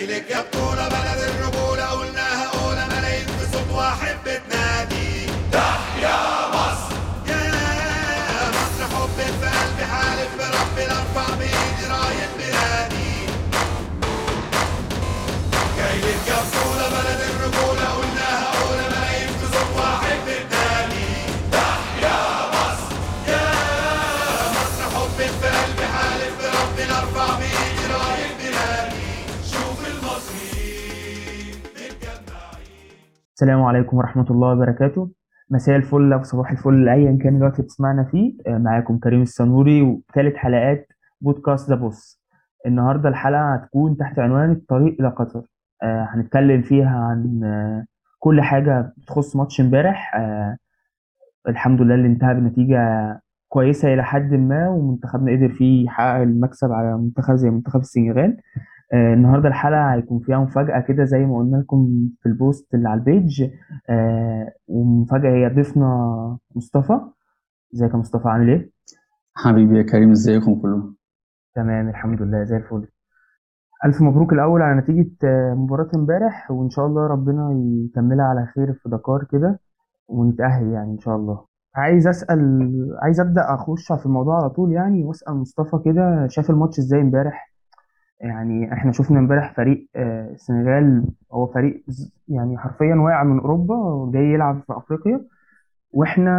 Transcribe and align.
جاي 0.00 0.18
لك 0.18 0.30
يا 0.30 0.40
بطولة 0.40 0.88
السلام 33.40 33.62
عليكم 33.62 33.96
ورحمة 33.96 34.26
الله 34.30 34.52
وبركاته. 34.52 35.10
مساء 35.50 35.76
الفل 35.76 36.12
أو 36.12 36.22
صباح 36.22 36.50
الفل 36.50 36.88
أيا 36.88 37.18
كان 37.22 37.36
الوقت 37.36 37.54
اللي 37.54 37.62
بتسمعنا 37.62 38.04
فيه. 38.04 38.34
آه، 38.46 38.58
معاكم 38.58 38.98
كريم 38.98 39.22
السنوري 39.22 39.82
وثالث 39.82 40.36
حلقات 40.36 40.88
بودكاست 41.20 41.70
ذا 41.70 41.76
بوس. 41.76 42.22
النهاردة 42.66 43.08
الحلقة 43.08 43.54
هتكون 43.54 43.96
تحت 43.96 44.18
عنوان 44.18 44.50
الطريق 44.50 44.96
إلى 45.00 45.08
قطر. 45.08 45.42
آه، 45.82 46.08
هنتكلم 46.10 46.62
فيها 46.62 46.98
عن 46.98 47.40
آه، 47.44 47.84
كل 48.18 48.40
حاجة 48.40 48.92
بتخص 48.98 49.36
ماتش 49.36 49.60
امبارح. 49.60 50.16
الحمد 51.48 51.80
لله 51.80 51.94
اللي 51.94 52.06
انتهى 52.06 52.34
بنتيجة 52.34 53.20
كويسة 53.48 53.94
إلى 53.94 54.04
حد 54.04 54.34
ما 54.34 54.68
ومنتخبنا 54.68 55.32
قدر 55.32 55.48
فيه 55.48 55.84
يحقق 55.84 56.20
المكسب 56.20 56.72
على 56.72 56.98
منتخب 56.98 57.34
زي 57.34 57.50
منتخب 57.50 57.80
السنغال. 57.80 58.36
آه، 58.92 59.14
النهارده 59.14 59.48
الحلقة 59.48 59.94
هيكون 59.94 60.18
فيها 60.20 60.38
مفاجأة 60.38 60.80
كده 60.80 61.04
زي 61.04 61.18
ما 61.18 61.38
قلنا 61.38 61.56
لكم 61.56 62.08
في 62.22 62.28
ال 62.28 62.37
post 62.37 62.74
اللي 62.74 62.88
على 62.88 62.98
ال 63.00 63.08
page. 63.08 63.50
آه، 63.90 64.52
ومفاجأة 64.68 65.30
هي 65.30 65.48
ضيفنا 65.54 66.38
مصطفى. 66.56 67.00
ازيك 67.74 67.90
يا 67.92 67.96
مصطفى؟ 67.96 68.28
عامل 68.28 68.48
إيه؟ 68.48 68.70
حبيبي 69.34 69.78
يا 69.78 69.82
كريم 69.82 70.10
ازيكم 70.10 70.54
كلهم 70.54 70.96
تمام 71.54 71.88
الحمد 71.88 72.22
لله 72.22 72.44
زي 72.44 72.56
الفل. 72.56 72.86
ألف 73.84 74.02
مبروك 74.02 74.32
الأول 74.32 74.62
على 74.62 74.80
نتيجة 74.80 75.10
آه، 75.24 75.54
مباراة 75.54 75.88
امبارح 75.94 76.50
وإن 76.50 76.70
شاء 76.70 76.86
الله 76.86 77.06
ربنا 77.06 77.50
يكملها 77.84 78.24
على 78.24 78.46
خير 78.46 78.72
في 78.72 78.88
دكار 78.88 79.24
كده 79.32 79.60
ونتأهل 80.08 80.68
يعني 80.72 80.90
إن 80.92 80.98
شاء 80.98 81.16
الله. 81.16 81.44
عايز 81.74 82.06
أسأل 82.08 82.38
عايز 83.02 83.20
أبدأ 83.20 83.54
أخش 83.54 83.92
في 83.92 84.06
الموضوع 84.06 84.36
على 84.40 84.50
طول 84.50 84.72
يعني 84.72 85.04
وأسأل 85.04 85.34
مصطفى 85.34 85.78
كده 85.84 86.26
شاف 86.28 86.50
الماتش 86.50 86.78
إزاي 86.78 87.00
امبارح؟ 87.00 87.49
يعني 88.20 88.72
إحنا 88.72 88.92
شفنا 88.92 89.18
امبارح 89.18 89.54
فريق 89.56 89.88
آه، 89.96 90.30
السنغال 90.30 91.04
هو 91.32 91.46
فريق 91.46 91.84
يعني 92.28 92.58
حرفيا 92.58 92.94
واقع 92.94 93.24
من 93.24 93.40
أوروبا 93.40 94.10
جاي 94.14 94.24
يلعب 94.24 94.60
في 94.66 94.72
أفريقيا. 94.76 95.24
وإحنا 95.92 96.30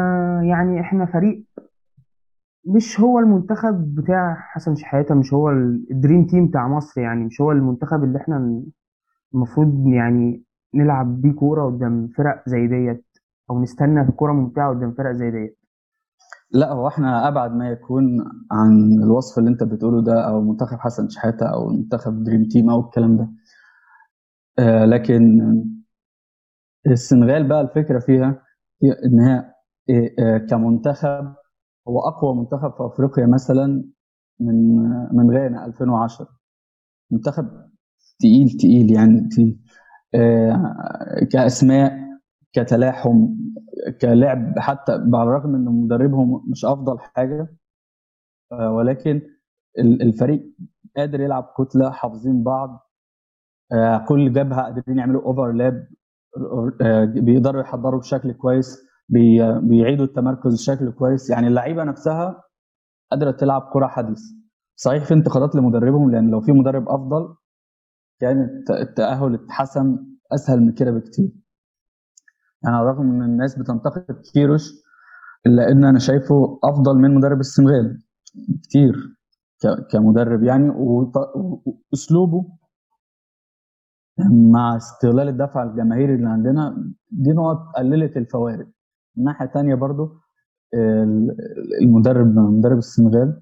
يعني 0.44 0.82
إحنا 0.82 1.06
فريق 1.06 1.44
مش 2.66 3.00
هو 3.00 3.20
المنتخب 3.20 3.96
بتاع 3.96 4.36
حسن 4.40 4.76
شحاتة 4.76 5.16
مش 5.16 5.34
هو 5.34 5.50
ال- 5.50 5.88
الدريم 5.92 6.26
تيم 6.26 6.48
بتاع 6.48 6.68
مصر 6.68 7.02
يعني 7.02 7.24
مش 7.26 7.42
هو 7.42 7.52
المنتخب 7.52 8.04
اللي 8.04 8.18
إحنا 8.18 8.64
المفروض 9.34 9.88
يعني 9.88 10.44
نلعب 10.76 11.22
بيه 11.22 11.32
كورة 11.34 11.66
قدام 11.66 12.08
فرق 12.18 12.44
زي 12.50 12.68
ديت 12.68 13.06
أو 13.50 13.62
نستنى 13.62 14.04
بكورة 14.04 14.34
ممتعة 14.34 14.70
قدام 14.70 14.92
فرق 14.92 15.12
زي 15.12 15.32
ديت. 15.32 15.58
لا 16.54 16.72
هو 16.72 16.88
إحنا 16.88 17.28
أبعد 17.28 17.52
ما 17.56 17.70
يكون 17.70 18.04
عن 18.52 18.94
الوصف 19.04 19.40
اللي 19.40 19.50
انت 19.50 19.64
بتقوله 19.64 20.02
ده 20.04 20.28
أو 20.28 20.42
منتخب 20.42 20.78
حسن 20.80 21.10
شحاتة 21.10 21.46
أو 21.46 21.70
منتخب 21.70 22.24
دريم 22.24 22.44
تيم 22.46 22.70
أو 22.70 22.80
الكلام 22.82 23.18
ده. 23.18 23.30
آه 24.60 24.86
لكن 24.86 25.40
السنغال 26.88 27.48
بقى 27.48 27.62
الفكرة 27.62 28.00
فيها 28.00 28.44
إن 29.06 29.20
هي 29.20 29.52
آه، 30.20 30.38
كمنتخب 30.38 31.34
هو 31.88 32.00
أقوى 32.00 32.36
منتخب 32.36 32.72
في 32.78 32.86
أفريقيا 32.86 33.26
مثلا 33.26 33.84
من 34.40 34.78
من 35.14 35.32
غانا 35.38 35.66
2010 35.66 36.28
منتخب 37.12 37.50
تقيل 38.20 38.50
تقيل 38.60 38.92
يعني 38.92 39.30
تقيل. 39.32 39.60
آه، 40.16 40.76
كأسماء 41.32 42.11
كتلاحم 42.54 43.28
كلعب 44.02 44.60
حتى 44.60 44.92
على 44.92 45.24
الرغم 45.24 45.56
إن 45.56 45.66
مدربهم 45.66 46.44
مش 46.52 46.66
أفضل 46.66 47.00
حاجة 47.00 47.56
آه، 48.52 48.72
ولكن 48.72 49.22
ال- 49.80 50.02
الفريق 50.02 50.56
قادر 50.98 51.22
يلعب 51.22 51.54
كتلة 51.58 51.92
حافظين 51.92 52.44
بعض 52.44 52.90
آه، 53.74 54.06
كل 54.08 54.34
جبهة 54.34 54.62
قادرين 54.64 54.98
يعملوا 54.98 55.22
overlap 55.24 55.88
بيقدروا 57.16 57.62
يحضروا 57.62 58.00
بشكل 58.00 58.34
كويس 58.34 58.80
بي- 59.10 59.60
بيعيدوا 59.62 60.06
التمركز 60.06 60.54
بشكل 60.54 60.92
كويس. 60.92 61.30
يعني 61.30 61.48
اللعيبة 61.48 61.84
نفسها 61.84 62.44
قادرة 63.12 63.32
تلعب 63.32 63.70
كرة 63.74 63.88
حديث. 63.88 64.20
صحيح 64.76 65.04
في 65.06 65.14
انتقادات 65.14 65.56
لمدربهم 65.56 66.12
لأن 66.12 66.30
لو 66.32 66.42
في 66.42 66.52
مدرب 66.52 66.90
أفضل 66.90 67.36
كان 68.22 68.42
الت- 68.42 68.72
التأهل 68.72 69.34
اتحسم 69.34 69.98
أسهل 70.34 70.60
من 70.62 70.72
كده 70.74 70.92
بكتير. 70.92 71.32
يعني 72.64 72.76
على 72.76 72.84
الرغم 72.90 73.10
إن 73.12 73.22
الناس 73.24 73.60
بتنتقد 73.60 74.22
كيروش 74.34 74.72
الا 75.46 75.72
ان 75.72 75.86
أنا 75.86 76.00
شايفه 76.00 76.60
أفضل 76.64 76.96
من 76.98 77.16
مدرب 77.16 77.40
السنغال 77.40 78.02
كتير 78.64 78.96
كمدرب 79.92 80.44
يعني 80.44 80.70
وأسلوبه 80.70 82.46
مع 84.52 84.78
استغلال 84.78 85.28
الدفع 85.28 85.64
الجماهيري 85.64 86.16
اللي 86.16 86.30
عندنا 86.30 86.92
دي 87.12 87.30
نقط 87.32 87.58
قللت 87.76 88.18
الفوارق. 88.18 88.68
من 89.18 89.24
ناحية 89.24 89.46
تانية 89.46 89.76
برضو 89.76 90.20
ال- 90.74 91.36
المدرب 91.82 92.28
مدرب 92.38 92.78
السنغال 92.78 93.42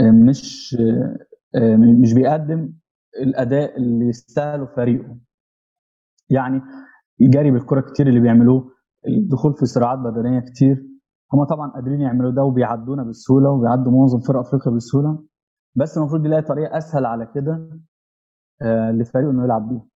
مش 0.00 0.76
مش 2.02 2.12
بيقدم 2.14 2.72
الأداء 3.22 3.76
اللي 3.78 4.08
يستاهله 4.08 4.66
فريقه. 4.76 5.16
يعني 6.30 6.62
الجري 7.22 7.50
بالكرة 7.50 7.80
كتير 7.80 8.06
اللي 8.08 8.20
بيعملوه 8.20 8.70
الدخول 9.08 9.54
في 9.54 9.66
صراعات 9.66 9.98
بدنية 9.98 10.40
كتير. 10.40 10.86
هم 11.32 11.44
طبعا 11.44 11.70
قادرين 11.70 12.00
يعملوا 12.00 12.30
ده 12.30 12.44
وبيعدونا 12.44 13.02
بسهولة 13.02 13.50
وبيعدوا 13.50 13.92
معظم 13.92 14.20
فرق 14.20 14.40
أفريقيا 14.40 14.72
بسهولة. 14.72 15.24
بس 15.74 15.98
المفروض 15.98 16.26
يلاقي 16.26 16.42
طريقة 16.42 16.76
أسهل 16.78 17.06
على 17.06 17.28
كده 17.34 17.70
آه، 18.62 18.90
لفريقه 18.90 19.30
إنه 19.30 19.44
يلعب 19.44 19.68
بيها 19.68 19.86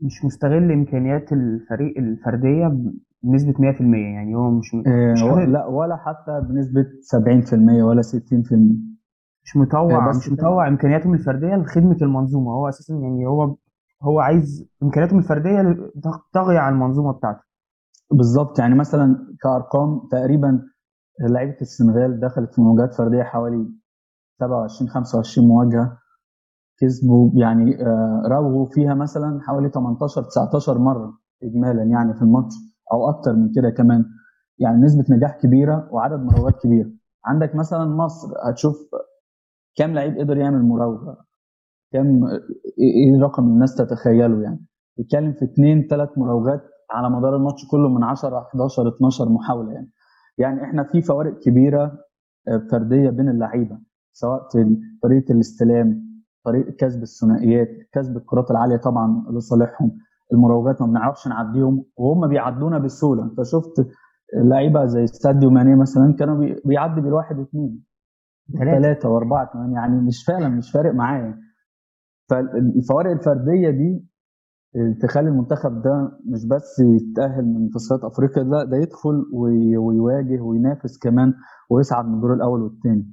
مش 0.00 0.24
مستغل 0.24 0.72
إمكانيات 0.72 1.32
الفريق 1.32 1.98
الفردية 1.98 2.82
بنسبة 3.22 3.52
100% 3.58 3.80
يعني 4.14 4.34
هو 4.34 4.50
مش 4.50 4.74
آه، 4.86 5.12
مش 5.12 5.22
لا 5.22 5.66
ولا 5.66 5.96
حتى 5.96 6.40
بنسبة 6.48 6.86
70% 7.02 7.82
ولا 7.82 8.02
60% 8.02 8.10
مش 9.44 9.56
مطوع 9.56 10.08
بس 10.08 10.16
مش 10.16 10.32
مطوع 10.32 10.68
إمكانياتهم 10.68 11.14
الفردية 11.14 11.56
لخدمة 11.56 11.96
المنظومة. 12.02 12.52
هو 12.52 12.68
أساسا 12.68 12.94
يعني 12.94 13.26
هو 13.26 13.56
هو 14.02 14.20
عايز 14.20 14.66
امكانياتهم 14.82 15.18
الفردية 15.18 15.76
تغطي 16.02 16.58
على 16.58 16.74
المنظومة 16.74 17.12
بتاعته. 17.12 17.40
بالظبط. 18.12 18.58
يعني 18.58 18.74
مثلا 18.74 19.36
كأرقام 19.42 20.08
تقريبا 20.12 20.62
لعيبة 21.20 21.56
السنغال 21.62 22.20
دخلت 22.20 22.54
في 22.54 22.60
مواجهات 22.60 22.94
فردية 22.94 23.22
حوالي 23.22 23.66
27 24.40 24.90
25 24.90 25.48
مواجهة. 25.48 25.98
كسبوا 26.80 27.30
يعني 27.34 27.82
آه، 27.86 28.22
راوغوا 28.26 28.66
فيها 28.70 28.94
مثلا 28.94 29.40
حوالي 29.42 29.68
18 29.70 30.22
19 30.22 30.78
مرة 30.78 31.18
اجمالا 31.42 31.82
يعني 31.84 32.14
في 32.14 32.22
الماتش 32.22 32.54
أو 32.92 33.10
أكتر 33.10 33.32
من 33.36 33.52
كده 33.56 33.70
كمان. 33.70 34.04
يعني 34.58 34.82
نسبة 34.82 35.04
نجاح 35.16 35.38
كبيرة 35.42 35.88
وعدد 35.92 36.20
مراوغات 36.20 36.62
كبير 36.62 36.92
عندك 37.26 37.54
مثلا 37.56 37.84
مصر 37.86 38.28
هتشوف 38.50 38.76
كام 39.76 39.94
لعيب 39.94 40.18
قدر 40.18 40.36
يعمل 40.38 40.62
مراوغة؟ 40.62 41.26
كام 41.92 42.24
إيه 42.78 43.14
إيه 43.14 43.20
رقم 43.22 43.44
الناس 43.44 43.74
تتخيله 43.74 44.42
يعني؟ 44.42 44.66
بيتكلم 44.98 45.32
في 45.32 45.44
اثنين 45.44 45.86
ثلاث 45.90 46.08
مراوغات 46.18 46.62
على 46.90 47.10
مدار 47.10 47.36
الماتش 47.36 47.66
كله 47.70 47.88
من 47.88 48.04
10 48.04 48.38
11 48.38 48.88
12 48.88 49.28
محاولة 49.28 49.72
يعني. 49.72 49.90
يعني 50.38 50.62
إحنا 50.64 50.84
في 50.92 51.02
فوارق 51.02 51.38
كبيرة 51.38 51.92
آه، 52.48 52.66
فردية 52.70 53.10
بين 53.10 53.28
اللعيبة 53.28 53.78
سواء 54.12 54.48
في 54.52 54.76
طريقة 55.02 55.32
الاستلام 55.32 56.10
طريقة 56.44 56.70
كسب 56.78 57.02
الثنائيات 57.02 57.68
كسب 57.92 58.16
الكرات 58.16 58.50
العالية 58.50 58.76
طبعا 58.76 59.24
لصالحهم. 59.36 59.98
المراوغات 60.32 60.80
ما 60.82 60.86
بنعرفش 60.86 61.28
نعديهم 61.28 61.84
وهم 61.96 62.28
بيعدونا 62.28 62.78
بسهولة. 62.78 63.22
أنت 63.24 63.42
شفت 63.42 63.86
لعيبة 64.36 64.84
زي 64.84 65.06
ساديو 65.06 65.50
ماني 65.50 65.76
مثلا 65.76 66.14
كانوا 66.18 66.38
بي- 66.38 66.60
بيعدي 66.64 67.00
بالواحد 67.00 67.38
واثنين. 67.38 67.84
ثلاثة 68.58 69.08
وأربعة 69.08 69.46
كمان. 69.52 69.72
يعني 69.72 69.96
مش 70.00 70.24
فعلا 70.26 70.48
مش 70.48 70.70
فارق 70.72 70.94
معايا. 70.94 71.38
فالفوارق 72.30 73.10
الفردية 73.10 73.70
دي 73.70 74.04
تخلي 75.02 75.28
المنتخب 75.28 75.82
ده 75.82 76.18
مش 76.26 76.46
بس 76.46 76.78
يتأهل 76.78 77.44
من 77.44 77.70
تصفيات 77.70 78.04
أفريقيا 78.04 78.42
لا 78.42 78.64
ده 78.64 78.76
يدخل 78.76 79.24
وي- 79.32 79.76
ويواجه 79.76 80.40
وينافس 80.40 80.98
كمان 80.98 81.34
ويصعد 81.70 82.04
من 82.08 82.14
الدور 82.14 82.34
الأول 82.34 82.62
والثاني 82.62 83.10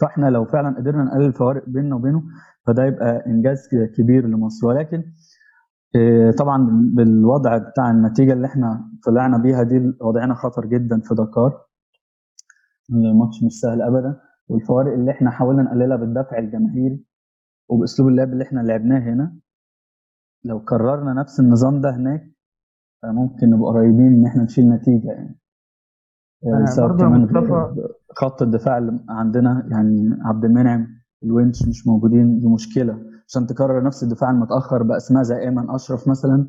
فإحنا 0.00 0.26
لو 0.30 0.44
فعلا 0.44 0.76
قدرنا 0.76 1.04
نقلل 1.04 1.26
الفوارق 1.26 1.68
بيننا 1.68 1.96
وبينه 1.96 2.22
فده 2.66 2.84
يبقى 2.84 3.26
إنجاز 3.26 3.68
كبير 3.98 4.26
لمصر. 4.26 4.66
ولكن 4.66 5.02
آه، 5.96 6.30
طبعا 6.30 6.66
بالوضع 6.94 7.58
بتاع 7.58 7.90
النتيجة 7.90 8.32
اللي 8.32 8.46
إحنا 8.46 8.90
طلعنا 9.06 9.38
بيها 9.38 9.62
دي 9.62 9.92
وضعنا 10.00 10.34
خطر 10.34 10.66
جدا 10.66 11.00
في 11.00 11.14
دكار. 11.14 11.60
الماتش 12.90 13.42
مش 13.44 13.52
سهل 13.60 13.82
ابدا. 13.82 14.20
والفوارق 14.48 14.92
اللي 14.92 15.10
إحنا 15.10 15.30
حاولنا 15.30 15.62
نقللها 15.62 15.96
بالدفع 15.96 16.38
الجماهيري 16.38 17.04
وبأسلوب 17.70 18.08
اللعب 18.08 18.32
اللي 18.32 18.44
إحنا 18.44 18.60
لعبناه 18.60 18.98
هنا 18.98 19.36
لو 20.44 20.64
كررنا 20.64 21.12
نفس 21.12 21.40
النظام 21.40 21.80
ده 21.80 21.96
هناك 21.96 22.30
ممكن 23.04 23.50
نبقى 23.50 23.68
قريبين 23.70 24.06
إن 24.12 24.26
إحنا 24.26 24.42
نشيل 24.42 24.68
نتيجة 24.68 25.08
يعني. 25.12 25.38
أنا 26.46 26.62
بسبب 26.62 26.98
كمان 26.98 27.20
مصطفى 27.20 27.88
خط 28.16 28.42
الدفاع 28.42 28.78
اللي 28.78 29.04
عندنا 29.08 29.68
يعني 29.70 30.18
عبد 30.24 30.44
المنعم 30.44 30.86
الونش 31.22 31.68
مش 31.68 31.86
موجودين 31.86 32.38
دي 32.40 32.48
مشكلة. 32.48 33.10
عشان 33.28 33.46
تكرر 33.46 33.82
نفس 33.82 34.02
الدفاع 34.02 34.30
المتأخر 34.30 34.82
بأسماء 34.82 35.22
زي 35.22 35.38
إيمن 35.38 35.70
أشرف 35.70 36.08
مثلا 36.08 36.48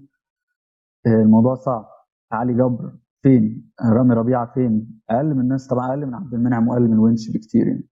آه، 1.08 1.22
الموضوع 1.22 1.56
صعب. 1.56 1.86
علي 2.32 2.54
جبر 2.54 2.94
فين؟ 3.22 3.72
رامي 3.82 4.14
ربيعة 4.16 4.54
فين؟ 4.54 5.02
أقل 5.10 5.34
من 5.36 5.42
الناس 5.42 5.68
طبعا 5.68 5.90
أقل 5.90 6.06
من 6.06 6.16
عبد 6.16 6.34
المنعم 6.34 6.68
وأقل 6.68 6.82
من 6.88 6.94
الونش 6.94 7.30
بكتير 7.30 7.68
يعني. 7.68 7.88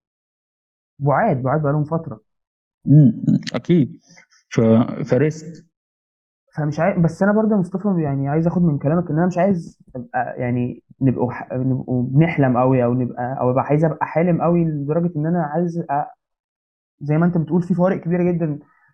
بعاد 0.99 1.41
بعاد 1.43 1.61
بقالهم 1.61 1.83
فترة. 1.83 2.21
امم 2.87 3.23
أكيد. 3.53 3.99
ف... 4.51 4.61
ف 5.09 5.19
risk. 5.19 5.65
فمش 6.57 6.79
عايز 6.79 6.97
بس 6.99 7.23
أنا 7.23 7.31
برضه 7.33 7.51
يا 7.55 7.59
مصطفى 7.59 8.01
يعني 8.03 8.27
عايز 8.29 8.47
آخد 8.47 8.61
من 8.61 8.77
كلامك 8.77 9.09
إن 9.11 9.17
أنا 9.17 9.27
مش 9.27 9.37
عايز 9.37 9.79
أبقى 9.95 10.35
يعني 10.37 10.83
نبقوا 11.01 11.31
ح... 11.31 11.53
نبقوا 11.53 12.03
بنحلم 12.03 12.57
قوي 12.57 12.83
أو 12.83 12.93
نبقى 12.93 13.37
أو 13.39 13.51
أبقى 13.51 13.63
عايز 13.63 13.85
أبقى 13.85 14.05
حالم 14.05 14.41
قوي 14.41 14.65
لدرجة 14.65 15.11
إن 15.15 15.25
أنا 15.25 15.43
عايز 15.43 15.79
أ... 15.79 16.05
زي 17.01 17.17
ما 17.17 17.25
أنت 17.25 17.37
بتقول 17.37 17.61
في 17.63 17.73
فوارق 17.73 17.97
كبيرة 18.01 18.31
جدا 18.31 18.45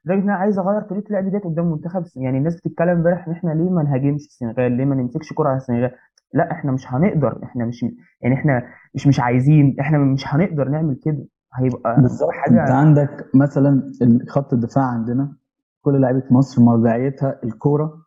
لدرجة 0.06 0.20
إن 0.20 0.30
أنا 0.30 0.34
عايز 0.36 0.60
أغير 0.60 0.82
طريقة 0.82 1.08
اللعب 1.08 1.30
ديت 1.32 1.44
قدام 1.44 1.66
المنتخب 1.66 2.04
يعني 2.16 2.38
الناس 2.38 2.56
بتتكلم 2.56 2.90
امبارح 2.90 3.28
إن 3.28 3.34
إحنا 3.34 3.52
ليه 3.52 3.70
ما 3.70 3.84
نهاجمش 3.84 4.22
السنغال؟ 4.26 4.72
ليه 4.72 4.86
ما 4.86 4.96
نمسكش 4.96 5.34
كرة 5.34 5.48
على 5.50 5.58
السنغال؟ 5.58 5.92
لا 6.34 6.52
إحنا 6.52 6.72
مش 6.72 6.94
هنقدر 6.94 7.40
إحنا 7.44 7.66
مش 7.66 7.86
يعني 8.22 8.36
إحنا 8.36 8.64
مش 8.96 9.08
مش 9.08 9.20
عايزين 9.20 9.76
إحنا 9.80 9.98
مش 9.98 10.24
هنقدر 10.28 10.70
نعمل 10.70 11.00
كده. 11.06 11.26
هيبقى 11.60 12.02
بالظبط. 12.02 12.30
انت 12.30 12.60
حاجة 12.60 12.74
عندك 12.74 13.30
مثلا 13.36 13.92
خط 14.30 14.54
الدفاع 14.54 14.84
عندنا 14.84 15.36
كل 15.82 16.02
لعيبة 16.02 16.24
مصر 16.32 16.62
مرجعيتها 16.62 17.40
الكورة 17.44 18.06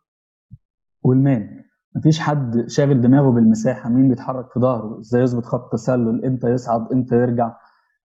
والمان. 1.03 1.49
مفيش 1.95 2.19
حد 2.19 2.63
شاغل 2.67 3.01
دماغه 3.01 3.29
بالمساحة 3.31 3.89
مين 3.89 4.09
بيتحرك 4.09 4.51
في 4.53 4.59
ظهره 4.59 4.99
إزاي 4.99 5.21
يظبط 5.21 5.45
خط 5.45 5.71
تسلل 5.71 6.25
إمتى 6.25 6.47
يصعد 6.47 6.91
إمتى 6.93 7.15
يرجع 7.15 7.53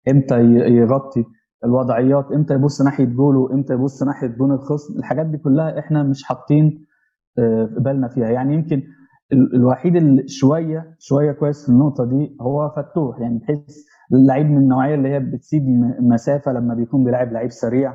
إمتى 0.09 0.41
يغطي 0.77 1.25
الوضعيات 1.65 2.33
إمتى 2.33 2.55
يبص 2.55 2.83
ناحية 2.83 3.05
جوله 3.05 3.53
إمتى 3.55 3.73
يبص 3.73 4.03
ناحية 4.03 4.27
جون 4.27 4.53
الخصم. 4.53 4.99
الحاجات 4.99 5.27
دي 5.27 5.39
كلها 5.39 5.79
إحنا 5.79 6.03
مش 6.03 6.25
حاطين 6.25 6.87
آه، 7.39 7.67
في 7.75 7.81
بالنا 7.81 8.09
فيها. 8.09 8.29
يعني 8.29 8.55
يمكن 8.55 8.83
ال- 9.33 9.55
الوحيد 9.55 9.97
اللي 9.97 10.29
شوية 10.29 10.97
شوية 10.99 11.33
كويس 11.33 11.63
في 11.63 11.69
النقطة 11.69 12.05
دي 12.05 12.37
هو 12.41 12.71
فتوح. 12.77 13.21
يعني 13.21 13.39
بحيث 13.39 13.77
اللعيب 14.13 14.47
من 14.51 14.59
النوعية 14.59 14.95
اللي 14.95 15.09
هي 15.09 15.21
بتسيب 15.21 15.63
مسافة 16.01 16.53
لما 16.53 16.75
بيكون 16.75 17.05
بيلعب 17.05 17.33
لعيب 17.33 17.51
سريع 17.51 17.95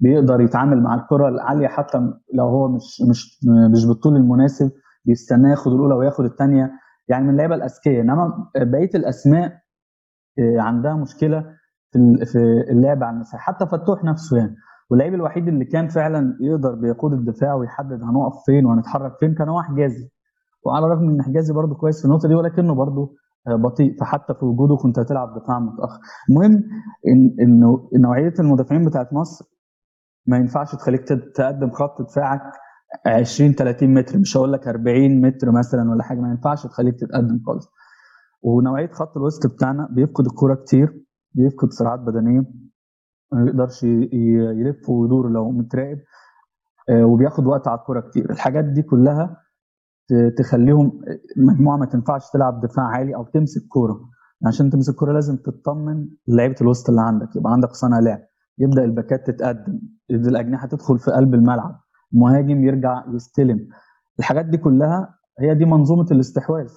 بيقدر 0.00 0.40
يتعامل 0.40 0.82
مع 0.82 0.94
الكرة 0.94 1.28
العالية 1.28 1.68
حتى 1.68 1.98
لو 2.34 2.44
هو 2.48 2.68
مش 2.68 3.02
مش 3.10 3.38
مش 3.72 3.86
بالطول 3.86 4.16
المناسب 4.16 4.70
بيستناه 5.04 5.50
ياخد 5.50 5.72
الأولى 5.72 5.94
وياخد 5.94 6.24
الثانية 6.24 6.70
يعني 7.08 7.24
من 7.24 7.30
اللعيبة 7.30 7.54
الأذكياء. 7.54 8.00
إنما 8.00 8.48
بقية 8.56 8.90
الأسماء 8.94 9.52
آه، 10.38 10.60
عندها 10.60 10.94
مشكلة 10.94 11.40
في 11.92 11.98
ال- 11.98 12.26
في 12.26 12.38
اللعب 12.70 13.04
على 13.04 13.14
المساحة 13.16 13.52
حتى 13.52 13.66
فتوح 13.66 14.04
نفسه 14.04 14.36
يعني. 14.36 14.56
واللعيب 14.90 15.14
الوحيد 15.14 15.48
اللي 15.48 15.64
كان 15.64 15.88
فعلا 15.88 16.36
يقدر 16.40 16.74
بيقود 16.74 17.12
الدفاع 17.12 17.54
ويحدد 17.54 18.02
هنقف 18.02 18.32
فين 18.46 18.66
وهنتحرك 18.66 19.12
فين 19.20 19.34
كان 19.34 19.48
هو 19.48 19.62
حجازي 19.62 20.10
وعلى 20.66 20.86
الرغم 20.86 21.08
إن 21.08 21.22
حجازي 21.22 21.54
برده 21.54 21.74
كويس 21.74 21.98
في 21.98 22.04
النقطة 22.04 22.28
دي 22.28 22.34
ولكنه 22.34 22.74
برده 22.74 23.08
بطيء. 23.46 23.96
فحتى 24.00 24.34
في 24.34 24.44
وجوده 24.44 24.76
كنت 24.76 24.98
هتلعب 24.98 25.34
دفاع 25.42 25.58
متأخر. 25.58 26.00
المهم 26.30 26.52
ان 27.08 27.36
انه 27.40 27.90
نوعية 27.98 28.34
المدافعين 28.40 28.84
بتاعت 28.84 29.12
مصر 29.12 29.44
ما 30.26 30.36
ينفعش 30.36 30.74
تخليك 30.74 31.00
تقدم 31.34 31.70
خط 31.70 32.02
دفاعك 32.02 32.40
20 33.06 33.52
30 33.54 33.94
متر 33.94 34.18
مش 34.18 34.36
هقول 34.36 34.52
لك 34.52 34.68
40 34.68 35.20
متر 35.20 35.50
مثلا 35.50 35.90
ولا 35.90 36.02
حاجة 36.02 36.18
ما 36.20 36.28
ينفعش 36.30 36.66
تخليك 36.66 36.94
تتقدم 37.00 37.40
خالص. 37.46 37.68
ونوعية 38.42 38.90
خط 38.92 39.16
الوسط 39.16 39.46
بتاعنا 39.54 39.88
بيفقد 39.90 40.26
الكورة 40.26 40.54
كتير 40.54 41.04
بيفقد 41.34 41.70
سرعات 41.72 42.00
بدنية 42.00 42.40
ما 43.32 43.46
يقدرش 43.46 43.82
ي- 43.82 43.86
ي- 44.12 44.60
يلف 44.60 44.88
ويدور 44.90 45.28
لو 45.30 45.50
متراقب 45.50 45.98
آه، 46.90 47.04
وبياخد 47.04 47.46
وقت 47.46 47.68
على 47.68 47.78
الكورة 47.78 48.00
كتير. 48.00 48.30
الحاجات 48.30 48.64
دي 48.64 48.82
كلها 48.82 49.36
تخليهم 50.38 51.00
مجموعة 51.36 51.76
ما 51.76 51.86
تنفعش 51.86 52.30
تلعب 52.32 52.60
دفاع 52.60 52.84
عالي 52.84 53.14
أو 53.14 53.24
تمسك 53.24 53.62
كورة. 53.68 54.00
عشان 54.46 54.70
تمسك 54.70 54.94
كورة 54.94 55.12
لازم 55.12 55.36
تطمن 55.36 56.08
لعيبة 56.28 56.54
الوسط 56.60 56.88
اللي 56.88 57.00
عندك 57.02 57.36
يبقى 57.36 57.52
عندك 57.52 57.70
صانع 57.72 57.98
لعب. 57.98 58.20
يبدأ 58.58 58.84
الباكات 58.84 59.26
تتقدم 59.30 59.80
الأجنحة 60.10 60.66
تدخل 60.66 60.98
في 60.98 61.10
قلب 61.10 61.34
الملعب 61.34 61.80
مهاجم 62.12 62.64
يرجع 62.64 63.04
يستلم. 63.14 63.68
الحاجات 64.18 64.46
دي 64.46 64.56
كلها 64.56 65.14
هي 65.40 65.54
دي 65.54 65.64
منظومة 65.64 66.06
الاستحواذ. 66.10 66.70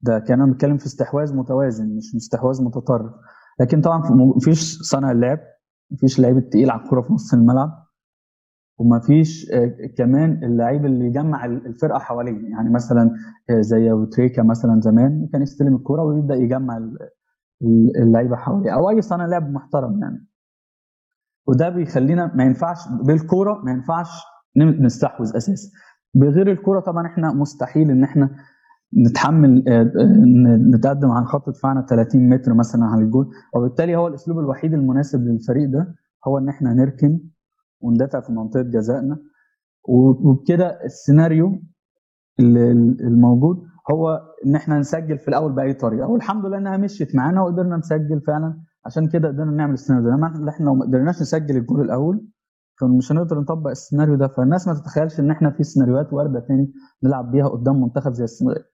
ده 0.00 0.18
كان 0.18 0.40
أنا 0.40 0.52
بتكلم 0.52 0.76
في 0.76 0.86
استحواذ 0.86 1.36
متوازن 1.36 1.96
مش 1.96 2.14
استحواذ 2.16 2.62
متطرف. 2.62 3.12
لكن 3.60 3.80
طبعا 3.80 4.10
مفيش 4.10 4.78
صانع 4.82 5.12
لعب 5.12 5.38
مفيش 5.90 6.20
لعيب 6.20 6.48
تقيل 6.50 6.70
على 6.70 6.80
الكورة 6.82 7.00
في 7.00 7.12
نص 7.12 7.34
الملعب. 7.34 7.83
ومفيش 8.78 9.50
آه، 9.52 9.72
كمان 9.98 10.44
اللعيب 10.44 10.86
اللي 10.86 11.04
يجمع 11.06 11.44
الفرقة 11.44 11.98
حواليه. 11.98 12.50
يعني 12.50 12.70
مثلا 12.70 13.10
آه، 13.50 13.60
زي 13.60 14.06
تريكا 14.12 14.42
مثلا 14.42 14.80
زمان 14.80 15.28
كان 15.32 15.42
يستلم 15.42 15.76
الكورة 15.76 16.02
ويبدأ 16.02 16.34
يجمع 16.34 16.76
ال- 16.76 16.98
ال- 17.62 17.96
اللعيبة 18.02 18.36
حواليه 18.36 18.70
أو 18.74 18.90
أي 18.90 19.02
صانع 19.02 19.26
لعب 19.26 19.50
محترم 19.52 19.98
يعني. 20.02 20.26
وده 21.48 21.68
بيخلينا 21.68 22.32
ما 22.34 22.44
ينفعش 22.44 22.78
بالكورة 23.06 23.62
ما 23.64 23.70
ينفعش 23.72 24.08
نستحوذ 24.56 25.36
أساسا. 25.36 25.68
بغير 26.14 26.50
الكورة 26.52 26.80
طبعا 26.80 27.06
إحنا 27.06 27.32
مستحيل 27.32 27.90
إن 27.90 28.04
إحنا 28.04 28.30
نتحمل 29.10 29.64
آه، 29.68 29.92
نتقدم 30.76 31.10
عن 31.10 31.24
خط 31.24 31.50
دفاعنا 31.50 31.86
30 31.90 32.28
متر 32.28 32.54
مثلا 32.54 32.84
على 32.84 33.02
الجول 33.04 33.26
وبالتالي 33.56 33.96
هو 33.96 34.08
الأسلوب 34.08 34.38
الوحيد 34.38 34.74
المناسب 34.74 35.20
للفريق 35.20 35.68
ده 35.70 35.94
هو 36.28 36.38
إن 36.38 36.48
إحنا 36.48 36.74
نركن 36.74 37.20
وندافع 37.84 38.20
في 38.20 38.32
منطقة 38.32 38.62
جزائنا. 38.62 39.18
وبكده 39.88 40.84
السيناريو 40.84 41.52
الموجود 42.40 43.56
هو 43.90 44.20
إن 44.46 44.54
إحنا 44.56 44.78
نسجل 44.78 45.18
في 45.18 45.28
الأول 45.28 45.52
بأي 45.52 45.74
طريقة. 45.74 46.08
والحمد 46.08 46.46
لله 46.46 46.58
إنها 46.58 46.76
مشيت 46.76 47.16
معانا 47.16 47.42
وقدرنا 47.42 47.76
نسجل 47.76 48.20
فعلا. 48.26 48.60
عشان 48.86 49.08
كده 49.08 49.28
قدرنا 49.28 49.50
نعمل 49.50 49.72
السيناريو 49.74 50.08
ده. 50.08 50.14
انما 50.14 50.48
إحنا 50.50 50.64
لو 50.66 50.74
ما 50.74 50.84
قدرناش 50.86 51.20
نسجل 51.22 51.56
الجول 51.56 51.80
الأول 51.80 52.26
كان 52.80 52.90
مش 52.90 53.12
هنقدر 53.12 53.40
نطبق 53.40 53.70
السيناريو 53.70 54.14
ده. 54.16 54.28
فالناس 54.28 54.68
ما 54.68 54.74
تتخيلش 54.74 55.20
إن 55.20 55.30
إحنا 55.30 55.50
في 55.50 55.62
سيناريوهات 55.64 56.12
واردة 56.12 56.40
تاني 56.40 56.72
نلعب 57.04 57.30
بيها 57.30 57.48
قدام 57.48 57.80
منتخب 57.82 58.12
زي 58.12 58.24
السنغال 58.24 58.64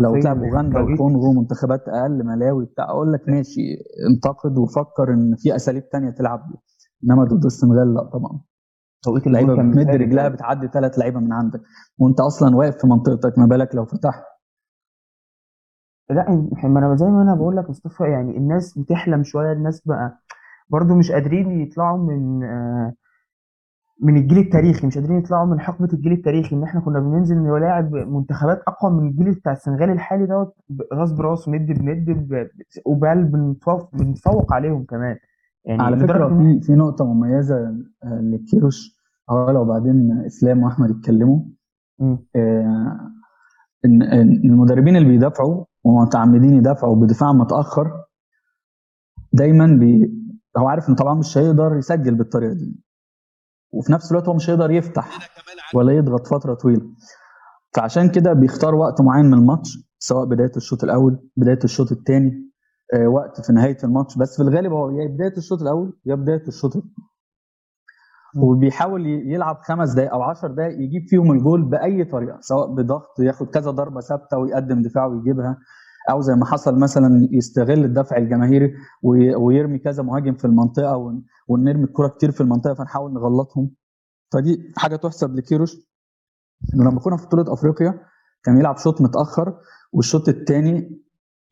لو 0.00 0.20
تلعب 0.20 0.42
أوغندا 0.42 0.78
توقيت- 0.80 0.94
وكونغو 1.00 1.32
منتخبات 1.32 1.88
أقل 1.88 2.24
ملاوي 2.26 2.64
بتاع 2.64 2.84
أقول 2.90 3.12
لك 3.12 3.28
ماشي 3.28 3.60
انتقد 4.10 4.58
وفكر 4.58 5.12
إن 5.14 5.34
في 5.36 5.56
أساليب 5.56 5.88
تانية 5.88 6.10
تلعب 6.10 6.38
بيها. 6.50 6.62
إنما 7.04 7.24
ضد 7.24 7.44
السنغال 7.44 7.94
لا 7.94 8.02
طبعا 8.04 8.40
توقيت 9.02 9.26
اللعيبة 9.26 9.56
كان 9.56 9.70
بتمد 9.70 9.86
مثالي 9.86 10.04
رجلها. 10.04 10.28
بتعدي 10.28 10.68
ثلاث 10.68 10.98
لعيبة 10.98 11.20
من 11.20 11.32
عندك 11.32 11.60
وأنت 11.98 12.20
أصلا 12.20 12.56
واقف 12.56 12.76
في 12.80 12.86
منطقتك 12.86 13.38
ما 13.38 13.46
بالك 13.46 13.74
لو 13.74 13.84
فتحت 13.84 14.22
لا 16.10 16.30
ما 16.64 16.78
أنا 16.80 16.96
زي 16.96 17.06
ما 17.06 17.22
أنا 17.22 17.34
بقول 17.34 17.56
لك 17.56 17.70
مصطفى 17.70 18.04
يعني 18.04 18.36
الناس 18.36 18.78
بتحلم 18.78 19.22
شوية 19.22 19.52
الناس 19.52 19.80
بقى 19.86 20.18
برضو 20.70 20.94
مش 20.94 21.12
قادرين 21.12 21.60
يطلعوا 21.60 21.98
من 21.98 22.44
آه، 22.44 22.92
من 24.02 24.16
الجيل 24.16 24.38
التاريخي 24.38 24.86
مش 24.86 24.98
قادرين 24.98 25.18
يطلعوا 25.18 25.46
من 25.46 25.60
حقبة 25.60 25.88
الجيل 25.92 26.12
التاريخي 26.12 26.56
إن 26.56 26.62
إحنا 26.62 26.80
كنا 26.80 27.00
بننزل 27.00 27.36
نلاعب 27.38 27.94
منتخبات 27.94 28.62
أقوى 28.68 28.90
من 28.92 29.08
الجيل 29.08 29.32
بتاع 29.34 29.52
السنغال 29.52 29.90
الحالي 29.90 30.26
دوت 30.26 30.54
راس 30.92 31.12
براس 31.12 31.48
ند 31.48 31.72
بند 31.78 32.10
ب- 32.10 32.48
وبال 32.86 33.24
بنتفوق 33.92 34.52
عليهم 34.52 34.84
كمان 34.84 35.16
يعني 35.64 35.82
على 35.82 35.96
فكرة 35.96 36.28
في 36.28 36.60
في 36.60 36.72
نقطة 36.72 37.04
مميزة 37.04 37.74
لكيروش 38.04 38.96
آه 39.30 39.52
لو 39.52 39.64
بعدين 39.64 40.22
إسلام 40.26 40.62
وأحمد 40.62 40.90
يتكلموا 40.90 41.40
مم. 41.98 42.18
آه، 42.36 43.10
إن 43.84 44.02
المدربين 44.44 44.96
اللي 44.96 45.08
بيدافعوا 45.08 45.64
ومتعمدين 45.84 46.54
يدافعوا 46.54 46.96
بدفاع 46.96 47.32
متأخر 47.32 48.04
دايما 49.32 49.66
بي 49.66 50.12
هو 50.58 50.68
عارف 50.68 50.88
إن 50.88 50.94
طبعا 50.94 51.14
مش 51.14 51.38
هيقدر 51.38 51.76
يسجل 51.76 52.14
بالطريقة 52.14 52.52
دي. 52.54 52.76
وفي 53.72 53.92
نفس 53.92 54.12
الوقت 54.12 54.28
هو 54.28 54.34
مش 54.34 54.50
هيقدر 54.50 54.70
يفتح 54.70 55.18
ولا 55.74 55.92
يضغط 55.92 56.26
فترة 56.26 56.54
طويلة. 56.54 56.90
فعشان 57.76 58.08
كده 58.08 58.32
بيختار 58.32 58.74
وقت 58.74 59.00
معين 59.00 59.26
من 59.26 59.34
الماتش 59.34 59.78
سواء 59.98 60.26
بداية 60.26 60.52
الشوط 60.56 60.84
الأول 60.84 61.18
بداية 61.36 61.58
الشوط 61.64 61.92
الثاني. 61.92 62.50
وقت 63.06 63.40
في 63.46 63.52
نهاية 63.52 63.76
الماتش. 63.84 64.18
بس 64.18 64.36
في 64.36 64.42
الغالب 64.42 64.72
هو 64.72 64.90
يا 64.90 65.08
بداية 65.08 65.36
الشوط 65.36 65.62
الأول 65.62 65.92
يا 66.06 66.14
بداية 66.14 66.42
الشوط 66.48 66.72
وبيحاول 68.42 69.06
يلعب 69.06 69.58
خمس 69.62 69.92
دقائق 69.94 70.12
أو 70.12 70.22
10 70.22 70.48
دقائق 70.48 70.78
يجيب 70.80 71.02
فيهم 71.08 71.32
الجول 71.32 71.62
بأي 71.62 72.04
طريقة 72.04 72.38
سواء 72.40 72.74
بضغط 72.74 73.20
ياخد 73.20 73.46
كذا 73.46 73.70
ضربة 73.70 74.00
ثابتة 74.00 74.38
ويقدم 74.38 74.82
دفاع 74.82 75.06
ويجيبها 75.06 75.58
أو 76.10 76.20
زي 76.20 76.34
ما 76.34 76.46
حصل 76.46 76.78
مثلا 76.78 77.28
يستغل 77.32 77.84
الدفع 77.84 78.16
الجماهيري 78.16 78.72
وي- 79.02 79.34
ويرمي 79.34 79.78
كذا 79.78 80.02
مهاجم 80.02 80.34
في 80.34 80.44
المنطقة 80.44 80.96
ون- 80.96 81.24
ونرمي 81.48 81.84
الكرة 81.84 82.08
كتير 82.08 82.30
في 82.30 82.40
المنطقة 82.40 82.74
فنحاول 82.74 83.12
نغلطهم. 83.12 83.70
فدي 84.32 84.72
حاجة 84.76 84.96
تحسب 84.96 85.34
لكيروش. 85.36 85.76
إنه 86.74 86.90
لما 86.90 87.00
كنا 87.00 87.16
في 87.16 87.26
بطولة 87.26 87.52
أفريقيا 87.52 88.00
كان 88.44 88.58
يلعب 88.58 88.76
شوط 88.76 89.00
متأخر 89.00 89.58
والشوط 89.92 90.28
الثاني 90.28 91.02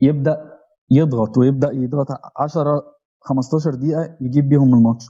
يبدأ 0.01 0.52
يضغط 0.91 1.37
ويبدأ 1.37 1.71
يضغط 1.71 2.07
10 2.37 2.83
15 3.21 3.75
دقيقة 3.75 4.17
يجيب 4.21 4.49
بيهم 4.49 4.73
الماتش. 4.73 5.05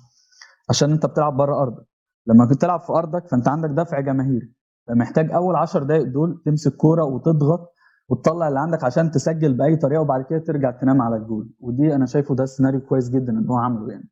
عشان 0.69 0.91
انت 0.91 1.05
بتلعب 1.05 1.37
بره 1.37 1.61
أرضك. 1.61 1.85
لما 2.27 2.45
كنت 2.45 2.61
تلعب 2.61 2.81
في 2.81 2.91
أرضك 2.93 3.27
فانت 3.27 3.47
عندك 3.47 3.69
دفع 3.69 3.99
جماهيري. 3.99 4.53
فمحتاج 4.87 5.31
أول 5.31 5.55
10 5.55 5.83
دقائق 5.83 6.03
دول 6.03 6.41
تمسك 6.45 6.75
كورة 6.75 7.03
وتضغط 7.03 7.73
وتطلع 8.09 8.47
اللي 8.47 8.59
عندك 8.59 8.83
عشان 8.83 9.11
تسجل 9.11 9.53
بأي 9.53 9.75
طريقة 9.75 10.01
وبعد 10.01 10.25
كده 10.29 10.39
ترجع 10.39 10.71
تنام 10.71 11.01
على 11.01 11.15
الجول. 11.15 11.49
ودي 11.59 11.95
أنا 11.95 12.05
شايفه 12.05 12.35
ده 12.35 12.45
سيناريو 12.45 12.81
كويس 12.81 13.09
جدا 13.09 13.31
إن 13.31 13.47
هو 13.49 13.57
عمله 13.57 13.91
يعني. 13.91 14.09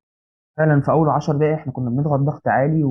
فعلا 0.58 0.82
في 0.82 0.92
أول 0.92 1.10
10 1.10 1.38
دقايق 1.38 1.54
إحنا 1.54 1.72
كنا 1.74 1.90
بنضغط 1.90 2.20
ضغط 2.20 2.48
عالي 2.48 2.84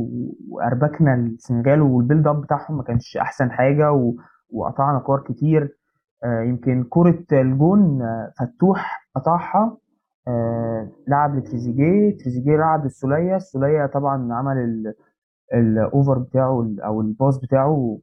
وأربكنا 0.49 1.15
السنغال 1.15 1.83
وال 1.83 1.95
build 1.95 2.27
up 2.27 2.41
بتاعهم 2.41 2.77
ما 2.77 2.83
كانش 2.83 3.17
أحسن 3.17 3.51
حاجة 3.51 3.93
و... 3.93 4.15
وقطعنا 4.51 4.99
كور 4.99 5.21
كتير. 5.21 5.79
يمكن 6.25 6.85
كرة 6.91 7.25
الجون 7.33 8.03
آه، 8.03 8.33
فتوح 8.39 9.09
قطعها 9.17 9.77
آه، 10.29 10.89
لعب 11.09 11.37
لتريزيجيه. 11.37 12.17
تريزيجيه 12.19 12.57
لعب 12.57 12.85
للسولية 12.85 13.37
السولية 13.37 13.87
طبعا 13.87 14.33
عمل 14.35 14.57
ال- 14.59 14.95
ال 15.55 15.67
over 15.67 16.19
بتاعه 16.19 16.67
أو 16.85 17.01
ال 17.01 17.08
pass 17.08 17.39
بتاعه 17.39 17.99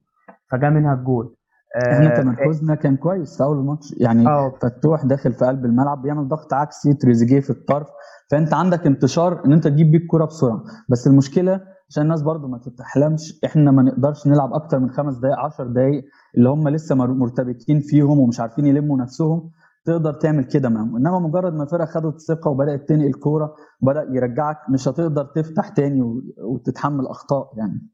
فجاء 0.51 0.71
منها 0.71 0.93
الجول 0.93 1.35
آه، 1.75 1.93
إحنا 1.93 2.21
تمركزنا 2.21 2.75
كان 2.75 2.97
كويس 2.97 3.37
في 3.37 3.43
أول 3.43 3.57
الماتش. 3.59 3.93
يعني 3.97 4.27
آه. 4.27 4.49
فتوح 4.61 5.05
داخل 5.05 5.33
في 5.33 5.45
قلب 5.45 5.65
الملعب 5.65 6.01
بيعمل 6.01 6.27
ضغط 6.27 6.53
عكسي 6.53 6.93
تريزيجيه 6.93 7.39
في 7.39 7.49
الطرف. 7.49 7.87
فأنت 8.31 8.53
عندك 8.53 8.85
انتشار 8.85 9.45
إن 9.45 9.53
أنت 9.53 9.67
تجيب 9.67 9.91
بيه 9.91 9.97
الكرة 9.97 10.25
بسرعة. 10.25 10.63
بس 10.89 11.07
المشكلة 11.07 11.61
عشان 11.89 12.03
الناس 12.03 12.21
برضو 12.21 12.47
ما 12.47 12.57
تتحلمش 12.57 13.39
إحنا 13.45 13.71
ما 13.71 13.83
نقدرش 13.83 14.27
نلعب 14.27 14.53
أكتر 14.53 14.79
من 14.79 14.89
خمس 14.89 15.17
دقائق 15.17 15.39
10 15.39 15.67
دقائق 15.67 16.05
اللي 16.37 16.49
هم 16.49 16.69
لسه 16.69 16.95
مر- 16.95 17.13
مرتبكين 17.13 17.79
فيهم 17.81 18.19
ومش 18.19 18.39
عارفين 18.39 18.65
يلموا 18.65 18.97
نفسهم 18.97 19.51
تقدر 19.85 20.13
تعمل 20.13 20.43
كده 20.43 20.69
معاهم. 20.69 20.95
إنما 20.97 21.19
مجرد 21.19 21.53
ما 21.53 21.63
الفرقه 21.63 21.85
خدت 21.85 22.15
الثقه 22.15 22.49
وبدأت 22.51 22.89
تنقل 22.89 23.13
كورة 23.13 23.55
بدأ 23.81 24.07
يرجعك 24.11 24.57
مش 24.69 24.87
هتقدر 24.87 25.23
تفتح 25.25 25.69
تاني 25.69 26.01
وتتحمل 26.37 27.07
أخطاء 27.07 27.51
يعني. 27.57 27.87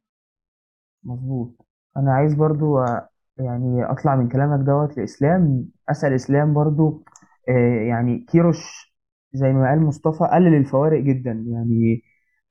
مظبوط. 1.03 1.65
أنا 1.97 2.13
عايز 2.13 2.33
برضو 2.33 2.79
يعني 3.37 3.85
أطلع 3.91 4.15
من 4.15 4.29
كلامك 4.29 4.65
دوت 4.65 4.97
لإسلام. 4.97 5.65
أسأل 5.89 6.13
إسلام 6.13 6.53
برضو 6.53 7.03
آه، 7.49 7.81
يعني 7.89 8.19
كيروش 8.19 8.93
زي 9.33 9.53
ما 9.53 9.69
قال 9.69 9.81
مصطفى 9.81 10.23
قلل 10.33 10.55
الفوارق 10.57 11.01
جدا. 11.01 11.31
يعني 11.47 12.01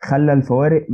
خلى 0.02 0.32
الفوارق 0.32 0.86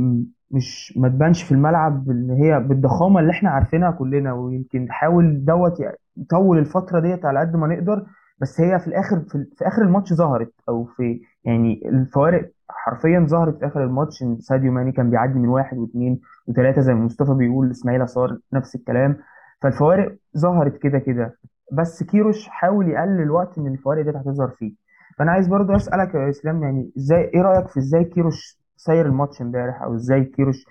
مش 0.51 0.93
ما 0.97 1.07
تبانش 1.09 1.43
في 1.43 1.51
الملعب 1.51 2.09
اللي 2.11 2.33
هي 2.33 2.59
بالضخامة 2.59 3.19
اللي 3.19 3.31
إحنا 3.31 3.49
عارفينها 3.49 3.91
كلنا 3.91 4.33
ويمكن 4.33 4.87
حاول 4.91 5.45
دوت 5.45 5.79
يعني 5.79 5.97
يطول 6.17 6.57
الفترة 6.57 6.99
ديت 6.99 7.25
على 7.25 7.39
قد 7.39 7.55
ما 7.55 7.67
نقدر 7.67 8.05
بس 8.41 8.61
هي 8.61 8.79
في 8.79 8.87
الآخر 8.87 9.19
في, 9.19 9.45
في 9.57 9.67
آخر 9.67 9.81
الماتش 9.81 10.13
ظهرت 10.13 10.53
أو 10.69 10.85
في 10.85 11.21
يعني 11.45 11.81
الفوارق 11.89 12.51
حرفيا 12.69 13.25
ظهرت 13.29 13.57
في 13.59 13.65
آخر 13.67 13.83
الماتش 13.83 14.23
إن 14.23 14.37
ساديو 14.39 14.71
ماني 14.71 14.91
كان 14.91 15.09
بيعدي 15.09 15.39
من 15.39 15.47
واحد 15.49 15.77
واثنين 15.77 16.19
وثلاثه 16.47 16.81
زي 16.81 16.93
ما 16.93 17.05
مصطفى 17.05 17.33
بيقول 17.33 17.71
إسماعيل 17.71 18.09
صار 18.09 18.37
نفس 18.53 18.75
الكلام. 18.75 19.17
فالفوارق 19.61 20.17
ظهرت 20.37 20.77
كده 20.77 20.99
كده. 20.99 21.37
بس 21.71 22.03
كيروش 22.03 22.47
حاول 22.47 22.87
يقلل 22.89 23.21
الوقت 23.21 23.57
إن 23.57 23.67
الفوارق 23.67 24.03
دي 24.03 24.09
هتظهر 24.09 24.49
فيه. 24.49 24.73
فأنا 25.17 25.31
عايز 25.31 25.47
برضو 25.47 25.75
أسألك 25.75 26.15
يا 26.15 26.29
إسلام 26.29 26.63
يعني 26.63 26.91
إزاي 26.97 27.21
إيه 27.33 27.41
رأيك 27.41 27.67
في 27.67 27.79
إزاي 27.79 28.03
كيروش 28.03 28.58
سير 28.79 29.05
الماتش 29.05 29.41
امبارح 29.41 29.81
أو 29.81 29.95
إزاي 29.95 30.23
كيروش 30.23 30.65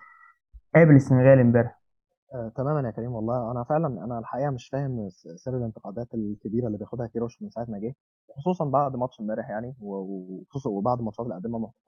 قابل 0.75 0.95
السنغال 0.97 1.39
امبارح؟ 1.39 1.79
آه، 2.35 2.53
تماما 2.57 2.89
يا 2.89 2.93
كريم 2.93 3.13
والله. 3.13 3.51
أنا 3.51 3.65
فعلا 3.65 3.87
أنا 4.05 4.19
الحقيقة 4.19 4.51
مش 4.51 4.69
فاهم 4.69 5.09
سر 5.37 5.57
الانتقادات 5.57 6.15
الكبيرة 6.15 6.67
اللي 6.67 6.79
بياخدها 6.79 7.07
كيروش 7.07 7.43
من 7.43 7.51
ساعة 7.51 7.67
ما 7.69 7.79
جه 7.79 7.95
خصوصا 8.37 8.65
بعد 8.65 8.97
ماتش 8.97 9.21
امبارح 9.21 9.51
يعني 9.51 9.75
وخصوصا 9.81 10.71
وبعد 10.71 11.03
ماتشات 11.03 11.27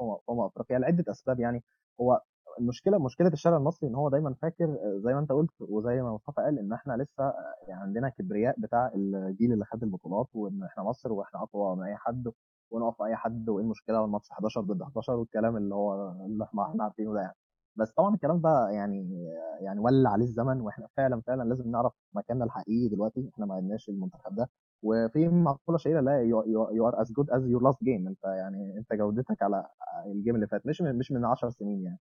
أمم 0.01 0.17
أمم 0.31 0.41
أفريقيا. 0.41 0.79
لعدة 0.79 1.05
أسباب 1.11 1.41
يعني. 1.41 1.63
هو 2.01 2.21
المشكلة 2.61 2.99
مشكلة 2.99 3.29
الشارع 3.29 3.57
المصري 3.57 3.89
إن 3.89 3.95
هو 3.95 4.09
دايما 4.09 4.35
فاكر 4.43 4.65
آه، 4.65 5.01
زي 5.05 5.13
ما 5.15 5.19
أنت 5.21 5.33
قلت 5.33 5.51
وزي 5.61 6.03
ما 6.03 6.13
مصطفى 6.15 6.41
قال 6.43 6.59
إن 6.59 6.73
إحنا 6.73 6.93
لسه 6.93 7.25
آه، 7.25 7.35
يعني 7.69 7.83
عندنا 7.83 8.09
كبرياء 8.09 8.55
بتاع 8.61 8.91
الجيل 8.95 9.53
اللي 9.53 9.65
خد 9.65 9.83
البطولات 9.83 10.27
وإن 10.35 10.63
إحنا 10.65 10.83
مصر 10.83 11.13
وإحنا 11.13 11.43
أقوى 11.43 11.77
من 11.77 11.83
أي 11.83 11.97
حد. 11.97 12.33
ونقف 12.73 13.03
أي 13.03 13.17
حد 13.17 13.49
وإيه 13.49 13.65
المشكلة 13.65 14.03
والماتش 14.03 14.31
11 14.31 14.61
ضد 14.61 14.83
11 14.83 15.13
والكلام 15.17 15.57
اللي 15.57 15.75
هو 15.75 16.11
اللي 16.27 16.45
إحنا 16.45 16.85
عارفينه 16.85 17.13
ده 17.15 17.21
يعني. 17.21 17.35
بس 17.77 17.93
طبعا 17.93 18.15
الكلام 18.15 18.41
ده 18.41 18.69
يعني 18.71 19.25
يعني 19.61 19.81
ولى 19.81 20.11
عليه 20.11 20.25
الزمن 20.25 20.61
وإحنا 20.61 20.87
فعلا 20.97 21.21
فعلا 21.27 21.43
لازم 21.49 21.71
نعرف 21.71 21.93
مكاننا 22.15 22.45
الحقيقي 22.45 22.89
دلوقتي 22.89 23.31
إحنا 23.35 23.47
ما 23.47 23.55
عندناش 23.55 23.89
المنتخب 23.89 24.35
ده. 24.37 24.51
وفي 24.83 25.29
مقوله 25.29 25.79
شهيره 25.79 26.01
لا 26.01 26.23
you 26.23 26.89
are 26.89 27.01
as 27.03 27.13
good 27.13 27.31
as 27.31 27.47
your 27.47 27.63
last 27.63 27.85
game 27.85 28.09
أنت 28.09 28.25
يعني 28.25 28.79
أنت 28.79 28.93
جودتك 28.93 29.43
على 29.43 29.67
ال 30.07 30.12
game 30.12 30.35
اللي 30.35 30.47
فات 30.47 30.67
مش 30.67 30.83
من 30.83 30.99
مش 30.99 31.13
من 31.13 31.25
10 31.25 31.49
سنين 31.51 31.83
يعني. 31.85 31.99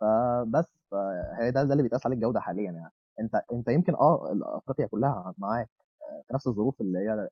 فبس 0.00 0.66
هي 1.40 1.50
ده 1.50 1.62
ده 1.64 1.72
اللي 1.72 1.82
بيتقاس 1.82 2.06
عليه 2.06 2.16
الجودة 2.16 2.40
حاليا 2.40 2.72
يعني. 2.72 2.92
أنت 3.20 3.42
أنت 3.52 3.68
يمكن 3.68 3.94
آه 3.94 4.34
افريقيا 4.42 4.86
كلها 4.86 5.34
معاك. 5.38 5.70
في 6.26 6.34
نفس 6.34 6.46
الظروف 6.46 6.80
اللي 6.80 6.98
هي 6.98 7.28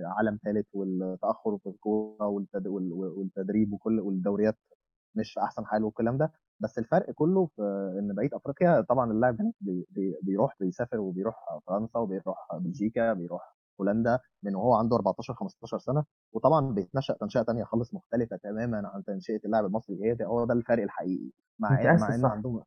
العالم 0.00 0.38
ثالث 0.44 0.66
والتأخر 0.74 1.58
في 1.58 1.68
الكورة 1.68 2.26
والتد- 2.26 2.66
وال- 2.66 2.92
والتدريب 2.92 3.72
وكل 3.72 4.00
والدوريات 4.00 4.56
مش 5.14 5.32
في 5.32 5.40
أحسن 5.40 5.66
حال 5.66 5.84
والكلام 5.84 6.18
ده. 6.18 6.32
بس 6.60 6.78
الفرق 6.78 7.10
كله 7.10 7.46
في 7.46 7.62
إن 7.98 8.14
بقية 8.14 8.30
أفريقيا 8.32 8.80
طبعا 8.80 9.12
اللاعب 9.12 9.40
هناك 9.40 9.54
بي 9.60 9.86
بي 9.90 10.14
بيروح 10.22 10.56
بيسافر 10.60 11.00
وبيروح 11.00 11.36
فرنسا 11.66 11.98
وبيروح 11.98 12.48
بلجيكا 12.54 13.12
بيروح 13.12 13.56
هولندا 13.80 14.18
من 14.42 14.54
وهو 14.54 14.74
عنده 14.74 14.96
14 14.96 15.34
15 15.34 15.78
سنة. 15.78 16.04
وطبعا 16.32 16.72
بيتنشأ 16.74 17.14
تنشئة 17.14 17.42
تانية 17.42 17.64
خالص 17.64 17.94
مختلفة 17.94 18.36
تماما 18.36 18.88
عن 18.94 19.04
تنشئة 19.04 19.40
اللاعب 19.44 19.64
المصري 19.64 20.04
هي 20.04 20.14
ده 20.14 20.26
هو 20.26 20.44
ده 20.44 20.54
الفرق 20.54 20.82
الحقيقي. 20.82 21.30
مع 21.58 21.68
مع 22.00 22.08
ان. 22.14 22.30
عندهم 22.30 22.62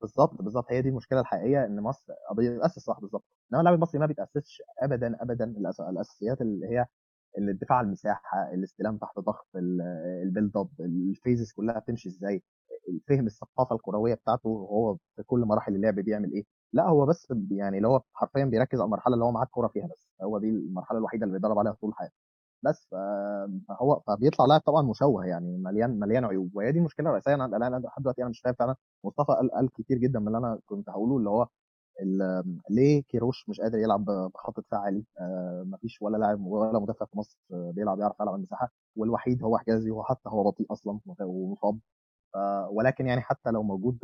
بالظبط 0.00 0.42
بالظبط 0.42 0.64
هي 0.72 0.82
دي 0.82 0.88
المشكلة 0.88 1.20
الحقيقية 1.20 1.64
إن 1.64 1.80
مصر 1.80 2.12
بيتاسس 2.36 2.78
صح 2.84 3.00
بالظبط 3.00 3.24
إنما 3.52 3.60
اللاعب 3.60 3.74
المصري 3.76 4.00
ما 4.00 4.06
بيتأسسش 4.06 4.62
ابدا 4.82 5.22
ابدا. 5.22 5.44
الأساسيات 5.90 6.40
اللي 6.40 6.66
هي 6.66 6.86
الدفاع 7.38 7.78
على 7.78 7.86
المساحة 7.86 8.50
الاستلام 8.54 8.96
تحت 8.98 9.18
ضغط 9.18 9.46
ال- 9.56 9.80
ال 10.22 10.28
build 10.28 10.56
up 10.56 10.68
ال 10.80 10.90
phases 10.90 11.52
كلها 11.52 11.78
بتمشي 11.78 12.08
إزاي؟ 12.08 12.42
الفهم 12.88 13.26
الثقافة 13.26 13.74
الكروية 13.76 14.14
بتاعته 14.14 14.48
هو 14.48 14.96
في 15.16 15.22
كل 15.22 15.40
مراحل 15.40 15.74
اللعب 15.74 15.94
بيعمل 15.94 16.32
إيه؟ 16.32 16.44
لا 16.72 16.88
هو 16.88 17.06
بس 17.06 17.32
يعني 17.50 17.76
اللي 17.76 17.88
هو 17.88 18.02
حرفيا 18.14 18.44
بيركز 18.44 18.78
على 18.80 18.86
المرحلة 18.86 19.14
اللي 19.14 19.24
هو 19.24 19.32
معاه 19.32 19.44
الكورة 19.44 19.68
فيها 19.68 19.86
بس. 19.86 20.08
هو 20.22 20.38
دي 20.38 20.48
المرحلة 20.48 20.98
الوحيدة 20.98 21.26
اللي 21.26 21.38
بيدرب 21.38 21.58
عليها 21.58 21.72
طول 21.72 21.94
حياته. 21.94 22.14
بس 22.62 22.88
فهو 23.68 24.00
فبيطلع 24.06 24.46
لاعب 24.46 24.60
طبعا 24.60 24.82
مشوه 24.82 25.26
يعني 25.26 25.58
مليان 25.58 25.98
مليان 26.00 26.24
عيوب. 26.24 26.50
وهي 26.56 26.72
دي 26.72 26.78
المشكلة 26.78 27.06
الرئيسية 27.08 27.34
أنا 27.34 27.44
أنا 27.56 27.76
لحد 27.86 28.02
دلوقتي 28.02 28.22
أنا 28.22 28.30
مش 28.30 28.40
فاهم 28.40 28.54
فعلا 28.54 28.74
مصطفى 29.04 29.32
قال 29.32 29.50
قال 29.50 29.68
كتير 29.72 29.98
جدا 29.98 30.18
من 30.20 30.26
اللي 30.28 30.38
أنا 30.38 30.58
كنت 30.66 30.90
هقوله 30.90 31.16
اللي 31.16 31.30
هو 31.30 31.48
ليه 32.70 33.02
كيروش 33.02 33.48
مش 33.48 33.60
قادر 33.60 33.78
يلعب 33.78 34.04
بخط 34.04 34.60
دفاع 34.60 34.80
عالي؟ 34.80 35.04
آه، 35.20 35.62
مفيش 35.66 36.02
ولا 36.02 36.16
لاعب 36.18 36.46
ولا 36.46 36.78
مدافع 36.78 37.06
في 37.06 37.18
مصر 37.18 37.38
بيلعب 37.50 38.00
يعرف 38.00 38.20
يلعب 38.20 38.34
المساحة 38.34 38.70
والوحيد 38.96 39.42
هو 39.42 39.58
حجازي 39.58 39.90
وحتى 39.90 40.28
هو 40.28 40.44
بطيء 40.44 40.66
أصلا 40.72 41.00
ومصاب. 41.20 41.78
آه، 42.36 42.68
ولكن 42.72 43.06
يعني 43.06 43.20
حتى 43.20 43.50
لو 43.50 43.62
موجود 43.62 43.98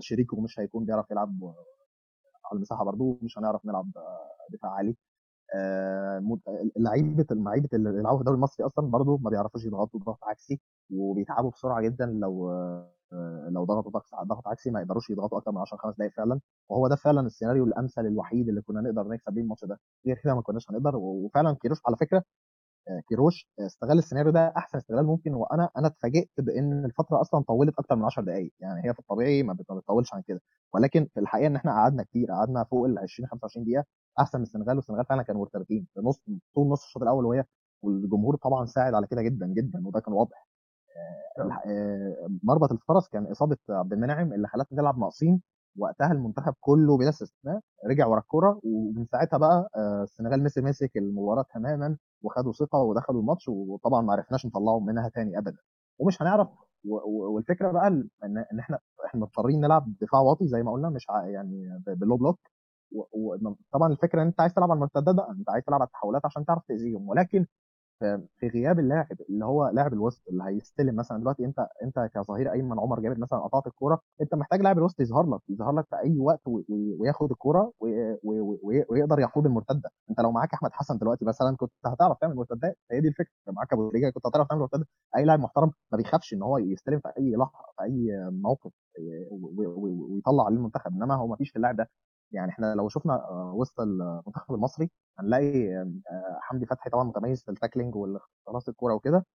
شريكه 0.00 0.40
مش 0.40 0.60
هيكون 0.60 0.84
بيعرف 0.84 1.10
يلعب 1.10 1.42
على 2.46 2.56
المساحة 2.56 2.84
برضه 2.84 3.18
مش 3.22 3.38
هنعرف 3.38 3.66
نلعب 3.66 3.90
دفاع 4.50 4.70
عالي. 4.72 4.96
آه، 5.54 6.38
لعيبة 6.76 7.26
اللعيبه 7.30 7.68
اللي 7.74 7.92
بيلعبوا 7.92 8.16
في 8.18 8.20
الدوري 8.20 8.36
المصري 8.36 8.66
أصلا 8.66 8.90
برضه 8.90 9.18
ما 9.22 9.30
بيعرفوش 9.30 9.64
يضغطوا 9.64 10.00
ضغط 10.00 10.24
عكسي 10.24 10.60
وبيتعبوا 10.90 11.50
بسرعة 11.50 11.80
جدا 11.82 12.06
لو 12.06 12.50
آه، 13.12 13.48
لو 13.50 13.64
ضغطوا 13.64 13.90
ضغط 14.24 14.48
عكسي 14.48 14.70
ما 14.70 14.80
يقدروش 14.80 15.10
يضغطوا 15.10 15.38
أكتر 15.38 15.52
من 15.52 15.58
10 15.58 15.76
5 15.76 15.94
دقائق 15.96 16.12
فعلا. 16.12 16.40
وهو 16.70 16.88
ده 16.88 16.96
فعلا 16.96 17.20
السيناريو 17.26 17.64
الأمثل 17.64 18.06
الوحيد 18.06 18.48
اللي 18.48 18.62
كنا 18.62 18.80
نقدر 18.80 19.08
نكسب 19.08 19.32
بيه 19.32 19.42
الماتش 19.42 19.64
ده. 19.64 19.80
غير 20.06 20.18
كده 20.24 20.34
ما 20.34 20.42
كناش 20.42 20.70
هنقدر 20.70 20.96
وفعلا 20.96 21.56
كيروش 21.62 21.78
على 21.86 21.96
فكرة 21.96 22.24
كيروش 23.08 23.48
استغل 23.60 23.98
السيناريو 23.98 24.32
ده 24.32 24.52
أحسن 24.56 24.78
استغلال 24.78 25.06
ممكن. 25.06 25.34
وأنا 25.34 25.70
أنا 25.76 25.86
اتفاجئت 25.86 26.30
بإن 26.38 26.84
الفترة 26.84 27.20
أصلا 27.20 27.42
طولت 27.44 27.78
أكتر 27.78 27.96
من 27.96 28.04
10 28.04 28.22
دقائق 28.22 28.52
يعني 28.60 28.88
هي 28.88 28.92
في 28.94 28.98
الطبيعي 28.98 29.42
ما 29.42 29.52
بت- 29.52 29.70
ما 29.70 29.76
بتطولش 29.78 30.14
عن 30.14 30.22
كده. 30.22 30.40
ولكن 30.74 31.08
في 31.14 31.20
الحقيقة 31.20 31.46
إن 31.46 31.56
إحنا 31.56 31.72
قعدنا 31.72 32.02
كتير 32.02 32.30
قعدنا 32.32 32.64
فوق 32.64 32.86
ال 32.86 32.98
20 32.98 33.28
25 33.28 33.64
دقيقة 33.66 33.84
أحسن 34.20 34.38
من 34.38 34.42
السنغال. 34.44 34.76
والسنغال 34.76 35.04
فعلا 35.06 35.22
كانوا 35.22 35.40
مرتبكين 35.40 35.86
في 35.94 36.00
نص 36.00 36.20
طول 36.54 36.68
نص 36.68 36.84
الشوط 36.84 37.02
الأول 37.02 37.24
وهي 37.24 37.44
والجمهور 37.82 38.36
طبعا 38.36 38.66
ساعد 38.66 38.94
على 38.94 39.06
كده 39.06 39.22
جدا 39.22 39.46
جدا. 39.46 39.82
وده 39.86 40.00
كان 40.00 40.14
واضح. 40.14 40.46
آه، 41.66 42.28
مربط 42.42 42.72
الفرس 42.72 43.08
كان 43.08 43.26
إصابة 43.26 43.56
عبد 43.68 43.92
المنعم 43.92 44.32
اللي 44.32 44.48
خلتنا 44.48 44.80
نلعب 44.80 44.98
ناقصين 44.98 45.42
وقتها 45.78 46.12
المنتخب 46.12 46.54
كله 46.60 46.96
بلا 46.98 47.08
استثناء 47.08 47.60
رجع 47.86 48.06
ورا 48.06 48.20
الكورة 48.20 48.60
ومن 48.64 49.06
ساعتها 49.06 49.36
بقى 49.38 49.68
آه، 49.76 50.02
السنغال 50.02 50.42
مسك 50.44 50.62
مسك 50.62 50.96
المباراة 50.96 51.44
تماما 51.54 51.96
وخدوا 52.22 52.52
ثقة 52.52 52.78
ودخلوا 52.78 53.20
الماتش 53.20 53.48
وطبعا 53.48 54.02
ما 54.02 54.12
عرفناش 54.12 54.46
نطلعه 54.46 54.80
منها 54.80 55.08
تاني 55.08 55.38
ابدا. 55.38 55.58
ومش 55.98 56.22
هنعرف 56.22 56.48
والفكرة 56.84 57.72
بقى 57.72 57.88
ان 57.88 58.58
إحنا 58.60 58.78
إحنا 59.06 59.20
مضطرين 59.20 59.60
نلعب 59.60 59.94
دفاع 60.00 60.20
واطي 60.20 60.46
زي 60.48 60.62
ما 60.62 60.72
قلنا 60.72 60.90
مش 60.90 61.06
يعني 61.26 61.82
بال 61.86 61.98
low 61.98 62.16
block 62.16 62.38
وطبعا 63.12 63.92
الفكرة 63.92 64.22
إن 64.22 64.26
أنت 64.26 64.40
عايز 64.40 64.54
تلعب 64.54 64.70
على 64.70 64.76
المرتدات 64.78 65.14
بقى 65.14 65.30
أنت 65.30 65.50
عايز 65.50 65.64
تلعب 65.64 65.80
على 65.80 65.86
التحولات 65.86 66.24
عشان 66.26 66.44
تعرف 66.44 66.62
تأذيهم. 66.68 67.08
ولكن 67.08 67.46
في 68.38 68.48
غياب 68.48 68.78
اللاعب 68.78 69.06
اللي 69.30 69.44
هو 69.44 69.68
لاعب 69.68 69.92
الوسط 69.92 70.22
اللي 70.28 70.44
هيستلم 70.44 70.96
مثلا 70.96 71.18
دلوقتي 71.20 71.44
أنت 71.44 71.66
أنت 71.82 72.10
كظهير 72.14 72.52
أيمن 72.52 72.80
عمر 72.80 73.00
جابر 73.00 73.18
مثلا 73.18 73.38
قطعت 73.38 73.66
الكورة 73.66 74.00
أنت 74.20 74.34
محتاج 74.34 74.60
لاعب 74.62 74.78
الوسط 74.78 75.00
يظهر 75.00 75.26
لك 75.34 75.40
يظهر 75.48 75.72
لك 75.72 75.86
في 75.90 75.96
أي 75.96 76.18
وقت 76.18 76.40
وياخد 77.00 77.30
الكورة 77.30 77.72
ويقدر 78.90 79.20
يخوض 79.20 79.46
المرتدة. 79.46 79.90
أنت 80.10 80.20
لو 80.20 80.32
معاك 80.32 80.54
أحمد 80.54 80.70
حسن 80.72 80.98
دلوقتي 80.98 81.24
مثلا 81.24 81.56
كنت 81.56 81.72
هتعرف 81.86 82.18
تعمل 82.20 82.34
مرتدات 82.36 82.78
هي 82.90 83.00
دي 83.00 83.08
الفكرة. 83.08 83.32
معاك 83.46 83.72
أبو 83.72 83.90
تريكه 83.90 84.10
كنت 84.10 84.26
هتعرف 84.26 84.48
تعمل 84.48 84.60
مرتدة. 84.60 84.86
أي 85.16 85.24
لاعب 85.24 85.40
محترم 85.40 85.70
ما 85.92 85.98
بيخافش 85.98 86.34
إن 86.34 86.42
هو 86.42 86.58
يستلم 86.58 87.00
في 87.00 87.08
أي 87.18 87.32
لحظة 87.36 87.58
في 87.78 87.82
أي 87.84 88.30
موقف 88.30 88.72
ويطلع 90.10 90.44
عليه 90.46 90.56
المنتخب. 90.56 90.92
إنما 90.92 91.14
هو 91.14 91.26
ما 91.26 91.36
فيش 91.36 91.50
في 91.50 91.56
اللاعب 91.56 91.76
ده. 91.76 91.90
يعني 92.32 92.50
إحنا 92.50 92.74
لو 92.74 92.88
شفنا 92.88 93.14
آه، 93.14 93.52
وسط 93.56 93.80
المنتخب 93.80 94.54
المصري 94.54 94.90
هنلاقي 95.18 95.76
آه، 95.76 96.38
حمدي 96.40 96.66
فتحي 96.66 96.90
طبعا 96.90 97.04
متميز 97.04 97.42
في 97.44 97.50
التاكلينج 97.50 97.94
واختلاص 97.96 98.68
الكورة 98.68 98.94
وكده. 98.94 99.26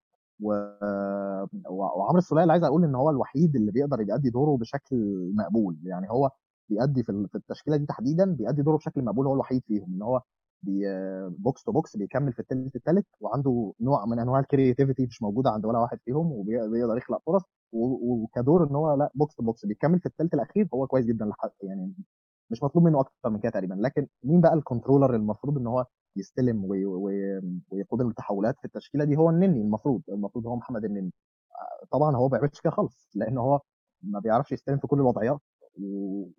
وعمرو 1.70 2.18
السولية 2.18 2.42
اللي 2.44 2.52
عايز 2.54 2.64
أقول 2.64 2.84
إن 2.84 2.96
هو 2.96 3.10
الوحيد 3.10 3.56
اللي 3.56 3.72
بيقدر 3.72 4.02
يؤدي 4.02 4.30
دوره 4.30 4.58
بشكل 4.58 4.96
مقبول. 5.36 5.78
يعني 5.84 6.10
هو 6.10 6.30
بيأدي 6.70 7.04
في 7.04 7.12
ال- 7.12 7.28
في 7.30 7.36
التشكيلة 7.36 7.78
دي 7.78 7.86
تحديدا 7.86 8.26
بيأدي 8.34 8.62
دوره 8.62 8.78
بشكل 8.78 9.04
مقبول 9.04 9.28
هو 9.28 9.34
الوحيد 9.34 9.64
فيهم. 9.68 9.94
إن 9.96 10.02
هو 10.02 10.22
box 11.38 11.64
to 11.64 11.72
box 11.72 11.98
بيكمل 11.98 12.34
في 12.34 12.40
الثالث 12.40 12.76
الثالث 12.76 13.06
وعنده 13.22 13.74
نوع 13.82 14.06
من 14.06 14.20
أنواع 14.20 14.40
ال 14.40 14.46
creativity 14.46 15.06
مش 15.06 15.22
موجودة 15.22 15.50
عند 15.50 15.66
ولا 15.66 15.80
واحد 15.80 16.00
فيهم 16.06 16.32
وبيقدر 16.32 16.98
يخلق 16.98 17.22
فرص. 17.26 17.42
وكدور 17.72 18.68
إن 18.70 18.76
هو 18.76 18.94
لأ 18.94 19.12
box 19.16 19.36
to 19.36 19.44
box 19.44 19.66
بيكمل 19.66 20.00
في 20.00 20.06
الثالث 20.06 20.34
الأخير 20.34 20.68
هو 20.74 20.88
كويس 20.88 21.06
جدا 21.06 21.32
يعني 21.64 21.94
مش 22.52 22.64
مطلوب 22.64 22.86
منه 22.86 23.00
أكتر 23.00 23.30
من 23.30 23.40
كده 23.40 23.52
تقريبا. 23.52 23.74
لكن 23.74 24.08
مين 24.24 24.42
بقى 24.42 24.54
ال 24.54 24.59
controller 24.59 25.16
المفروض 25.16 25.58
إن 25.58 25.68
هو 25.68 25.86
يستلم 26.16 26.66
وي- 26.66 26.86
وي- 26.86 27.42
ويقود 27.72 28.02
التحولات 28.02 28.56
في 28.60 28.66
التشكيلة 28.66 29.06
دي؟ 29.06 29.18
هو 29.18 29.30
النني 29.30 29.62
المفروض 29.62 30.02
المفروض 30.10 30.48
هو 30.48 30.56
محمد 30.56 30.86
النني. 30.86 31.12
طبعا 31.92 32.16
هو 32.16 32.24
ما 32.30 32.38
بيعملش 32.38 32.62
كده 32.62 32.72
خالص 32.72 33.12
لأن 33.16 33.38
هو 33.38 33.60
ما 34.04 34.20
بيعرفش 34.20 34.52
يستلم 34.52 34.78
في 34.78 34.88
كل 34.88 34.98
الوضعيات 34.98 35.40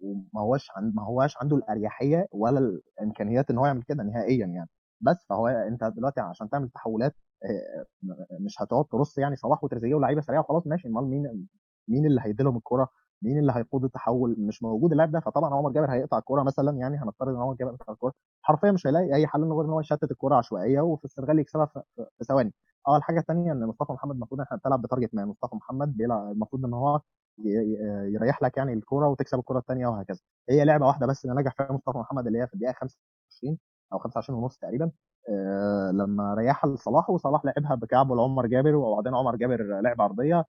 وما 0.03 0.41
هوش 0.41 0.69
عند 0.77 0.95
ما 0.95 1.03
هوش 1.05 1.37
عنده 1.43 1.57
الأريحية 1.57 2.27
ولا 2.33 2.81
الإمكانيات 2.99 3.51
إن 3.51 3.59
هو 3.59 3.67
يعمل 3.67 3.83
كده 3.83 4.03
نهائيا 4.03 4.47
يعني. 4.47 4.69
بس 5.01 5.27
فهو 5.29 5.49
أنت 5.49 5.85
دلوقتي 5.85 6.21
عشان 6.21 6.49
تعمل 6.51 6.69
تحولات 6.69 7.15
آه، 7.45 7.85
مش 8.41 8.63
هتقعد 8.63 8.85
ترص 8.85 9.19
يعني 9.19 9.37
صلاح 9.37 9.65
وتريزيجيه 9.65 9.95
ولاعيبه 9.95 10.21
سريعة 10.21 10.41
وخلاص 10.41 10.67
ماشي. 10.67 10.89
أمال 10.89 11.05
مين 11.05 11.47
مين 11.89 12.07
اللي 12.07 12.21
هيدي 12.25 12.43
لهم 12.43 12.57
الكوره 12.57 12.89
مين 13.23 13.39
اللي 13.39 13.53
هيقود 13.57 13.85
التحول 13.85 14.37
مش 14.39 14.63
موجود 14.63 14.91
اللاعب 14.93 15.11
ده؟ 15.11 15.21
فطبعا 15.21 15.55
عمر 15.55 15.71
جابر 15.73 15.91
هيقطع 15.93 16.19
الكورة 16.19 16.43
مثلا 16.43 16.79
يعني 16.79 16.97
هنفترض 16.97 17.29
إن 17.29 17.41
عمر 17.41 17.55
جابر 17.55 17.71
هيقطع 17.73 17.93
الكورة. 17.93 18.13
حرفيا 18.43 18.73
مش 18.73 18.87
هيلاقي 18.87 19.15
أي 19.15 19.27
حل 19.27 19.45
غير 19.45 19.65
إن 19.65 19.71
هو 19.71 19.81
يشتت 19.81 20.11
الكورة 20.11 20.37
عشوائية 20.37 20.81
وفي 20.81 21.05
السنغال 21.05 21.39
يكسبها 21.39 21.67
في 21.67 22.25
ثواني. 22.25 22.53
آه 22.89 22.97
الحاجة 22.97 23.21
الثانية 23.21 23.53
إن 23.53 23.67
مصطفى 23.67 23.93
محمد 23.93 24.15
المفروض 24.15 24.41
إحنا 24.41 24.57
بتلعب 24.57 24.83
بتارجت 24.83 25.15
مان 25.15 25.27
مصطفى 25.29 25.57
محمد 25.57 25.97
بيلعب 25.97 26.31
المفروض 26.33 26.65
إن 26.65 26.75
هو 26.75 27.01
يريح 28.15 28.43
لك 28.43 28.57
يعني 28.57 28.73
الكورة 28.73 29.09
وتكسب 29.09 29.39
الكورة 29.39 29.59
الثانية 29.59 29.87
وهكذا. 29.87 30.21
هي 30.51 30.65
لعبة 30.65 30.87
واحدة 30.87 31.07
بس 31.07 31.25
اللي 31.25 31.37
نجح 31.41 31.55
فيها 31.57 31.73
مصطفى 31.73 31.99
محمد 31.99 32.27
اللي 32.27 32.39
هي 32.43 32.47
في 32.47 32.55
الدقيقة 32.55 32.73
25 32.73 33.59
أو 33.93 33.99
25 33.99 34.39
ونص 34.43 34.59
تقريبا. 34.59 34.91
آه 35.29 35.91
لما 35.91 36.35
ريحها 36.35 36.71
لصلاح 36.75 37.11
وصلاح 37.11 37.45
لعبها 37.45 37.75
بكعبه 37.75 38.17
لعمر 38.17 38.47
جابر 38.47 38.75
وبعدين 38.77 39.15
عمر 39.15 39.37
جابر 39.37 39.81
لعب 39.81 40.01
عرضية. 40.03 40.45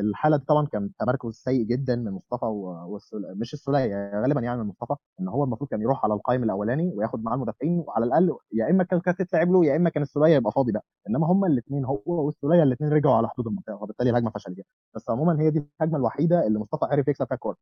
الحالة 0.00 0.36
دي 0.36 0.44
طبعا 0.44 0.66
كان 0.66 0.90
تمركز 0.98 1.34
سيء 1.34 1.62
جدا 1.64 1.96
من 1.96 2.10
مصطفى 2.12 2.44
والسل... 2.44 3.34
مش 3.38 3.54
السوليه 3.54 4.20
غالبا 4.22 4.40
يعني 4.40 4.58
من 4.62 4.66
مصطفى 4.68 4.94
إن 5.20 5.28
هو 5.28 5.44
المفروض 5.44 5.70
كان 5.70 5.82
يروح 5.82 6.04
على 6.04 6.14
القائم 6.14 6.42
الأولاني 6.44 6.92
وياخد 6.94 7.24
معاه 7.24 7.34
المدافعين 7.34 7.84
وعلى 7.86 8.04
الأقل 8.04 8.36
يا 8.52 8.70
إما 8.70 8.84
كان 8.84 9.00
كانت 9.00 9.22
تتلعب 9.22 9.50
له 9.52 9.64
يا 9.66 9.76
إما 9.76 9.90
كان 9.90 10.02
السوليه 10.02 10.34
يبقى 10.36 10.52
فاضي 10.52 10.72
بقى. 10.72 10.84
إنما 11.08 11.26
هما 11.26 11.46
الاثنين 11.46 11.84
هو 11.84 12.02
والسوليه 12.06 12.62
الاثنين 12.62 12.90
رجعوا 12.92 13.14
على 13.14 13.28
حدود 13.28 13.46
المنطقة 13.46 13.82
وبالتالي 13.82 14.10
الهجمة 14.10 14.30
فشلت 14.30 14.58
يعني. 14.58 14.68
بس 14.94 15.10
عموما 15.10 15.40
هي 15.40 15.50
دي 15.50 15.68
الهجمة 15.80 15.98
الوحيدة 15.98 16.46
اللي 16.46 16.58
مصطفى 16.58 16.84
عرف 16.84 17.08
يكسب 17.08 17.26
فيها 17.26 17.34
الكورة 17.34 17.56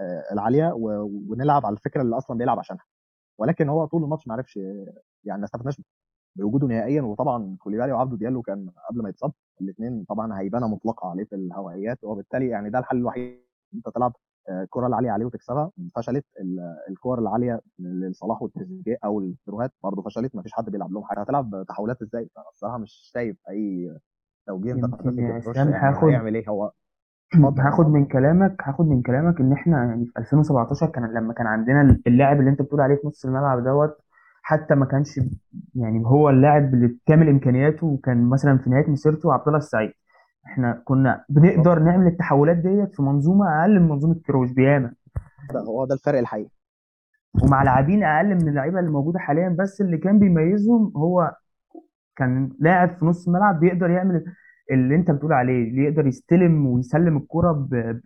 آه، 0.00 0.32
العالية 0.32 0.72
و... 0.72 1.02
ونلعب 1.30 1.66
على 1.66 1.72
الفكرة 1.72 2.02
اللي 2.02 2.18
أصلا 2.18 2.38
بيلعب 2.38 2.58
عشانها. 2.58 2.84
ولكن 3.38 3.68
هو 3.68 3.84
طول 3.86 4.04
الماتش 4.04 4.26
ما 4.28 4.34
عرفش 4.34 4.56
يعني 5.24 5.38
ما 5.40 5.44
استفدناش 5.44 5.80
بوجوده 6.36 6.66
نهائيا. 6.66 7.02
وطبعا 7.02 7.56
كوليبالي 7.60 7.92
وعبده 7.92 8.16
ديالو 8.16 8.42
كان 8.42 8.70
قبل 8.90 9.02
ما 9.02 9.08
يتصاب 9.08 9.32
الاثنين 9.60 10.04
طبعا 10.08 10.40
هيبانة 10.40 10.68
مطلقة 10.68 11.10
عليه 11.10 11.24
في 11.24 11.34
الهوائيات. 11.36 11.98
وبالتالي 12.04 12.48
يعني 12.48 12.70
ده 12.70 12.78
الحل 12.78 12.96
الوحيد. 12.96 13.40
انت 13.74 13.88
تلعب 13.88 14.12
آه، 14.48 14.62
الكره 14.62 14.86
العالية 14.86 15.10
عليه 15.10 15.24
وتكسبها. 15.26 15.70
فشلت 15.96 16.24
ال- 16.40 16.76
الكور 16.90 17.18
العالية 17.18 17.60
لصلاح 17.78 18.42
والتريزيجيه 18.42 18.98
أو 19.04 19.20
الثروهات 19.20 19.72
برضه 19.82 20.02
فشلت. 20.02 20.34
ما 20.36 20.42
فيش 20.42 20.52
حد 20.52 20.70
بيلعب 20.70 20.92
لهم 20.92 21.04
حاجة. 21.04 21.20
هتلعب 21.20 21.64
تحولات 21.68 22.02
إزاي؟ 22.02 22.28
فانا 22.36 22.48
الصراحة 22.48 22.78
مش 22.78 23.10
شايف 23.14 23.36
أي 23.50 23.90
توجيه. 24.46 24.72
أنت 24.72 24.84
يعني 25.56 25.72
هاخد 25.74 26.04
هيعمل 26.08 26.34
إيه؟ 26.34 26.48
هو 26.48 26.72
هاخد 27.58 27.86
من 27.86 28.06
كلامك 28.06 28.56
هاخد 28.62 28.84
من 28.86 29.02
كلامك 29.02 29.40
إن 29.40 29.52
إحنا 29.52 29.84
يعني 29.84 30.06
في 30.06 30.18
2017 30.18 30.86
كان 30.86 31.14
لما 31.14 31.32
كان 31.32 31.46
عندنا 31.46 32.00
اللاعب 32.06 32.40
اللي 32.40 32.50
أنت 32.50 32.62
بتقول 32.62 32.80
عليه 32.80 32.94
في 32.96 33.06
نص 33.06 33.24
الملعب 33.24 33.64
دوت 33.64 33.98
حتى 34.48 34.74
ما 34.74 34.84
كانش 34.86 35.20
يعني 35.74 36.02
هو 36.06 36.30
اللاعب 36.30 36.74
اللي 36.74 36.86
بكامل 36.86 37.28
إمكانياته 37.28 37.86
وكان 37.86 38.28
مثلا 38.28 38.58
في 38.58 38.70
نهاية 38.70 38.90
مسيرته 38.90 39.32
عبد 39.32 39.46
الله 39.46 39.58
السعيد. 39.58 39.90
إحنا 40.46 40.82
كنا 40.84 41.24
بنقدر 41.28 41.78
نعمل 41.78 42.06
التحولات 42.06 42.56
ديت 42.56 42.94
في 42.94 43.02
منظومة 43.02 43.60
أقل 43.62 43.80
من 43.80 43.88
منظومة 43.88 44.20
كروش 44.26 44.50
بياما. 44.50 44.92
ده 45.54 45.60
هو 45.60 45.84
ده 45.84 45.94
الفرق 45.94 46.18
الحقيقي. 46.18 46.50
ومع 47.42 47.62
لاعبين 47.62 48.04
أقل 48.04 48.34
من 48.34 48.48
اللعيبة 48.48 48.78
اللي 48.80 48.90
موجودة 48.90 49.18
حاليا 49.18 49.48
بس 49.58 49.80
اللي 49.80 49.98
كان 49.98 50.18
بيميزهم 50.18 50.92
هو 50.96 51.34
كان 52.16 52.50
لاعب 52.60 52.96
في 52.98 53.04
نص 53.04 53.26
الملعب 53.28 53.60
بيقدر 53.60 53.90
يعمل 53.90 54.24
اللي 54.70 54.94
أنت 54.94 55.10
بتقول 55.10 55.32
عليه 55.32 55.68
اللي 55.68 55.84
يقدر 55.84 56.06
يستلم 56.06 56.66
ويسلم 56.66 57.16
الكرة 57.16 57.52
ب... 57.52 58.00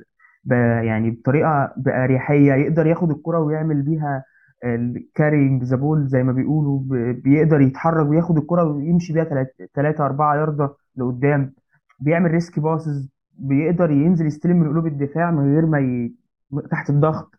ب... 0.45 0.53
يعني 0.83 1.11
بطريقة 1.11 1.73
بأريحية 1.77 2.53
يقدر 2.55 2.87
ياخد 2.87 3.11
الكرة 3.11 3.39
ويعمل 3.39 3.83
بيها 3.83 4.25
ال 4.65 4.75
carrying 4.75 5.63
the 5.65 5.77
ball 5.77 6.07
زي 6.07 6.23
ما 6.23 6.33
بيقولوا 6.33 6.81
ب... 6.81 7.23
بيقدر 7.23 7.61
يتحرك 7.61 8.07
وياخد 8.09 8.39
الكرة 8.39 8.65
ويمشي 8.65 9.13
بيها 9.13 9.47
3 9.75 10.07
4 10.07 10.37
ياردة 10.37 10.75
لقدام. 10.97 11.53
بيعمل 12.01 12.31
risky 12.31 12.61
passes 12.61 13.09
بيقدر 13.39 13.91
ينزل 13.91 14.27
يستلم 14.27 14.57
من 14.57 14.69
قلوب 14.69 14.87
الدفاع 14.87 15.31
من 15.31 15.55
غير 15.55 15.67
ما 15.67 15.79
ي... 15.81 16.15
تحت 16.71 16.91
الضغط. 16.91 17.31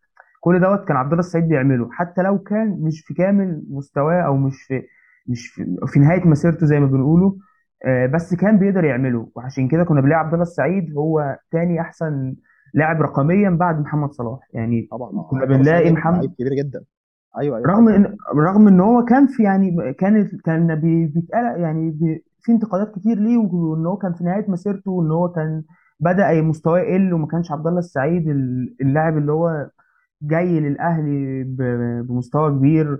كل 0.41 0.59
دوت 0.59 0.87
كان 0.87 0.97
عبد 0.97 1.11
الله 1.11 1.19
السعيد 1.19 1.47
بيعمله. 1.47 1.89
حتى 1.91 2.21
لو 2.21 2.39
كان 2.39 2.77
مش 2.81 3.01
في 3.05 3.13
كامل 3.13 3.63
مستواه 3.69 4.21
أو 4.21 4.37
مش 4.37 4.63
في 4.67 4.81
مش 5.27 5.47
في, 5.47 5.75
في 5.87 5.99
نهاية 5.99 6.27
مسيرته 6.27 6.65
زي 6.65 6.79
ما 6.79 6.85
بنقوله 6.85 7.37
آه، 7.85 8.05
بس 8.05 8.33
كان 8.35 8.59
بيقدر 8.59 8.83
يعمله. 8.83 9.29
وعشان 9.35 9.67
كده 9.67 9.83
كنا 9.83 10.01
بنلاقي 10.01 10.19
عبد 10.19 10.33
الله 10.33 10.43
السعيد 10.43 10.93
هو 10.97 11.37
تاني 11.51 11.81
أحسن 11.81 12.35
لاعب 12.73 13.01
رقميا 13.01 13.49
بعد 13.49 13.79
محمد 13.79 14.11
صلاح. 14.11 14.39
يعني 14.53 14.87
طبعا 14.91 15.23
كنا 15.29 15.45
بنلاقي 15.45 15.91
محمد 15.91 16.17
لعيب 16.17 16.33
كبير 16.33 16.53
جدا. 16.53 16.83
أيوه 17.37 17.57
أيوه 17.57 17.67
رغم 17.67 17.89
اتفضل 17.89 17.95
إن 18.05 18.17
رغم 18.35 18.67
إن 18.67 18.79
هو 18.79 19.05
كان 19.05 19.27
في 19.27 19.43
يعني 19.43 19.93
كان 19.93 20.29
كان 20.45 20.75
بي- 20.75 21.05
بيتقال 21.07 21.61
يعني 21.61 21.91
بي 21.91 22.23
في 22.41 22.51
انتقادات 22.51 22.95
كتير 22.95 23.19
ليه 23.19 23.37
وإن 23.37 23.85
هو 23.85 23.97
كان 23.97 24.13
في 24.13 24.23
نهاية 24.23 24.45
مسيرته 24.51 24.91
وإن 24.91 25.11
هو 25.11 25.29
كان 25.31 25.63
أي 26.29 26.41
مستواه 26.41 26.79
يقل 26.79 27.13
وما 27.13 27.27
كانش 27.27 27.51
عبد 27.51 27.67
الله 27.67 27.79
السعيد 27.79 28.29
ال- 28.29 28.75
اللاعب 28.81 29.17
اللي 29.17 29.31
هو 29.31 29.69
جاي 30.21 30.59
للأهلي 30.59 31.43
بمستوى 32.07 32.51
كبير 32.51 32.99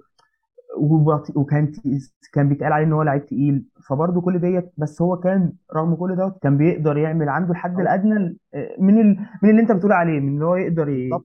وكان 1.36 1.72
كان 2.34 2.50
بيتقال 2.50 2.74
عليه 2.74 2.86
إن 2.86 2.94
هو 2.94 3.04
لعيب 3.04 3.26
تقيل. 3.26 3.66
فبرضه 3.90 4.22
كل 4.22 4.40
ديت 4.40 4.72
بس 4.78 5.02
هو 5.02 5.18
كان 5.18 5.54
رغم 5.76 5.96
كل 5.96 6.16
دوت 6.16 6.40
كان 6.44 6.58
بيقدر 6.58 6.98
يعمل 6.98 7.30
عنده 7.30 7.52
الحد 7.52 7.76
هو 7.76 7.82
الأدنى 7.82 8.38
من 8.80 9.00
ال... 9.02 9.18
من 9.44 9.50
اللي 9.50 9.62
أنت 9.62 9.72
بتقول 9.72 9.92
عليه 9.92 10.20
من 10.20 10.34
اللي 10.34 10.46
هو 10.46 10.56
يقدر 10.56 10.90
ي... 10.90 11.24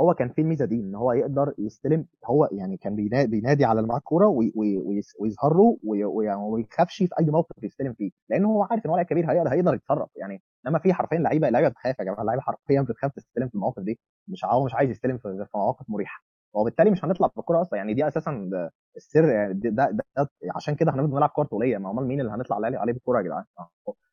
هو 0.00 0.14
كان 0.14 0.28
فيه 0.28 0.42
الميزة 0.42 0.64
دي 0.64 0.74
إن 0.80 0.94
هو 0.94 1.12
يقدر 1.12 1.54
يستلم 1.58 2.06
هو 2.26 2.48
يعني 2.52 2.76
كان 2.76 2.96
بينا- 2.96 3.24
بينادي 3.24 3.64
على 3.64 3.76
اللي 3.80 3.88
معاه 3.88 3.98
الكوره 3.98 4.26
ويظهر 4.26 5.54
له 5.54 5.78
وما 5.84 6.60
يخافش 6.60 6.96
في 7.02 7.08
أي 7.20 7.24
موقف 7.30 7.64
يستلم 7.64 7.92
فيه 7.94 8.10
لأن 8.30 8.44
هو 8.44 8.62
عارف 8.62 8.86
إن 8.86 8.90
هو 8.90 9.04
كبير 9.04 9.30
هيقدر 9.32 9.52
هيقدر 9.52 9.74
يتصرف 9.74 10.08
يعني. 10.16 10.42
إنما 10.66 10.78
في 10.78 10.92
حرفيا 10.92 11.18
لعيبة 11.18 11.48
لعيبة 11.48 11.68
بتخاف 11.68 11.98
يا 11.98 12.04
جماعة 12.04 12.20
اللعيبه 12.20 12.42
حرفيا 12.42 12.82
بتخاف 12.82 13.12
تستلم 13.12 13.48
في 13.48 13.54
المواقف 13.54 13.82
دي 13.82 13.98
مش 14.28 14.44
عاوز 14.44 14.64
مش 14.64 14.74
عايز 14.74 14.90
يستلم 14.90 15.18
في 15.18 15.46
مواقف 15.54 15.84
مريحة. 15.90 16.22
وبالتالي 16.54 16.90
مش 16.90 17.04
هنطلع 17.04 17.26
بالكورة 17.36 17.60
أصلا 17.62 17.76
يعني 17.78 17.94
دي 17.94 18.08
أساسا 18.08 18.50
السر 18.96 19.24
يعني 19.28 19.54
ده, 19.54 19.70
ده, 19.90 20.04
ده, 20.16 20.28
عشان 20.56 20.74
كده 20.74 20.90
إحنا 20.90 21.02
بنلعب 21.02 21.28
كورة 21.28 21.46
طولية. 21.46 21.78
ما 21.78 21.90
أمال 21.90 22.06
مين 22.06 22.20
اللي 22.20 22.32
هنطلع 22.32 22.56
عليه 22.56 22.78
عليه 22.78 22.92
بالكورة 22.92 23.18
يا 23.18 23.22
جدعان؟ 23.24 23.44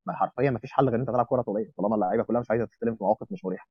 ما 0.06 0.14
حرفيا 0.14 0.50
ما 0.52 0.60
فيش 0.60 0.72
حل 0.72 0.90
غير 0.90 1.00
أنت 1.00 1.08
تلعب 1.10 1.26
كورة 1.26 1.42
طولية 1.42 1.72
طالما 1.78 1.96
اللعيبة 1.96 2.24
كلها 2.24 2.42
مش 2.42 2.52
عايزة 2.52 2.66
تستلم 2.66 2.96
في 2.96 3.04
مواقف 3.04 3.32
مش 3.32 3.46
مريحة. 3.46 3.68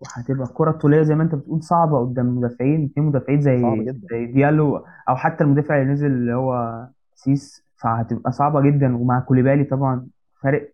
وهتبقى 0.00 0.46
الكرة 0.46 0.70
الطولية 0.70 1.02
زي 1.02 1.14
ما 1.14 1.22
انت 1.22 1.34
بتقول 1.34 1.62
صعبة 1.62 2.00
قدام 2.00 2.26
مدافعين 2.38 2.84
اتنين 2.84 3.06
مدافعين 3.06 3.40
زي 3.40 3.62
صعب 3.62 3.78
جدا. 3.78 4.06
زي 4.10 4.26
ديالو 4.26 4.76
أو 5.08 5.16
حتى 5.16 5.44
المدافع 5.44 5.80
اللي 5.82 5.92
نزل 5.92 6.06
اللي 6.06 6.34
هو 6.34 6.86
سيس 7.14 7.64
فهتبقى 7.76 8.32
صعبة 8.32 8.60
جدا. 8.60 8.96
ومع 8.96 9.20
كوليبالي 9.20 9.64
طبعا 9.64 10.06
فرق 10.42 10.72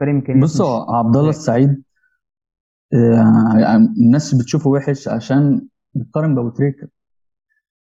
فرق 0.00 0.08
إمكانيات 0.10 0.44
بص 0.44 0.54
مش 0.56 0.60
هو 0.60 0.94
عبد 0.94 1.16
الله 1.16 1.30
السعيد 1.30 1.82
آه، 2.94 3.58
يعني 3.58 3.86
الناس 3.98 4.34
بتشوفه 4.34 4.70
وحش 4.70 5.08
عشان 5.08 5.68
بتقارن 5.94 6.34
بابو 6.34 6.48
تريكة 6.48 6.88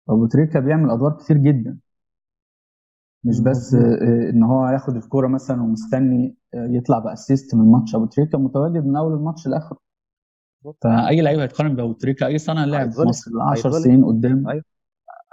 ابو 0.09 0.27
تريكة 0.27 0.61
بيعمل 0.61 0.91
أدوار 0.91 1.13
كتير 1.13 1.37
جدا. 1.37 1.79
مش 3.25 3.41
بس 3.41 3.75
مظبوط. 3.75 4.03
آه، 4.03 4.31
إن 4.31 4.43
هو 4.43 4.69
ياخد 4.69 4.97
الكورة 4.97 5.29
مثلا 5.29 5.63
ومستني 5.63 6.37
آه، 6.55 6.67
يطلع 6.71 6.99
بأسيست 6.99 7.55
من 7.55 7.61
الماتش 7.61 7.95
ابو 7.95 8.07
تريكة 8.07 8.39
متواجد 8.39 8.87
من 8.87 8.97
أول 8.97 9.13
الماتش 9.13 9.47
لآخره. 9.47 9.79
فأي 10.83 11.21
لعيب 11.21 11.39
هيتقارن 11.41 11.77
بأبو 11.77 11.93
تريكة 11.93 12.27
أي 12.27 12.39
صانع 12.39 12.65
لعب 12.65 12.91
في. 12.91 13.01
مصر 13.03 13.31
10 13.41 13.69
هيتظلم. 13.69 13.83
سنين 13.83 14.05
قدام 14.05 14.49
أيوة. 14.49 14.63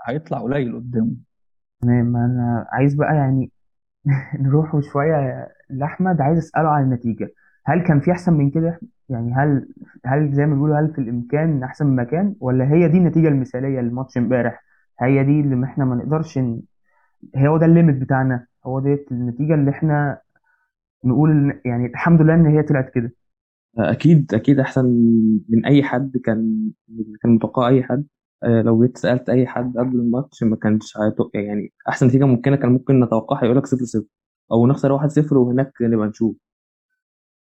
هيطلع 0.08 0.41
قليل 0.41 0.76
قدامه. 0.76 1.12
تمام 1.82 2.06
ما 2.06 2.26
أنا 2.26 2.67
عايز 2.72 2.93
بقى 2.96 3.15
يعني 3.15 3.52
نروح 4.39 4.80
شوية 4.93 5.48
لأحمد 5.69 6.22
عايز 6.22 6.38
أسأله 6.38 6.69
عن 6.69 6.84
النتيجة. 6.84 7.30
هل 7.65 7.82
كان 7.84 8.00
في 8.00 8.12
أحسن 8.12 8.34
من 8.34 8.50
كده؟ 8.52 8.80
يعني 9.10 9.34
هل 9.34 9.67
هل 10.06 10.34
زي 10.34 10.46
ما 10.46 10.54
بيقولوا 10.56 10.80
هل 10.80 10.93
في 10.93 11.02
الإمكان 11.02 11.63
أحسن 11.63 11.88
من 11.88 11.96
مكان؟ 11.96 12.36
ولا 12.39 12.74
هي 12.74 12.88
دي 12.88 12.98
النتيجة 12.98 13.28
المثالية 13.28 13.80
للماتش 13.82 14.17
امبارح؟ 14.17 14.63
هي 15.00 15.24
دي 15.24 15.39
اللي 15.41 15.65
إحنا 15.65 15.86
ما 15.86 15.96
نقدرش 15.96 16.38
ن... 16.38 16.62
هو 17.38 17.58
ده 17.58 17.65
الليميت 17.65 17.96
بتاعنا. 17.96 18.46
هو 18.65 18.80
دي 18.80 19.06
النتيجة 19.12 19.54
اللي 19.56 19.72
إحنا 19.72 20.17
نقول 21.06 21.62
يعني 21.65 21.86
الحمد 21.86 22.22
لله 22.22 22.34
إن 22.36 22.46
هي 22.46 22.63
طلعت 22.63 22.89
كده. 22.89 23.12
أكيد 23.77 24.33
أكيد 24.33 24.59
أحسن 24.59 24.86
من 25.49 25.65
أي 25.65 25.83
حد 25.83 26.17
كان 26.17 26.71
كان 27.21 27.31
متوقع 27.31 27.67
أي 27.67 27.83
حد. 27.83 28.05
آه، 28.43 28.62
لو 28.62 28.81
جيت 28.86 28.97
سألت 28.97 29.29
أي 29.29 29.47
حد 29.47 29.77
قبل 29.77 29.95
الماتش 29.99 30.43
ما 30.43 30.55
كانش 30.55 30.97
هيتوقع 30.97 31.39
يعني 31.39 31.73
أحسن 31.89 32.07
نتيجة 32.07 32.23
ممكنة 32.25 32.55
كان 32.55 32.71
ممكن 32.71 32.99
نتوقعها 32.99 33.45
يقول 33.45 33.57
لك 33.57 33.65
0 33.65 33.86
0 33.86 34.05
أو 34.51 34.67
نخسر 34.67 34.91
1 34.91 35.09
0 35.12 35.38
وهناك 35.38 35.73
نبقى 35.81 36.07
نشوف. 36.07 36.36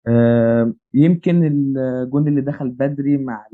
آه، 0.08 0.73
يمكن 0.93 1.43
الجون 1.45 2.27
اللي 2.27 2.41
دخل 2.41 2.69
بدري 2.69 3.17
مع 3.17 3.45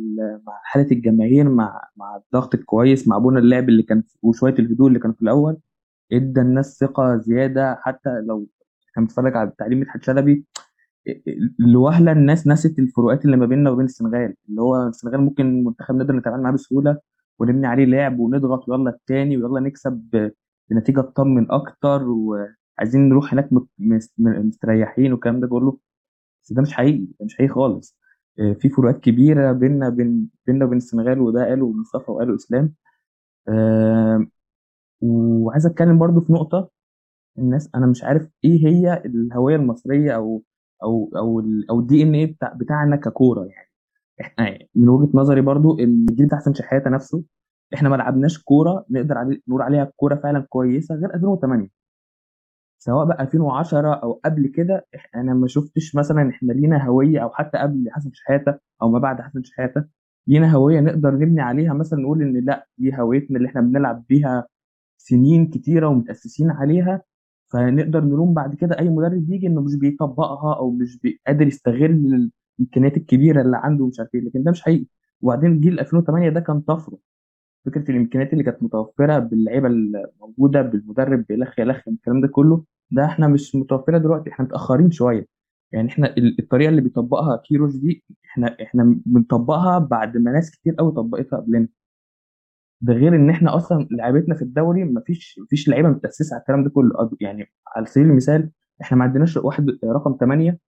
مع 0.48 0.60
حالة 0.64 0.88
الجماهير 0.92 1.50
مع 1.50 1.82
مع 1.98 2.16
الضغط 2.16 2.56
الكويس 2.56 3.08
مع 3.08 3.18
بنى 3.18 3.40
اللعب 3.40 3.70
اللي 3.70 3.84
كان 3.84 4.04
وشوية 4.22 4.54
الهدوء 4.60 4.88
اللي 4.88 5.00
كان 5.00 5.14
في 5.14 5.22
الأول 5.22 5.58
إدى 6.14 6.42
الناس 6.42 6.78
ثقة 6.80 7.18
زيادة. 7.18 7.76
حتى 7.82 8.10
لو 8.28 8.48
كان 8.96 9.04
بيتفرج 9.06 9.36
على 9.38 9.52
تعليم 9.58 9.80
مدحت 9.80 10.04
شلبي 10.04 10.46
لوهلة 11.60 12.12
الناس 12.12 12.48
نست 12.48 12.80
الفروقات 12.80 13.26
اللي 13.26 13.38
ما 13.38 13.46
بيننا 13.46 13.70
وبين 13.70 13.86
السنغال 13.86 14.36
اللي 14.50 14.62
هو 14.62 14.88
السنغال 14.88 15.22
ممكن 15.22 15.64
منتخب 15.64 15.96
نقدر 15.96 16.16
نتعامل 16.16 16.44
معاه 16.44 16.54
بسهولة 16.54 16.98
ونبني 17.40 17.68
عليه 17.68 17.86
لعب 17.86 18.20
ونضغط 18.20 18.70
ويلا 18.70 18.90
التاني 18.90 19.38
ويلا 19.38 19.60
نكسب 19.60 20.30
بنتيجة 20.70 21.02
تطمن 21.02 21.52
أكتر 21.52 22.04
وعايزين 22.10 23.10
نروح 23.10 23.34
هناك 23.34 23.50
مستريحين 24.20 25.12
والكلام 25.14 25.40
ده 25.40 25.48
كله. 25.48 25.78
بس 26.44 26.54
ده 26.54 26.62
مش 26.62 26.74
حقيقي 26.74 27.00
ده 27.20 27.26
مش 27.26 27.36
حقيقي 27.38 27.54
خالص. 27.54 27.98
آه، 28.40 28.54
في 28.54 28.70
فروقات 28.70 29.00
كبيرة 29.00 29.52
بيننا 29.52 29.90
بين 29.90 30.30
بيننا 30.48 30.66
وبين 30.66 30.78
السنغال 30.78 31.20
وده 31.22 31.46
قاله 31.46 31.72
مصطفى 31.72 32.12
وقاله 32.12 32.36
إسلام. 32.36 32.76
وعايز 35.02 35.66
أتكلم 35.66 36.00
برضو 36.00 36.22
في 36.22 36.34
نقطة. 36.34 36.70
الناس 37.38 37.70
أنا 37.76 37.88
مش 37.88 38.04
عارف 38.04 38.30
إيه 38.44 38.68
هي 38.68 39.04
الهوية 39.06 39.56
المصرية 39.56 40.12
أو 40.16 40.44
أو 40.84 41.12
أو 41.18 41.40
أو 41.70 41.80
الدي 41.80 42.04
ان 42.04 42.16
إيه 42.16 42.34
بتاع 42.36 42.54
بتاعنا 42.54 42.96
ككورة 42.96 43.46
يعني. 43.46 43.70
إحنا 44.22 44.60
من 44.76 44.90
وجهة 44.90 45.10
نظري 45.14 45.42
برضو 45.42 45.80
الجيل 45.80 46.26
بتاع 46.28 46.38
حسن 46.40 46.54
شحاتة 46.54 46.90
نفسه. 46.90 47.24
إحنا 47.74 47.90
ما 47.90 47.96
لعبناش 47.96 48.44
كورة 48.44 48.86
نقدر 48.90 49.18
عليه 49.18 49.42
نقول 49.48 49.62
عليها 49.62 49.92
كورة 49.96 50.16
فعلا 50.16 50.46
كويسة 50.50 50.96
غير 50.96 51.14
2008 51.16 51.70
سواء 52.80 53.06
بقى 53.06 53.24
2010 53.24 53.94
أو 53.94 54.20
قبل 54.26 54.48
كده 54.48 54.86
أنا 55.16 55.34
ما 55.34 55.48
شفتش 55.48 55.96
مثلا 55.96 56.30
إحنا 56.30 56.54
لينا 56.54 56.86
هوية 56.88 57.20
أو 57.24 57.30
حتى 57.30 57.58
قبل 57.58 57.90
حسن 57.92 58.12
شحاتة 58.14 58.60
أو 58.82 58.90
ما 58.90 59.00
بعد 59.00 59.22
حسن 59.22 59.44
شحاتة 59.44 59.86
لينا 60.28 60.52
هوية 60.56 60.80
نقدر 60.80 61.12
نبني 61.16 61.42
عليها 61.42 61.74
مثلا 61.74 62.00
نقول 62.02 62.22
إن 62.22 62.46
لأ 62.46 62.68
دي 62.78 62.98
هويتنا 63.00 63.38
اللي 63.38 63.48
إحنا 63.50 63.62
بنلعب 63.62 64.06
بيها 64.10 64.48
سنين 64.98 65.48
كتيرة 65.48 65.88
ومتأسسين 65.88 66.52
عليها. 66.52 67.02
فنقدر 67.54 68.02
نلوم 68.04 68.34
بعد 68.34 68.56
كده 68.56 68.80
أي 68.80 68.90
مدرب 68.90 69.32
يجي 69.32 69.48
إنه 69.48 69.62
مش 69.62 69.76
بيطبقها 69.76 70.56
أو 70.58 70.72
مش 70.72 71.00
قادر 71.28 71.48
يستغل 71.48 72.30
الإمكانيات 72.60 72.98
الكبيرة 72.98 73.42
اللي 73.42 73.58
عنده 73.58 73.84
ومش 73.84 74.00
عارف 74.00 74.16
إيه 74.16 74.22
لكن 74.22 74.44
ده 74.44 74.52
مش 74.52 74.62
حقيقي. 74.62 74.86
وبعدين 75.22 75.60
جيل 75.60 75.80
2008 75.80 76.30
ده 76.30 76.40
كان 76.40 76.62
طفرة. 76.62 76.98
فكرة 77.66 77.92
الإمكانيات 77.92 78.34
اللي 78.34 78.44
كانت 78.44 78.64
متوفرة 78.64 79.20
باللعيبة 79.20 79.68
الموجودة 79.68 80.62
بالمدرب 80.62 81.26
بيلخ 81.30 81.60
يلخ 81.60 81.82
الكلام 81.88 82.22
ده 82.22 82.28
كله 82.28 82.64
ده 82.92 83.06
إحنا 83.06 83.28
مش 83.28 83.56
متوفرة 83.56 83.98
دلوقتي 83.98 84.30
إحنا 84.30 84.46
متأخرين 84.46 84.92
شوية. 84.92 85.28
يعني 85.72 85.90
إحنا 85.90 86.08
ال- 86.18 86.40
الطريقة 86.40 86.70
اللي 86.70 86.82
بيطبقها 86.82 87.38
كيروش 87.38 87.76
دي 87.76 88.04
إحنا 88.26 88.58
إحنا 88.64 88.98
بنطبقها 89.06 89.80
بعد 89.80 90.18
ما 90.18 90.32
ناس 90.32 90.52
كتير 90.52 90.76
قوي 90.76 90.92
طبقتها 90.92 91.38
قبلنا. 91.40 91.68
ده 92.86 92.94
غير 92.94 93.16
إن 93.16 93.30
إحنا 93.30 93.56
أصلا 93.56 93.88
لعيبتنا 93.92 94.36
في 94.36 94.42
الدوري 94.42 94.84
مفيش 94.84 95.40
مفيش 95.44 95.70
لعيبة 95.70 95.90
متأسسة 95.90 96.34
على 96.34 96.42
الكلام 96.42 96.64
ده 96.64 96.70
كله. 96.70 97.10
يعني 97.22 97.46
على 97.76 97.86
سبيل 97.86 98.08
المثال 98.10 98.52
إحنا 98.82 98.98
ما 98.98 99.04
عندناش 99.04 99.38
واحد 99.38 99.66
رقم 99.86 100.18
8 100.20 100.60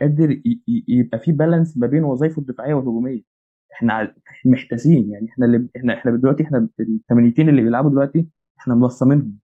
قادر 0.00 0.40
يبقى 0.88 1.18
في 1.18 1.32
بالانس 1.32 1.78
ما 1.78 1.86
بين 1.86 2.04
وظائفه 2.04 2.40
الدفاعية 2.42 2.74
والهجومية. 2.74 3.22
إحنا 3.72 4.14
محتاسين 4.44 5.10
يعني. 5.10 5.26
إحنا 5.28 5.46
اللي 5.46 5.68
إحنا 5.76 5.94
إحنا 5.94 6.16
دلوقتي 6.16 6.42
إحنا 6.42 6.68
الثمانيتين 6.80 7.48
اللي 7.48 7.62
بيلعبوا 7.62 7.90
دلوقتي 7.90 8.28
إحنا 8.60 8.74
ملصمينهم 8.74 9.38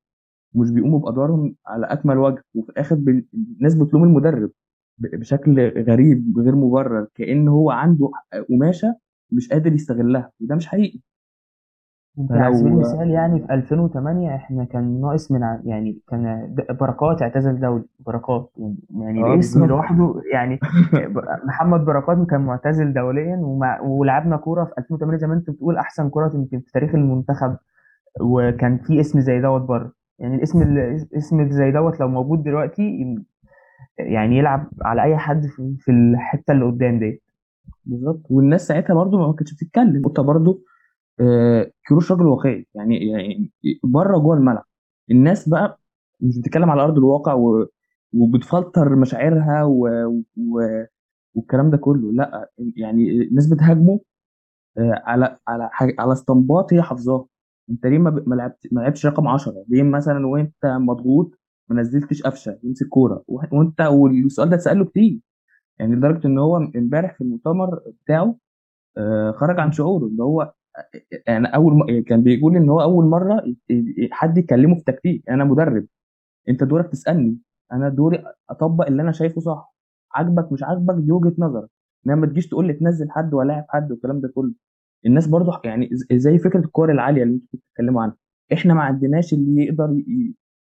ومش 0.54 0.70
بيقوموا 0.70 0.98
بأدوارهم 1.00 1.56
على 1.66 1.86
أكمل 1.86 2.18
وجه. 2.18 2.44
وفي 2.54 2.70
الآخر 2.70 2.94
الناس 3.34 3.74
بتلوم 3.74 4.04
المدرب 4.04 4.50
بشكل 4.98 5.60
غريب 5.82 6.38
غير 6.38 6.56
مبرر. 6.56 7.06
كأن 7.14 7.48
هو 7.48 7.70
عنده 7.70 8.10
قماشة 8.48 8.96
مش 9.32 9.48
قادر 9.48 9.72
يستغلها. 9.72 10.32
وده 10.40 10.54
مش 10.56 10.66
حقيقي. 10.66 11.00
انت 12.18 12.32
على 12.32 12.44
فلو- 12.44 12.54
سبيل 12.58 12.72
المثال 12.72 13.10
يعني 13.10 13.40
في 13.46 13.54
2008 13.54 14.34
إحنا 14.34 14.64
كان 14.64 15.00
ناقص 15.00 15.32
من 15.32 15.42
ع- 15.42 15.60
يعني 15.64 15.98
كان 16.08 16.54
بركات 16.80 17.22
اعتزل 17.22 17.60
دولي 17.60 17.84
بركات 18.06 18.50
يعني, 18.56 18.76
يعني 19.00 19.24
آه 19.24 19.34
الاسم. 19.34 19.64
لوحده 19.64 20.14
يعني 20.32 20.58
محمد 21.48 21.84
بركات 21.84 22.26
كان 22.26 22.40
معتزل 22.40 22.92
دوليا 22.92 23.36
ومع 23.36 23.80
ولعبنا 23.80 24.36
كورة 24.36 24.64
في 24.64 24.72
2008 24.78 25.18
زي 25.18 25.26
ما 25.26 25.34
انت 25.34 25.50
بتقول 25.50 25.76
أحسن 25.76 26.08
كورة 26.10 26.32
يمكن 26.34 26.60
في 26.60 26.72
تاريخ 26.72 26.94
المنتخب. 26.94 27.56
وكان 28.20 28.78
في 28.78 29.00
اسم 29.00 29.20
زي 29.20 29.40
دوت 29.40 29.60
بره 29.62 29.92
يعني 30.18 30.36
الاسم 30.36 30.62
ال- 30.62 31.06
اسم 31.16 31.50
زي 31.50 31.70
دوت 31.70 32.00
لو 32.00 32.08
موجود 32.08 32.42
دلوقتي 32.42 33.16
يعني 33.98 34.38
يلعب 34.38 34.66
على 34.82 35.02
أي 35.02 35.16
حد 35.16 35.46
في 35.78 35.90
الحتة 35.90 36.52
اللي 36.52 36.64
قدام 36.64 36.98
دي 36.98 37.22
بالظبط. 37.86 38.20
والناس 38.30 38.66
ساعتها 38.66 38.94
برضو 38.94 39.18
ما 39.26 39.32
كانتش 39.32 39.54
بتتكلم. 39.54 40.02
انت 40.06 40.20
برضو 40.20 40.60
كيروش 41.88 42.12
راجل 42.12 42.26
واقعي. 42.26 42.66
يعني 42.74 43.08
يعني 43.10 43.52
بره 43.84 44.18
جوه 44.18 44.36
الملعب. 44.36 44.64
الناس 45.10 45.48
بقى 45.48 45.80
مش 46.20 46.38
بتتكلم 46.38 46.70
على 46.70 46.82
أرض 46.82 46.98
الواقع 46.98 47.34
و... 47.34 47.66
وبتفلتر 48.14 48.96
مشاعرها 48.96 49.64
و... 49.64 49.88
و... 50.36 50.84
والكلام 51.34 51.70
ده 51.70 51.76
كله. 51.78 52.12
لأ 52.12 52.50
يعني 52.76 53.10
الناس 53.22 53.46
بتهاجمه 53.46 54.00
آه، 54.78 55.02
على 55.06 55.38
على 55.48 55.70
حاجة 55.72 55.94
على 55.98 56.12
استنباط 56.12 56.72
هي 56.72 56.82
حافظاها. 56.82 57.26
أنت 57.70 57.86
ليه 57.86 57.98
ما, 57.98 58.10
ب... 58.10 58.28
ما 58.28 58.34
لعبت 58.34 58.68
ما 58.72 58.80
لعبتش 58.80 59.06
رقم 59.06 59.28
10 59.28 59.64
ليه 59.68 59.82
مثلا 59.82 60.26
وأنت 60.26 60.66
مضغوط 60.66 61.38
ما 61.68 61.80
نزلتش 61.80 62.22
قفشة؟ 62.22 62.58
يمسك 62.64 62.88
كورة. 62.88 63.24
و... 63.28 63.40
وأنت 63.52 63.80
والسؤال 63.82 64.50
ده 64.50 64.56
اتسال 64.56 64.84
كتير. 64.90 65.20
يعني 65.78 65.96
لدرجة 65.96 66.26
إن 66.26 66.38
هو 66.38 66.56
امبارح 66.56 67.14
في 67.14 67.20
المؤتمر 67.20 67.80
بتاعه 68.04 68.36
آه، 68.98 69.32
خرج 69.32 69.60
عن 69.60 69.72
شعوره. 69.72 70.04
اللي 70.06 70.22
هو 70.22 70.54
يعني 71.26 71.46
أول 71.54 71.74
م... 71.74 72.02
كان 72.02 72.22
بيقول 72.22 72.56
إن 72.56 72.68
هو 72.68 72.80
أول 72.82 73.04
مرة 73.04 73.42
حد 74.12 74.38
يكلمه 74.38 74.74
في 74.74 74.84
تكتيك. 74.84 75.30
أنا 75.30 75.44
مدرب. 75.44 75.86
أنت 76.48 76.64
دورك 76.64 76.88
تسألني. 76.92 77.38
أنا 77.72 77.88
دوري 77.88 78.24
أطبق 78.50 78.86
اللي 78.86 79.02
أنا 79.02 79.12
شايفه 79.12 79.40
صح. 79.40 79.74
عاجبك 80.14 80.52
مش 80.52 80.62
عاجبك 80.62 80.94
دي 80.94 81.12
وجهة 81.12 81.34
نظرك. 81.38 81.68
إنما 82.06 82.20
ما 82.20 82.26
تجيش 82.26 82.48
تقول 82.48 82.66
لي 82.66 82.72
تنزل 82.72 83.10
حد 83.10 83.34
ولا 83.34 83.48
لاعب 83.48 83.64
حد 83.68 83.92
والكلام 83.92 84.20
ده 84.20 84.28
كله. 84.34 84.52
الناس 85.06 85.26
برضو 85.26 85.50
يعني 85.64 85.90
زي 86.12 86.38
فكرة 86.38 86.60
الكور 86.60 86.92
العالية 86.92 87.22
اللي 87.22 87.34
أنتوا 87.34 87.58
بتتكلموا 87.58 88.02
عنها؟ 88.02 88.16
إحنا 88.52 88.74
ما 88.74 88.82
عندناش 88.82 89.32
اللي 89.34 89.64
يقدر 89.64 90.02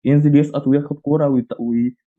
ينزل 0.05 0.37
يسقط 0.37 0.67
وياخد 0.67 0.97
كورة 0.99 1.45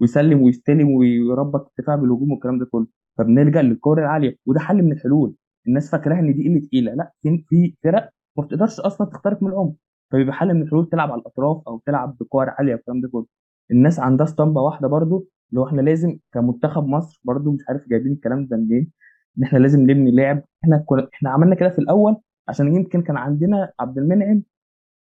ويسلم 0.02 0.42
ويستلم 0.42 0.92
ويربط 0.92 1.72
الدفاع 1.78 1.96
بالهجوم 1.96 2.32
والكلام 2.32 2.60
ده 2.60 2.66
كله. 2.66 2.88
فبنلجا 3.18 3.62
للكور 3.62 4.00
العالية. 4.00 4.38
وده 4.46 4.60
حل 4.60 4.84
من 4.84 4.92
الحلول. 4.92 5.36
الناس 5.68 5.92
فاكراها 5.92 6.20
إن 6.20 6.34
دي 6.34 6.44
قلة 6.50 6.60
تقيله 6.68 6.94
لأ 6.94 7.12
في 7.50 7.74
فرق 7.84 8.10
ما 8.38 8.44
بتقدرش 8.44 8.80
أصلا 8.80 9.08
تخترق 9.08 9.44
من 9.44 9.50
العمق 9.52 9.74
فبيبقى 10.12 10.34
حل 10.34 10.54
من 10.54 10.62
الحلول 10.62 10.90
تلعب 10.90 11.12
على 11.12 11.22
الأطراف 11.22 11.62
أو 11.68 11.82
تلعب 11.86 12.18
بكور 12.18 12.50
عالية 12.50 12.74
والكلام 12.76 13.02
ده 13.02 13.10
كله. 13.10 13.26
الناس 13.72 14.00
عندها 14.00 14.26
اسطمبة 14.26 14.62
واحدة 14.62 14.88
برضو 14.88 15.28
اللي 15.50 15.62
هو 15.62 15.68
إحنا 15.68 15.82
لازم 15.82 16.18
كمنتخب 16.34 16.88
مصر 16.88 17.22
برضو 17.24 17.52
مش 17.52 17.60
عارف 17.70 17.88
جايبين 17.90 18.12
الكلام 18.14 18.46
ده 18.46 18.58
منين 18.58 18.92
إن 19.38 19.44
إحنا 19.44 19.58
لازم 19.58 19.80
نبني 19.82 20.12
لعب 20.12 20.44
إحنا 20.64 20.84
كل... 20.86 21.08
إحنا 21.14 21.30
عملنا 21.30 21.56
كده 21.56 21.70
في 21.70 21.80
الأول 21.80 22.18
عشان 22.48 22.76
يمكن 22.76 23.02
كان 23.02 23.18
عندنا 23.18 23.72
عبد 23.80 23.98
المنعم 23.98 24.44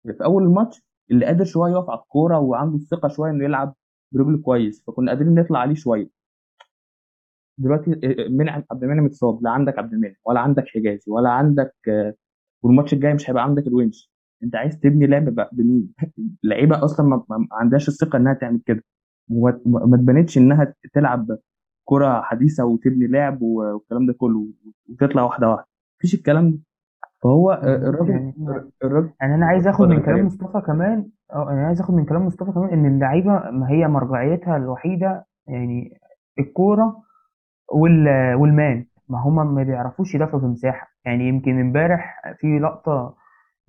في 0.07 0.25
أول 0.25 0.43
الماتش 0.43 0.83
اللي 1.11 1.27
قادر 1.27 1.45
شوية 1.45 1.73
يقف 1.73 1.91
على 1.91 1.99
الكورة 2.01 2.39
وعنده 2.39 2.77
الثقة 2.77 3.09
شوية 3.09 3.31
إنه 3.31 3.45
يلعب 3.45 3.75
برجله 4.13 4.39
كويس 4.39 4.85
فكنا 4.87 5.11
قادرين 5.13 5.35
نطلع 5.35 5.59
عليه 5.59 5.75
شوية. 5.75 6.22
دلوقتي 7.63 8.01
منعم 8.31 8.63
عبد 8.71 8.85
المنعم 8.85 9.07
اتصاب 9.07 9.43
لا 9.43 9.51
عندك 9.51 9.79
عبد 9.79 9.93
المنعم 9.93 10.15
ولا 10.25 10.41
عندك 10.41 10.65
حجازي 10.69 11.05
ولا 11.13 11.31
عندك 11.31 11.75
آه، 11.89 12.15
والماتش 12.63 12.93
الجاي 12.93 13.15
مش 13.15 13.31
هيبقى 13.31 13.45
عندك 13.45 13.67
الونش 13.67 14.13
انت 14.43 14.57
عايز 14.57 14.81
تبني 14.81 15.07
لعب 15.07 15.25
بقى 15.35 15.51
بمين؟ 15.53 15.89
اللعيبه 16.45 16.85
أصلا 16.85 17.07
ما 17.07 17.25
ما 17.29 17.47
عندهاش 17.53 17.89
الثقة 17.89 18.17
إنها 18.17 18.35
تعمل 18.35 18.61
كده. 18.67 18.85
وما 19.31 19.61
ما 19.67 19.97
اتبنتش 19.97 20.39
إنها 20.39 20.75
تلعب 20.95 21.39
كرة 21.85 22.21
حديثة 22.23 22.65
وتبني 22.65 23.07
لعب 23.07 23.43
والكلام 23.43 24.07
ده 24.07 24.13
كله 24.13 24.47
وتطلع 24.91 25.23
واحدة 25.23 25.49
واحدة. 25.51 25.67
مفيش 25.99 26.15
الكلام 26.15 26.51
ده. 26.51 26.59
فهو 27.23 27.51
آه، 27.53 27.77
الراجل 27.77 28.11
يعني 28.11 28.35
الراجل 28.85 29.11
يعني 29.21 29.35
أنا 29.35 29.47
عايز 29.47 29.67
آخد 29.69 29.89
من 29.89 30.01
كلام 30.01 30.17
كريم. 30.17 30.27
مصطفى 30.27 30.61
كمان 30.67 31.09
آه 31.33 31.51
أنا 31.51 31.67
عايز 31.67 31.81
آخد 31.81 31.95
من 31.95 32.05
كلام 32.05 32.27
مصطفى 32.27 32.53
كمان 32.53 32.71
إن 32.71 32.95
اللعيبة 32.95 33.51
ما 33.51 33.71
هي 33.71 33.89
مرجعيتها 33.89 34.57
الوحيدة 34.57 35.27
يعني 35.47 36.01
الكورة 36.39 37.03
وال 37.73 38.09
والمان 38.35 38.87
ما 39.09 39.19
هما 39.23 39.45
ما 39.45 39.63
بيعرفوش 39.63 40.15
يدافعوا 40.15 40.41
بمساحة. 40.43 40.89
يعني 41.05 41.29
يمكن 41.29 41.61
امبارح 41.61 42.23
في 42.39 42.59
لقطة 42.59 43.15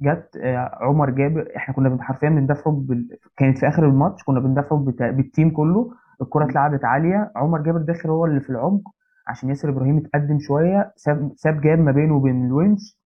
جت 0.01 0.37
آه، 0.41 0.77
عمر 0.81 1.09
جابر. 1.09 1.47
إحنا 1.57 1.75
كنا 1.75 2.03
حرفيا 2.03 2.29
بندافعوا 2.29 2.75
بال... 2.79 3.07
كانت 3.37 3.57
في 3.57 3.67
آخر 3.67 3.85
الماتش 3.85 4.23
كنا 4.23 4.39
بندافعوا 4.39 4.85
بتا... 4.85 5.11
بالتيم 5.11 5.49
كله. 5.49 5.91
الكرة 6.21 6.45
اتلعبت 6.45 6.85
عالية. 6.85 7.31
عمر 7.35 7.61
جابر 7.61 7.79
داخل 7.81 8.09
هو 8.09 8.25
اللي 8.25 8.41
في 8.41 8.49
العمق 8.49 8.81
عشان 9.27 9.49
ياسر 9.49 9.69
إبراهيم 9.69 9.97
اتقدم 9.97 10.39
شوية. 10.39 10.93
ساب 10.95 11.31
ساب 11.35 11.61
جاب 11.61 11.79
ما 11.79 11.91
بينه 11.91 12.15
وبين 12.15 12.45
الونش. 12.45 12.99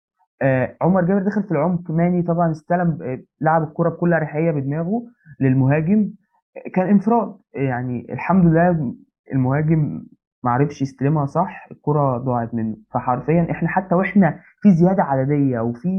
آه 0.42 0.76
عمر 0.82 1.06
جابر 1.06 1.22
دخل 1.22 1.44
في 1.44 1.52
العمق. 1.52 1.92
ماني 1.92 2.22
طبعا 2.22 2.52
استلم 2.52 3.00
آه، 3.04 3.20
لعب 3.42 3.64
الكرة 3.64 3.90
بكل 3.90 4.14
أريحية 4.14 4.52
بدماغه 4.52 5.04
للمهاجم. 5.40 6.10
آه، 6.58 6.70
كان 6.70 6.88
انفراد. 6.88 7.36
يعني 7.54 8.08
الحمد 8.14 8.46
لله 8.46 8.96
المهاجم 9.34 10.04
ما 10.46 10.52
عرفش 10.52 10.82
يستلمها 10.82 11.26
صح 11.26 11.68
الكرة 11.72 12.18
ضاعت 12.18 12.54
منه. 12.54 12.76
فحرفيا 12.94 13.48
إحنا 13.52 13.70
حتى 13.70 13.96
وإحنا 13.96 14.40
في 14.62 14.72
زيادة 14.72 15.04
عددية 15.04 15.60
وفي 15.60 15.90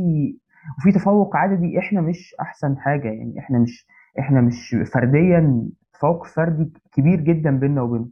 وفي 0.78 0.92
تفوق 0.92 1.36
عددي 1.36 1.78
إحنا 1.78 2.00
مش 2.00 2.34
أحسن 2.40 2.76
حاجة. 2.78 3.08
يعني 3.08 3.38
إحنا 3.38 3.58
مش 3.58 3.86
إحنا 4.18 4.40
مش 4.40 4.76
فرديا 4.94 5.68
تفوق 5.94 6.26
فردي 6.26 6.72
كبير 6.92 7.20
جدا 7.20 7.50
بيننا 7.58 7.82
وبينهم 7.82 8.10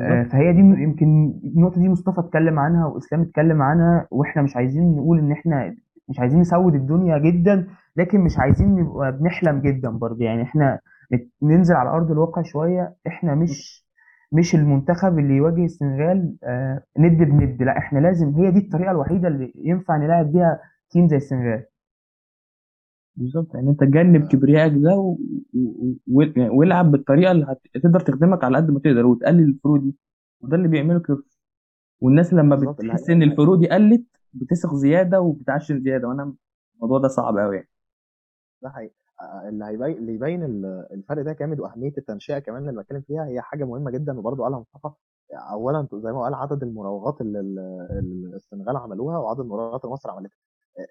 آه، 0.00 0.22
فهي 0.22 0.52
دي 0.52 0.58
يمكن 0.58 1.34
النقطة 1.44 1.80
دي 1.80 1.88
مصطفى 1.88 2.20
اتكلم 2.20 2.58
عنها 2.58 2.86
وإسلام 2.86 3.22
اتكلم 3.22 3.62
عنها 3.62 4.06
وإحنا 4.10 4.42
مش 4.42 4.56
عايزين 4.56 4.96
نقول 4.96 5.18
إن 5.18 5.32
إحنا 5.32 5.74
مش 6.08 6.20
عايزين 6.20 6.40
نسود 6.40 6.74
الدنيا 6.74 7.18
جدا 7.18 7.66
لكن 7.96 8.20
مش 8.20 8.38
عايزين 8.38 8.74
نبقى 8.74 9.12
بنحلم 9.18 9.60
جدا 9.60 9.90
برضه. 9.90 10.24
يعني 10.24 10.42
إحنا 10.42 10.80
نت- 11.12 11.30
ننزل 11.42 11.74
على 11.74 11.90
أرض 11.90 12.10
الواقع 12.10 12.42
شوية 12.42 12.94
إحنا 13.06 13.34
مش 13.34 13.85
مش 14.32 14.54
المنتخب 14.54 15.18
اللي 15.18 15.34
يواجه 15.36 15.64
السنغال 15.64 16.36
آه، 16.44 16.82
ند 16.98 17.18
بند. 17.22 17.62
لا 17.62 17.78
إحنا 17.78 17.98
لازم 17.98 18.28
هي 18.34 18.50
دي 18.50 18.58
الطريقة 18.58 18.90
الوحيدة 18.90 19.28
اللي 19.28 19.52
ينفع 19.56 19.96
نلاعب 19.96 20.32
بيها 20.32 20.60
تيم 20.90 21.08
زي 21.08 21.16
السنغال. 21.16 21.64
بالظبط. 23.16 23.54
يعني 23.54 23.70
أنت 23.70 23.84
جنب 23.84 24.28
كبريائك 24.28 24.72
ده 24.72 24.90
و... 24.96 25.18
و... 25.54 25.90
و... 26.12 26.24
والعب 26.58 26.90
بالطريقة 26.90 27.32
اللي 27.32 27.56
هتقدر 27.76 28.00
تخدمك 28.00 28.44
على 28.44 28.56
قد 28.56 28.70
ما 28.70 28.80
تقدر 28.80 29.06
وتقلل 29.06 29.44
الفروق 29.48 29.80
دي. 29.80 29.94
وده 30.40 30.56
اللي 30.56 30.68
بيعمله 30.68 31.00
كيرس 31.00 31.38
والناس 32.00 32.32
لما 32.34 32.56
بالظبط. 32.56 32.82
بتحس 32.84 33.10
إن 33.10 33.22
الفروق 33.22 33.58
دي 33.58 33.68
قلت 33.68 34.06
بتثق 34.32 34.74
زيادة 34.74 35.20
وبتعشم 35.20 35.78
زيادة. 35.80 36.08
وأنا 36.08 36.34
الموضوع 36.74 36.98
ده 36.98 37.08
صعب 37.08 37.38
قوي 37.38 37.56
يعني. 37.56 37.68
ده 38.62 38.70
حقيقي. 38.70 38.94
آه، 39.05 39.05
اللي 39.48 39.64
هيبين 39.64 39.98
اللي 39.98 40.14
يبين 40.14 40.44
ال- 40.44 40.86
الفرق 40.92 41.22
ده 41.22 41.32
جامد 41.32 41.60
وأهمية 41.60 41.92
التنشئة 41.98 42.38
كمان 42.38 42.68
اللي 42.68 42.82
بتكلم 42.82 43.00
فيها 43.00 43.26
هي 43.26 43.40
حاجة 43.40 43.64
مهمة 43.64 43.90
جدا 43.90 44.18
وبرضه 44.18 44.44
قالها 44.44 44.58
مصطفى. 44.58 44.94
اولا 45.52 45.88
زي 45.92 46.12
ما 46.12 46.22
قال 46.22 46.34
عدد 46.34 46.62
المراوغات 46.62 47.20
اللي 47.20 47.40
ال- 47.40 47.58
ال- 47.90 48.34
السنغال 48.34 48.76
عملوها 48.76 49.18
وعدد 49.18 49.40
المراوغات 49.40 49.84
اللي 49.84 49.92
مصر 49.92 50.10
عملتها. 50.10 50.36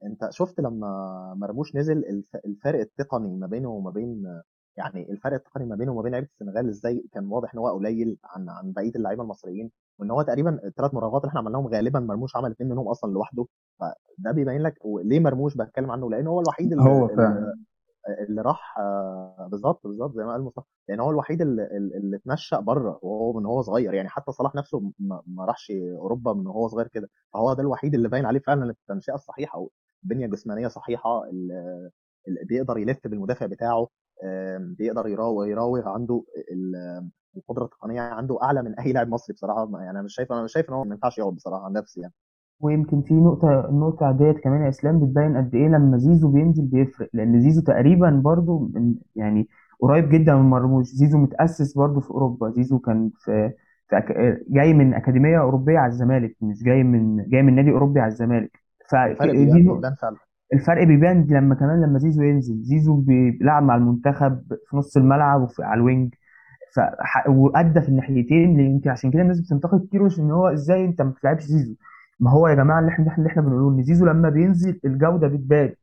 أنت 0.05 0.27
شفت 0.31 0.59
لما 0.59 1.33
مرموش 1.37 1.75
نزل 1.75 1.97
الف- 1.97 2.35
الفرق 2.45 2.79
التقني 2.79 3.37
ما 3.37 3.47
بينه 3.47 3.69
وما 3.69 3.91
بين 3.91 4.41
يعني 4.77 5.11
الفرق 5.11 5.33
التقني 5.33 5.65
ما 5.65 5.75
بينه 5.75 5.91
وما 5.91 6.01
بين 6.01 6.11
لعيبة 6.11 6.27
السنغال 6.27 6.69
إزاي 6.69 7.05
كان 7.11 7.27
واضح 7.27 7.53
إن 7.53 7.59
هو 7.59 7.69
قليل 7.69 8.17
عن 8.23 8.49
عن 8.49 8.71
بقية 8.71 8.91
اللعيبة 8.95 9.23
المصريين 9.23 9.71
وإن 9.99 10.11
هو 10.11 10.21
تقريبا 10.21 10.59
الثلاث 10.65 10.93
مراوغات 10.93 11.21
اللي 11.21 11.29
إحنا 11.29 11.39
عملناهم 11.39 11.67
غالبا 11.67 11.99
مرموش 11.99 12.35
عمل 12.35 12.51
اثنين 12.51 12.69
منهم 12.69 12.87
أصلا 12.87 13.11
لوحده. 13.13 13.45
فده 13.79 14.31
بيبين 14.31 14.61
لك 14.61 14.77
ليه 15.03 15.19
مرموش 15.19 15.57
بتكلم 15.57 15.91
عنه 15.91 16.09
لأن 16.09 16.27
هو 16.27 16.41
الوحيد 16.41 16.71
اللي, 16.71 16.83
هو 16.83 17.07
فعلا. 17.17 17.53
اللي 18.09 18.41
راح 18.41 18.77
آه، 18.79 19.47
بالظبط 19.51 19.87
بالظبط 19.87 20.15
زي 20.15 20.23
ما 20.23 20.31
قال 20.31 20.41
مصطفى. 20.43 20.65
لأن 20.89 20.99
هو 20.99 21.09
الوحيد 21.11 21.41
اللي, 21.41 21.67
اللي 21.77 22.17
اتنشأ 22.17 22.59
بره 22.59 22.99
وهو 23.01 23.33
من 23.39 23.45
هو 23.45 23.61
صغير. 23.61 23.93
يعني 23.93 24.09
حتى 24.09 24.31
صلاح 24.31 24.55
نفسه 24.55 24.91
ما, 24.99 25.21
راحش 25.45 25.71
أوروبا 25.99 26.33
من 26.33 26.47
وهو 26.47 26.67
صغير 26.67 26.87
كده. 26.87 27.09
فهو 27.33 27.53
ده 27.53 27.61
الوحيد 27.61 27.93
اللي 27.95 28.09
باين 28.09 28.25
عليه 28.25 28.39
فعلا 28.39 28.69
التنشئه 28.69 29.13
الصحيحة 29.15 29.55
أو 29.57 29.71
البنيه 30.03 30.25
الجسمانيه 30.25 30.67
صحيحة 30.67 31.23
اللي 31.29 31.81
بيقدر 32.45 32.77
يلف 32.77 33.07
بالمدافع 33.07 33.45
بتاعه 33.45 33.87
بيقدر 34.59 35.07
يراوغ 35.07 35.45
يراوغ 35.47 35.87
عنده 35.89 36.23
ال- 36.51 37.09
القدرة 37.37 37.65
التقنية 37.65 38.01
عنده 38.01 38.39
أعلى 38.43 38.61
من 38.63 38.79
أي 38.79 38.93
لاعب 38.93 39.07
مصري 39.09 39.33
بصراحة. 39.33 39.69
يعني 39.73 39.89
أنا 39.91 40.01
مش 40.01 40.15
شايف 40.15 40.31
أنا 40.31 40.43
مش 40.43 40.53
شايف 40.53 40.69
إن 40.69 40.73
هو 40.75 40.83
ما 40.83 40.95
ينفعش 40.95 41.17
يقعد 41.17 41.33
بصراحة 41.35 41.65
عن 41.65 41.73
نفسي 41.73 42.01
يعني. 42.01 42.13
ويمكن 42.59 43.01
في 43.01 43.13
نقطة 43.13 43.69
النقطة 43.69 44.11
ديت 44.11 44.39
كمان 44.39 44.61
يا 44.61 44.69
إسلام 44.69 44.99
بتبين 44.99 45.37
قد 45.37 45.55
إيه 45.55 45.67
لما 45.67 45.97
زيزو 45.97 46.31
بينزل 46.31 46.65
بيفرق 46.65 47.09
لأن 47.13 47.41
زيزو 47.41 47.61
تقريبا 47.61 48.09
برضو 48.25 48.71
من 48.75 48.95
يعني 49.15 49.47
قريب 49.79 50.09
جدا 50.09 50.35
من 50.35 50.49
مرموش 50.49 50.87
زيزو 50.87 51.17
متأسس 51.17 51.73
برضو 51.77 51.99
في 52.01 52.11
أوروبا 52.11 52.49
زيزو 52.51 52.79
كان 52.79 53.11
في, 53.25 53.51
في 53.89 53.97
أك... 53.97 54.11
جاي 54.49 54.73
من 54.73 54.93
أكاديمية 54.93 55.39
أوروبية 55.41 55.77
على 55.79 55.89
الزمالك 55.91 56.35
مش 56.41 56.63
جاي 56.63 56.83
من 56.83 57.29
جاي 57.29 57.41
من 57.41 57.55
نادي 57.55 57.71
أوروبي 57.71 57.99
على 57.99 58.11
الزمالك. 58.11 58.59
الفرق 59.11 59.31
فدي 59.31 59.37
بيبان 59.45 59.65
نقطة 59.65 59.75
بيبان 59.75 59.95
فعلا. 59.95 60.17
الفرق 60.53 60.83
بيبان 60.83 61.27
لما 61.29 61.55
كمان 61.55 61.81
لما 61.81 61.99
زيزو 61.99 62.23
ينزل 62.23 62.61
زيزو 62.63 62.95
بيلعب 62.95 63.63
مع 63.63 63.75
المنتخب 63.75 64.41
في 64.69 64.77
نص 64.77 64.97
الملعب 64.97 65.41
وفي 65.41 65.63
على 65.63 65.77
ال 65.79 65.85
wing. 65.85 66.13
ف 66.75 66.79
وأدى 67.29 67.81
في 67.81 67.89
الناحيتين 67.89 68.59
يمكن 68.59 68.89
عشان 68.89 69.11
كده 69.11 69.21
الناس 69.21 69.39
بتنتقد 69.41 69.87
كيروش 69.91 70.19
إن 70.19 70.31
هو 70.31 70.47
إزاي 70.47 70.85
أنت 70.85 71.01
ما 71.01 71.09
بتلعبش 71.09 71.43
زيزو. 71.43 71.75
ما 72.19 72.31
هو 72.31 72.47
يا 72.47 72.55
جماعة 72.55 72.79
اللي 72.79 72.91
إحنا 72.91 73.15
اللي 73.17 73.29
إحنا 73.29 73.41
بنقوله 73.41 73.77
إن 73.77 73.83
زيزو 73.83 74.05
لما 74.05 74.29
بينزل 74.29 74.79
الجودة 74.85 75.27
بتبان. 75.27 75.73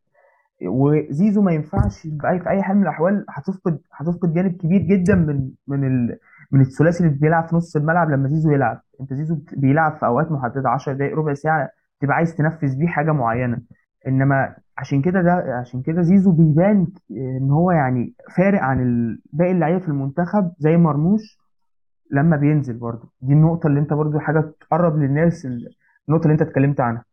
وزيزو 0.67 1.43
ما 1.43 1.53
ينفعش 1.53 2.03
في 2.03 2.49
أي 2.51 2.63
حال 2.63 2.77
من 2.77 2.83
الأحوال 2.83 3.25
هتفقد 3.31 3.79
هتفقد 3.97 4.33
جانب 4.35 4.53
كبير 4.57 4.81
جدا 4.83 5.15
من 5.15 5.51
من 5.69 5.85
ال 5.87 6.19
من 6.53 6.61
الثلاثي 6.61 7.05
اللي 7.05 7.19
بيلعب 7.19 7.49
في 7.49 7.57
نص 7.57 7.77
الملعب 7.77 8.11
لما 8.11 8.29
زيزو 8.29 8.51
يلعب. 8.51 8.81
أنت 9.01 9.15
زيزو 9.15 9.39
بيلعب 9.57 9.97
في 9.97 10.07
أوقات 10.07 10.33
محددة 10.33 10.69
10 10.71 10.93
دقائق 10.93 11.17
ربع 11.17 11.35
ساعة 11.35 11.69
تبقى 12.01 12.17
عايز 12.17 12.37
تنفذ 12.37 12.79
بيه 12.79 12.87
حاجة 12.87 13.13
معينة. 13.13 13.59
إنما 14.09 14.55
عشان 14.79 15.03
كده 15.03 15.23
ده 15.23 15.33
عشان 15.61 15.83
كده 15.83 16.03
زيزو 16.03 16.33
بيبان 16.33 16.87
إن 17.11 17.51
هو 17.51 17.71
يعني 17.71 18.15
فارق 18.37 18.61
عن 18.63 18.79
باقي 19.33 19.53
اللعيبة 19.53 19.79
في 19.79 19.89
المنتخب 19.89 20.53
زي 20.59 20.77
مرموش 20.77 21.39
لما 22.11 22.37
بينزل 22.37 22.75
برضه. 22.79 23.09
دي 23.23 23.33
النقطة 23.33 23.67
اللي 23.67 23.81
أنت 23.81 23.93
برضه 23.93 24.19
حاجة 24.19 24.53
تقرب 24.61 24.97
للناس 24.99 25.47
ال- 25.47 25.69
النقطة 26.13 26.25
اللي 26.25 26.33
انت 26.33 26.43
اتكلمت 26.43 26.81
عنها. 26.81 27.05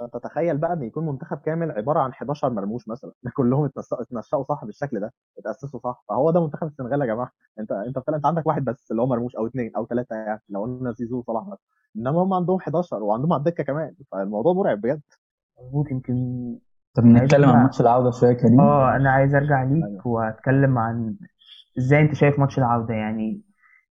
فأنت 0.00 0.16
تخيل 0.16 0.58
بقى 0.58 0.72
إن 0.72 0.82
يكون 0.82 1.06
منتخب 1.06 1.38
كامل 1.38 1.70
عبارة 1.70 2.00
عن 2.00 2.10
11 2.12 2.50
مرموش 2.50 2.88
مثلا. 2.88 3.12
كلهم 3.36 3.70
اتنشأوا 3.92 4.44
صح 4.44 4.64
بالشكل 4.64 5.00
ده 5.00 5.12
اتأسسوا 5.38 5.80
صح. 5.80 6.04
فهو 6.08 6.30
ده 6.30 6.44
منتخب 6.44 6.66
السنغال 6.66 7.00
يا 7.00 7.06
جماعة. 7.06 7.30
أنت 7.60 7.72
أنت 7.72 8.08
أنت 8.08 8.26
عندك 8.26 8.46
واحد 8.46 8.64
بس 8.64 8.90
اللي 8.90 9.02
هو 9.02 9.06
مرموش 9.06 9.36
أو 9.36 9.46
اثنين 9.46 9.76
أو 9.76 9.86
ثلاثة 9.86 10.16
يعني 10.16 10.40
لو 10.48 10.62
قلنا 10.62 10.92
زيزو 10.92 11.18
وصلاح 11.18 11.42
مثلا. 11.46 11.58
إنما 11.96 12.22
هم 12.22 12.34
عندهم 12.34 12.58
11 12.58 13.02
وعندهم 13.02 13.32
على 13.32 13.40
الدكة 13.40 13.64
كمان. 13.64 13.94
فالموضوع 14.12 14.52
مرعب 14.52 14.80
بجد. 14.80 15.00
مظبوط 15.60 15.90
يمكن 15.90 16.14
طب 16.94 17.04
عايز 17.04 17.22
نتكلم 17.22 17.48
عن 17.48 17.62
ماتش 17.62 17.80
العودة 17.80 18.10
شوية 18.10 18.30
يا 18.30 18.34
كريم. 18.34 18.60
آه 18.60 18.96
أنا 18.96 19.10
عايز 19.10 19.34
أرجع 19.34 19.62
ليك 19.62 19.84
أيوه. 19.84 20.08
وأتكلم 20.08 20.78
عن 20.78 21.16
إزاي 21.78 22.00
أنت 22.00 22.14
شايف 22.14 22.38
ماتش 22.38 22.58
العودة. 22.58 22.94
يعني 22.94 23.42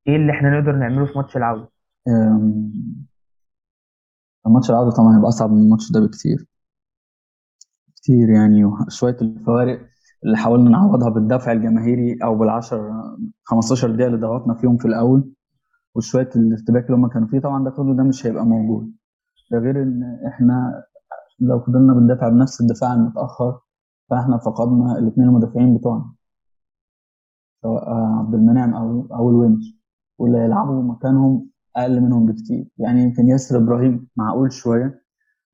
إيه 0.08 0.16
اللي 0.16 0.32
إحنا 0.32 0.60
نقدر 0.60 0.72
نعمله 0.72 1.06
في 1.06 1.18
ماتش 1.18 1.38
العودة؟ 1.38 1.70
أم، 4.48 4.54
ماتش 4.54 4.70
العودة 4.70 4.92
طبعا 4.92 5.16
هيبقى 5.18 5.30
أصعب 5.30 5.52
من 5.52 5.62
الماتش 5.62 5.92
ده 5.92 6.00
بكتير. 6.00 6.48
كتير 7.96 8.30
يعني 8.30 8.66
وشوية 8.66 9.18
الفوارق 9.22 9.80
اللي 10.26 10.38
حاولنا 10.38 10.70
نعوضها 10.70 11.10
بالدفع 11.10 11.52
الجماهيري 11.52 12.18
أو 12.24 12.36
بالعشر 12.38 12.92
15 13.44 13.92
دقيقة 13.92 14.08
اللي 14.08 14.18
ضغطنا 14.20 14.54
فيهم 14.54 14.78
في 14.78 14.86
الأول 14.86 15.32
وشوية 15.96 16.30
الارتباك 16.36 16.86
اللي 16.86 16.98
هما 16.98 17.08
كانوا 17.10 17.28
فيه 17.28 17.40
طبعا 17.40 17.64
ده 17.64 17.70
كله 17.72 17.96
ده 17.96 18.04
مش 18.04 18.26
هيبقى 18.26 18.46
موجود. 18.46 18.94
ده 19.52 19.58
غير 19.58 19.84
إن 19.84 20.20
إحنا 20.28 20.84
لو 21.40 21.60
فضلنا 21.60 21.94
بندافع 21.94 22.30
بنفس 22.30 22.62
الدفاع 22.62 22.94
المتأخر 22.94 23.60
فإحنا 24.10 24.38
فقدنا 24.38 24.98
الاثنين 24.98 25.28
المدافعين 25.28 25.78
بتوعنا 25.78 26.14
سواء 27.62 27.90
عبد 27.94 28.34
المنعم 28.34 28.74
أو 28.74 29.08
أو 29.16 29.30
الونش 29.30 29.64
واللي 30.18 30.38
هيلعبوا 30.38 30.84
مكانهم 30.84 31.50
أقل 31.78 32.02
منهم 32.02 32.26
بكتير. 32.26 32.68
يعني 32.78 33.04
يمكن 33.04 33.28
ياسر 33.28 33.58
إبراهيم 33.58 34.08
معقول 34.16 34.52
شوية 34.54 35.04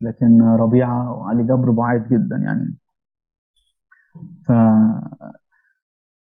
لكن 0.01 0.41
ربيعة 0.41 1.11
وعلي 1.17 1.43
جبر 1.43 1.71
بعيد 1.71 2.07
جدا 2.09 2.35
يعني. 2.37 2.77
ف 4.45 4.51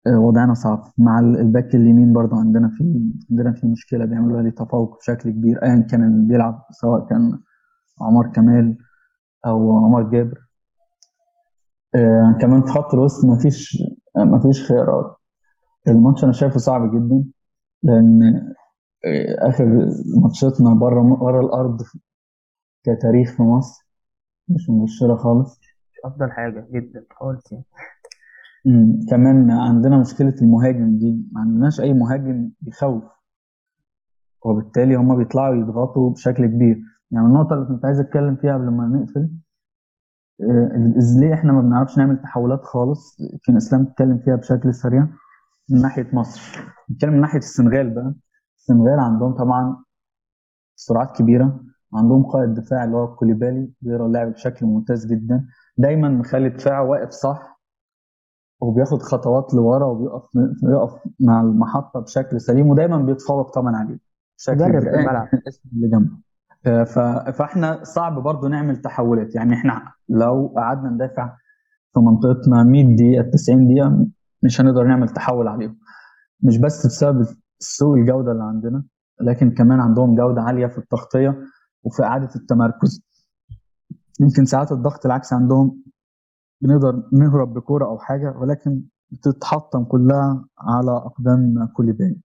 آه، 0.06 0.18
وضعنا 0.18 0.54
صعب. 0.54 0.82
مع 0.98 1.18
ال- 1.20 1.36
الباك 1.40 1.74
اليمين 1.74 2.12
برضه 2.12 2.36
عندنا 2.36 2.68
في 2.68 3.10
عندنا 3.30 3.52
في 3.52 3.66
مشكلة 3.66 4.04
بيعملوا 4.04 4.38
عليه 4.38 4.50
تفوق 4.50 4.98
بشكل 4.98 5.30
كبير 5.30 5.62
ايا 5.62 5.80
كان 5.90 6.04
اللي 6.04 6.28
بيلعب 6.28 6.62
سواء 6.70 7.06
كان 7.06 7.38
عمر 8.00 8.26
كمال 8.32 8.76
أو 9.46 9.84
عمر 9.84 10.02
جابر. 10.10 10.38
آه، 11.94 12.38
كمان 12.40 12.62
في 12.62 12.68
خط 12.68 12.94
الوسط 12.94 13.24
مفيش 13.24 13.78
مفيش 14.16 14.68
خيارات. 14.68 15.16
الماتش 15.88 16.24
أنا 16.24 16.32
شايفه 16.32 16.58
صعب 16.58 16.94
جدا 16.96 17.24
لأن 17.82 18.20
آخر 19.38 19.64
ماتشاتنا 20.22 20.74
بره 20.74 21.16
بره 21.16 21.40
الأرض 21.40 21.82
كتاريخ 22.84 23.36
في 23.36 23.42
مصر. 23.42 23.84
مش 24.48 24.70
مبشرة 24.70 25.16
خالص. 25.16 25.60
مش 25.92 25.96
أفضل 26.04 26.30
حاجة 26.32 26.68
جدا 26.72 27.04
خالص 27.10 27.52
يعني. 27.52 27.64
كمان 29.10 29.50
عندنا 29.50 29.98
مشكلة 30.00 30.34
المهاجم 30.42 30.98
دي. 30.98 31.28
ما 31.32 31.40
عندناش 31.40 31.80
أي 31.80 31.92
مهاجم 31.92 32.50
يخوف 32.66 33.04
وبالتالي 34.42 34.94
هما 34.94 35.14
بيطلعوا 35.14 35.54
يضغطوا 35.54 36.10
بشكل 36.10 36.46
كبير. 36.46 36.80
يعني 37.10 37.26
النقطة 37.26 37.54
اللي 37.54 37.66
كنت 37.66 37.84
عايز 37.84 38.00
أتكلم 38.00 38.36
فيها 38.36 38.54
قبل 38.54 38.68
ما 38.70 38.86
نقفل 38.86 39.30
آه، 40.40 40.92
ليه 41.20 41.34
إحنا 41.34 41.52
ما 41.52 41.60
بنعرفش 41.60 41.98
نعمل 41.98 42.22
تحولات 42.22 42.64
خالص؟ 42.64 43.16
كان 43.46 43.56
اسلام 43.56 43.82
اتكلم 43.82 44.18
فيها 44.18 44.36
بشكل 44.36 44.74
سريع 44.74 45.08
من 45.70 45.82
ناحية 45.82 46.08
مصر. 46.12 46.58
نتكلم 46.90 47.12
من 47.12 47.20
ناحية 47.20 47.38
السنغال 47.38 47.90
بقى. 47.94 48.14
السنغال 48.64 48.98
عندهم 49.00 49.32
طبعا 49.32 49.84
سرعات 50.76 51.16
كبيرة 51.16 51.60
عندهم 51.94 52.22
قائد 52.22 52.54
دفاع 52.54 52.84
اللي 52.84 52.96
هو 52.96 53.14
كوليبالي 53.14 53.72
بيقرأ 53.80 54.06
اللعب 54.06 54.32
بشكل 54.32 54.66
ممتاز 54.66 55.06
جدا. 55.06 55.46
دايما 55.78 56.08
مخلي 56.08 56.46
الدفاع 56.46 56.80
واقف 56.80 57.10
صح 57.10 57.60
وبياخد 58.60 59.02
خطوات 59.02 59.54
لورا 59.54 59.86
وبيقف 59.86 60.22
بيقف 60.62 61.00
مع 61.20 61.40
المحطة 61.40 62.00
بشكل 62.00 62.40
سليم 62.40 62.66
ودايما 62.68 62.98
بيتفوق 62.98 63.50
طبعا 63.50 63.76
عليه 63.76 63.98
بشكل 64.38 64.54
مدرب 64.54 64.82
الملعب. 64.82 65.28
اسم 65.48 65.68
اللي 65.72 65.88
جنبه. 65.88 66.16
فاحنا 67.32 67.84
صعب 67.84 68.22
برضو 68.22 68.48
نعمل 68.48 68.76
تحولات. 68.76 69.34
يعني 69.34 69.54
إحنا 69.54 69.92
لو 70.08 70.54
قعدنا 70.56 70.90
ندافع 70.90 71.36
في 71.94 72.00
منطقتنا 72.00 72.62
100 72.62 72.96
دقيقة 72.96 73.30
90 73.30 73.66
دقيقة 73.68 74.06
مش 74.42 74.60
هنقدر 74.60 74.84
نعمل 74.84 75.08
تحول 75.08 75.48
عليهم. 75.48 75.78
مش 76.42 76.58
بس 76.58 76.86
بسبب 76.86 77.26
سوء 77.64 77.98
الجودة 77.98 78.32
اللي 78.32 78.44
عندنا 78.44 78.84
لكن 79.20 79.50
كمان 79.50 79.80
عندهم 79.80 80.14
جودة 80.16 80.42
عالية 80.42 80.66
في 80.66 80.78
التغطية 80.78 81.38
وفي 81.84 82.02
إعادة 82.02 82.28
التمركز. 82.36 83.02
يمكن 84.20 84.44
ساعات 84.44 84.72
الضغط 84.72 85.06
العكس 85.06 85.32
عندهم 85.32 85.82
بنقدر 86.60 87.02
نهرب 87.12 87.54
بكورة 87.54 87.84
أو 87.84 87.98
حاجة 87.98 88.34
ولكن 88.38 88.82
بتتحطم 89.10 89.84
كلها 89.84 90.44
على 90.58 90.90
أقدام 90.90 91.66
كوليبالي 91.76 92.20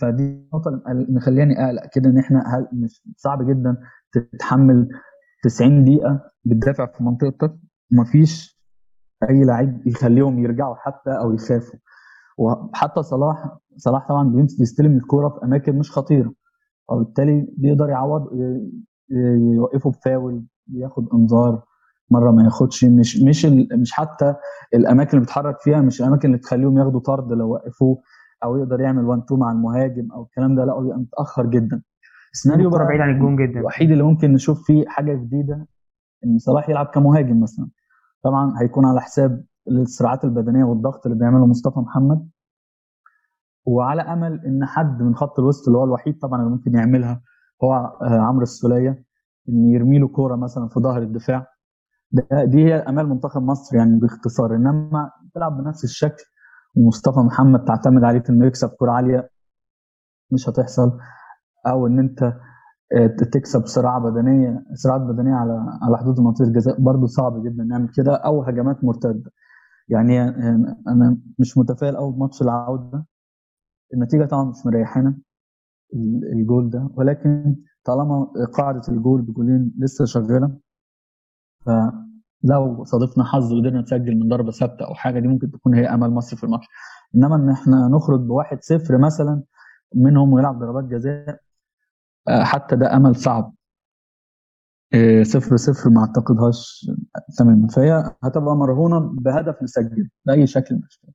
فدي 0.00 0.22
النقطه 0.22 0.82
اللي 0.88 1.06
مخلياني 1.10 1.64
اقلق 1.66 1.86
كده 1.92 2.10
إن 2.10 2.18
إحنا 2.18 2.42
هل 2.56 2.68
مش 2.72 3.02
صعب 3.16 3.50
جدا 3.50 3.76
تتحمل 4.12 4.88
90 5.44 5.84
دقيقة 5.84 6.30
بتدافع 6.44 6.86
في 6.86 7.04
منطقتك 7.04 7.54
ومفيش 7.92 8.60
أي 9.30 9.44
لعيب 9.44 9.86
يخليهم 9.86 10.38
يرجعوا 10.38 10.74
حتى 10.74 11.10
أو 11.10 11.32
يخافوا. 11.34 11.78
وحتى 12.38 13.02
صلاح 13.02 13.58
صلاح 13.76 14.08
طبعا 14.08 14.28
بيمس- 14.28 14.58
بيستلم 14.58 14.96
الكورة 14.96 15.28
في 15.28 15.44
أماكن 15.44 15.78
مش 15.78 15.90
خطيرة. 15.92 16.32
وبالتالي 16.88 17.48
بيقدر 17.56 17.88
يعوض 17.88 18.28
يوقفه 19.54 19.90
بفاول 19.90 20.44
ياخد 20.72 21.08
إنذار 21.14 21.62
مرة 22.10 22.30
ما 22.30 22.44
ياخدش. 22.44 22.84
مش 22.84 23.22
مش 23.22 23.46
مش 23.80 23.92
حتى 23.92 24.34
الأماكن 24.74 25.10
اللي 25.10 25.20
بيتحرك 25.20 25.60
فيها 25.60 25.80
مش 25.80 26.00
الأماكن 26.02 26.28
اللي 26.28 26.38
تخليهم 26.38 26.78
ياخدوا 26.78 27.00
طرد 27.00 27.32
لو 27.32 27.50
وقفوه 27.52 28.02
أو 28.44 28.56
يقدر 28.56 28.80
يعمل 28.80 29.04
1 29.04 29.22
2 29.22 29.40
مع 29.40 29.52
المهاجم 29.52 30.12
أو 30.12 30.22
الكلام 30.22 30.54
ده. 30.54 30.64
لا 30.64 30.72
هو 30.72 30.80
بيبقى 30.80 30.98
متأخر 30.98 31.46
جدا. 31.46 31.82
السيناريو 32.32 32.70
بقى 32.70 32.86
بعيد 32.86 33.00
عن 33.00 33.10
الجون 33.10 33.36
جدا. 33.36 33.60
الوحيد 33.60 33.90
اللي 33.90 34.02
ممكن 34.04 34.32
نشوف 34.32 34.62
فيه 34.66 34.84
حاجة 34.88 35.14
جديدة 35.14 35.66
إن 36.26 36.38
صلاح 36.38 36.68
يلعب 36.68 36.86
كمهاجم 36.86 37.40
مثلا. 37.40 37.68
طبعا 38.22 38.54
هيكون 38.60 38.84
على 38.86 39.00
حساب 39.00 39.44
الصراعات 39.68 40.24
البدنية 40.24 40.64
والضغط 40.64 41.06
اللي 41.06 41.18
بيعمله 41.18 41.46
مصطفى 41.46 41.78
محمد. 41.80 42.28
وعلى 43.64 44.02
أمل 44.02 44.40
إن 44.46 44.64
حد 44.66 45.02
من 45.02 45.14
خط 45.14 45.38
الوسط 45.38 45.66
اللي 45.66 45.78
هو 45.78 45.84
الوحيد 45.84 46.18
طبعا 46.18 46.40
اللي 46.40 46.50
ممكن 46.50 46.74
يعملها 46.74 47.20
هو 47.64 47.74
آه، 48.02 48.20
عمرو 48.20 48.42
السولية 48.42 49.04
إن 49.48 49.66
يرمي 49.68 49.98
له 49.98 50.08
كورة 50.08 50.36
مثلا 50.36 50.68
في 50.68 50.80
ظهر 50.80 51.02
الدفاع. 51.02 51.46
ده 52.12 52.44
دي 52.44 52.64
هي 52.64 52.74
أمال 52.74 53.08
منتخب 53.08 53.42
مصر 53.42 53.76
يعني 53.76 53.98
باختصار. 54.00 54.54
إنما 54.56 55.10
تلعب 55.34 55.62
بنفس 55.62 55.84
الشكل 55.84 56.24
ومصطفى 56.76 57.20
محمد 57.20 57.64
تعتمد 57.64 58.04
عليه 58.04 58.20
في 58.20 58.30
إنه 58.30 58.46
يكسب 58.46 58.68
كوره 58.68 58.92
عالية 58.92 59.30
مش 60.32 60.48
هتحصل. 60.48 60.98
أو 61.66 61.86
إن 61.86 61.98
أنت 61.98 62.22
آه، 62.96 63.06
تكسب 63.06 63.66
صراع 63.66 63.98
بدنية 63.98 64.64
صراعات 64.74 65.00
بدنية 65.00 65.34
على 65.34 65.78
على 65.82 65.98
حدود 65.98 66.20
منطقة 66.20 66.44
الجزاء. 66.44 66.80
برضه 66.80 67.06
صعب 67.06 67.42
جدا 67.44 67.64
نعمل 67.64 67.88
كده 67.96 68.14
أو 68.16 68.42
هجمات 68.42 68.84
مرتدة. 68.84 69.30
يعني 69.88 70.20
آه، 70.22 70.76
أنا 70.88 71.18
مش 71.38 71.58
متفائل 71.58 71.96
قوي 71.96 72.12
بماتش 72.12 72.42
العودة. 72.42 73.06
النتيجة 73.94 74.24
طبعا 74.24 74.44
مش 74.44 74.66
مريحانا 74.66 75.18
ال- 75.94 76.32
الجول 76.32 76.70
ده. 76.70 76.90
ولكن 76.94 77.56
طالما 77.84 78.26
قاعدة 78.54 78.82
الجول 78.88 79.22
بجولين 79.22 79.72
لسه 79.78 80.04
شغالة 80.04 80.58
فلو 81.66 82.84
صادفنا 82.84 83.24
حظ 83.24 83.52
وقدرنا 83.52 83.80
نسجل 83.80 84.14
من 84.16 84.28
ضربة 84.28 84.50
ثابتة 84.50 84.84
أو 84.86 84.94
حاجة 84.94 85.20
دي 85.20 85.28
ممكن 85.28 85.50
تكون 85.50 85.74
هي 85.74 85.86
أمل 85.86 86.10
مصر 86.10 86.36
في 86.36 86.44
الماتش. 86.44 86.66
إنما 87.14 87.36
إن 87.36 87.50
إحنا 87.50 87.88
نخرج 87.88 88.20
بواحد 88.20 88.62
صفر 88.62 88.98
مثلا 88.98 89.42
منهم 89.94 90.32
ويلعب 90.32 90.58
ضربات 90.58 90.84
جزاء 90.84 91.40
آه، 92.28 92.44
حتى 92.44 92.76
ده 92.76 92.96
أمل 92.96 93.16
صعب. 93.16 93.54
آه، 94.94 95.22
صفر 95.22 95.56
صفر 95.56 95.90
ما 95.90 96.00
أعتقدهاش 96.00 96.90
تماما. 97.38 97.68
فهي 97.68 98.14
هتبقى 98.24 98.56
مرهونة 98.56 98.98
بهدف 99.00 99.62
نسجل 99.62 100.08
بأي 100.26 100.46
شكل 100.46 100.74
من 100.74 100.80
الأشكال. 100.80 101.10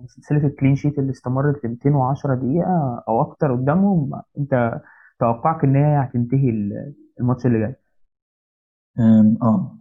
يعني 0.00 0.08
سلسلة 0.08 0.46
الكلين 0.46 0.74
شيت 0.76 0.98
اللي 0.98 1.10
استمرت 1.10 1.64
ل 1.64 1.68
210 1.68 2.34
دقيقة 2.34 3.04
أو 3.08 3.22
أكتر 3.22 3.52
قدامهم 3.54 4.22
أنت 4.38 4.80
توقعك 5.18 5.64
إن 5.64 5.76
هي 5.76 6.04
هتنتهي 6.04 6.50
ال- 6.50 6.94
الماتش 7.20 7.46
اللي 7.46 7.58
جاي. 7.58 7.76
آه. 9.42 9.76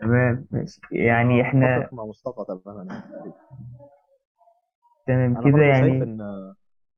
تمام 0.00 0.46
ماشي. 0.50 0.80
يعني 0.92 1.42
إحنا 1.42 1.78
متفق 1.78 1.94
مع 1.94 2.04
مصطفى 2.04 2.60
تماما. 2.64 2.84
يعني. 2.94 3.32
تمام 5.06 5.36
أنا 5.36 5.40
كده 5.40 5.52
برضو 5.52 5.58
شايف 5.72 5.84
يعني 5.92 6.02
ان 6.02 6.20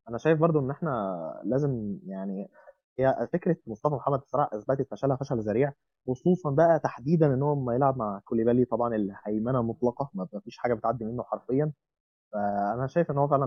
أنا 0.08 0.18
شايف 0.18 0.38
برضو 0.38 0.60
إن 0.60 0.70
إحنا 0.70 1.16
لازم 1.44 1.98
يعني 2.06 2.48
هي 2.98 3.28
فكرة 3.32 3.56
مصطفى 3.66 3.94
محمد 3.94 4.20
بصراحه 4.20 4.58
اثبتت 4.58 4.90
فشلها 4.90 5.16
فشل 5.16 5.38
ذريع 5.40 5.72
خصوصا 6.08 6.50
بقى 6.50 6.78
تحديدا 6.80 7.34
إن 7.34 7.42
هو 7.42 7.54
لما 7.54 7.74
يلعب 7.74 7.96
مع 7.98 8.20
كوليبالي 8.24 8.64
طبعا 8.64 8.94
الهيمنة 8.96 9.62
مطلقة 9.62 10.10
ما 10.14 10.28
فيش 10.44 10.58
حاجة 10.58 10.74
بتعدي 10.74 11.04
منه 11.04 11.22
حرفيا. 11.22 11.72
فأنا 12.32 12.86
شايف 12.86 13.10
إن 13.10 13.18
هو 13.18 13.28
فعلا 13.28 13.44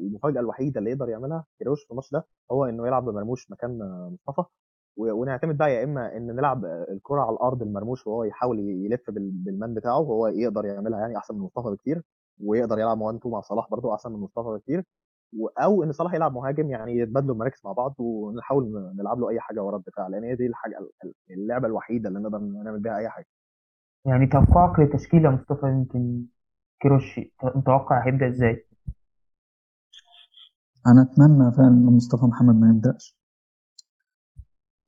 المفاجأة 0.00 0.40
الوحيدة 0.40 0.78
اللي 0.80 0.90
يقدر 0.90 1.08
يعملها 1.08 1.44
كيروش 1.58 1.84
في 1.84 1.90
الماتش 1.90 2.12
ده 2.12 2.26
هو 2.52 2.64
إنه 2.64 2.86
يلعب 2.86 3.04
بمرموش 3.04 3.50
مكان 3.50 3.78
مصطفى. 4.28 4.44
ونعتمد 4.96 5.58
بقى 5.58 5.74
يا 5.74 5.84
إما 5.84 6.16
إن 6.16 6.26
نلعب 6.36 6.64
الكرة 6.66 7.20
على 7.22 7.34
الأرض 7.34 7.62
المرموش 7.62 8.06
وهو 8.06 8.24
يحاول 8.24 8.58
يلف 8.60 9.10
بال- 9.10 9.30
بالمان 9.30 9.74
بتاعه 9.74 9.98
وهو 10.00 10.26
يقدر 10.28 10.64
يعملها 10.66 11.00
يعني 11.00 11.16
أحسن 11.18 11.34
من 11.34 11.40
مصطفى 11.40 11.70
بكتير 11.70 12.02
ويقدر 12.44 12.78
يلعب 12.78 13.00
1 13.00 13.16
2 13.18 13.32
مع 13.34 13.40
صلاح 13.40 13.70
برضه 13.70 13.94
أحسن 13.94 14.12
من 14.12 14.18
مصطفى 14.20 14.48
بكتير. 14.48 14.84
أو 15.62 15.82
إن 15.82 15.92
صلاح 15.92 16.14
يلعب 16.14 16.34
مهاجم 16.34 16.70
يعني 16.70 16.96
يتبادلوا 16.98 17.34
المراكز 17.34 17.60
مع 17.64 17.72
بعض 17.72 17.94
ونحاول 17.98 18.92
نلعب 18.98 19.20
له 19.20 19.28
أي 19.30 19.40
حاجة 19.40 19.62
ورا 19.62 19.76
الدفاع 19.76 20.06
لأن 20.08 20.24
هي 20.24 20.34
دي 20.36 20.46
الحاجة 20.46 20.78
ال- 21.04 21.12
اللعبة 21.30 21.66
الوحيدة 21.66 22.08
اللي 22.08 22.20
نقدر 22.20 22.38
نعمل 22.38 22.80
بيها 22.80 22.96
أي 22.96 23.08
حاجة 23.08 23.26
يعني 24.04 24.26
توقعك 24.26 24.80
لتشكيلة 24.80 25.30
مصطفى 25.30 25.66
يمكن 25.66 26.22
كيروش 26.80 27.20
متوقع 27.44 28.06
هيبدأ 28.06 28.28
إزاي؟ 28.28 28.66
أنا 30.86 31.02
أتمنى 31.02 31.52
فعلا 31.52 31.68
إن 31.68 31.96
مصطفى 31.96 32.24
محمد 32.26 32.54
ما 32.54 32.70
يبدأش 32.70 33.20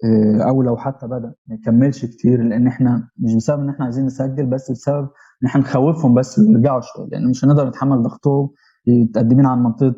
إيه، 0.05 0.49
أو 0.49 0.63
لو 0.63 0.77
حتى 0.77 1.07
بدأ 1.07 1.35
ما 1.47 1.55
يكملش 1.55 2.05
كتير 2.05 2.43
لأن 2.43 2.67
إحنا 2.67 3.09
مش 3.19 3.35
بسبب 3.35 3.61
إن 3.63 3.69
إحنا 3.71 3.85
عايزين 3.85 4.07
نسجل 4.07 4.47
بس 4.47 4.71
بسبب 4.71 5.09
إن 5.43 5.49
إحنا 5.49 5.61
نخوفهم 5.61 6.15
بس 6.15 6.39
ويرجعوا 6.39 6.81
شوية 6.81 7.07
لأن 7.09 7.31
مش 7.31 7.45
هنقدر 7.45 7.69
نتحمل 7.69 8.03
ضغطهم 8.03 8.51
متقدمين 8.89 9.47
عن 9.47 9.63
منطقه 9.63 9.95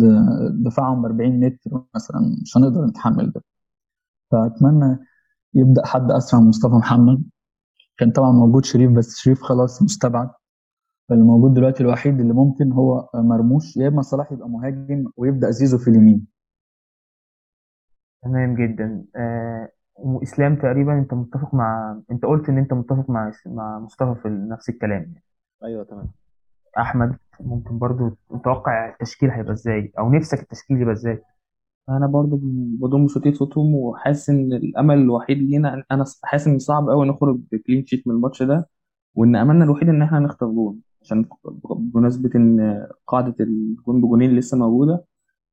د- 0.00 0.64
دفاعهم 0.66 1.02
ب 1.02 1.04
40 1.06 1.40
متر 1.40 1.70
مثلا 1.94 2.20
مش 2.42 2.56
هنقدر 2.56 2.86
نتحمل 2.86 3.30
ده. 3.32 3.42
فأتمنى 4.30 4.98
يبدأ 5.54 5.86
حد 5.86 6.10
أسرع 6.10 6.40
من 6.40 6.48
مصطفى 6.48 6.74
محمد. 6.74 7.22
كان 7.98 8.10
طبعا 8.10 8.32
موجود 8.32 8.64
شريف 8.64 8.90
بس 8.92 9.16
شريف 9.18 9.42
خلاص 9.42 9.82
مستبعد. 9.82 10.30
فالموجود 11.08 11.54
دلوقتي 11.54 11.82
الوحيد 11.82 12.20
اللي 12.20 12.32
ممكن 12.32 12.72
هو 12.72 13.08
مرموش. 13.14 13.76
يا 13.76 13.88
إما 13.88 14.02
صلاح 14.02 14.32
يبقى 14.32 14.48
مهاجم 14.48 15.04
ويبدأ 15.16 15.50
زيزو 15.50 15.78
في 15.78 15.88
اليمين. 15.90 16.26
تمام 18.22 18.54
جدا. 18.54 19.04
آه 19.16 19.68
وإسلام 19.96 20.56
تقريبا 20.56 20.98
أنت 20.98 21.14
متفق 21.14 21.54
مع 21.54 22.00
أنت 22.10 22.24
قلت 22.24 22.48
إن 22.48 22.58
أنت 22.58 22.72
متفق 22.72 23.10
مع 23.10 23.32
مع 23.46 23.78
مصطفى 23.78 24.14
في 24.22 24.28
نفس 24.28 24.68
الكلام. 24.68 25.02
يعني. 25.02 25.22
أيوه 25.64 25.84
تمام. 25.84 26.08
أحمد؟ 26.78 27.16
ممكن 27.40 27.78
برضو 27.78 28.10
تتوقع 28.30 28.88
التشكيل 28.88 29.30
هيبقى 29.30 29.52
إزاي؟ 29.52 29.92
أو 29.98 30.10
نفسك 30.10 30.42
التشكيل 30.42 30.82
يبقى 30.82 30.92
إزاي؟ 30.94 31.22
أنا 31.88 32.06
برضو 32.06 32.40
بضم 32.80 33.08
صوتي 33.08 33.32
صوتهم 33.34 33.74
وحاسس 33.74 34.30
إن 34.30 34.52
الأمل 34.52 34.98
الوحيد 34.98 35.38
لينا 35.38 35.84
أنا 35.90 36.04
حاسس 36.22 36.46
إن 36.46 36.58
صعب 36.58 36.88
قوي 36.90 37.06
نخرج 37.08 37.40
بكلين 37.52 37.86
شيت 37.86 38.08
من 38.08 38.14
الماتش 38.14 38.42
ده 38.42 38.68
وإن 39.14 39.36
أملنا 39.36 39.64
الوحيد 39.64 39.88
إن 39.88 40.02
إحنا 40.02 40.18
نخطف 40.18 40.46
جول 40.48 40.78
عشان 41.02 41.24
بمناسبة 41.70 42.30
إن 42.36 42.86
قاعدة 43.06 43.34
الجون 43.40 44.00
بجونين 44.00 44.36
لسه 44.36 44.58
موجودة 44.58 45.04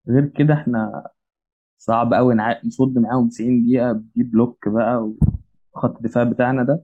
غير 0.07 0.25
كده 0.25 0.53
إحنا 0.53 1.07
صعب 1.77 2.13
قوي 2.13 2.35
نصد 2.65 2.97
معاهم 2.97 3.29
90 3.29 3.63
دقيقة 3.63 3.91
بدي 3.91 4.23
بلوك 4.23 4.69
بقى 4.69 5.11
وخط 5.73 5.95
الدفاع 5.97 6.23
بتاعنا 6.23 6.63
ده 6.63 6.83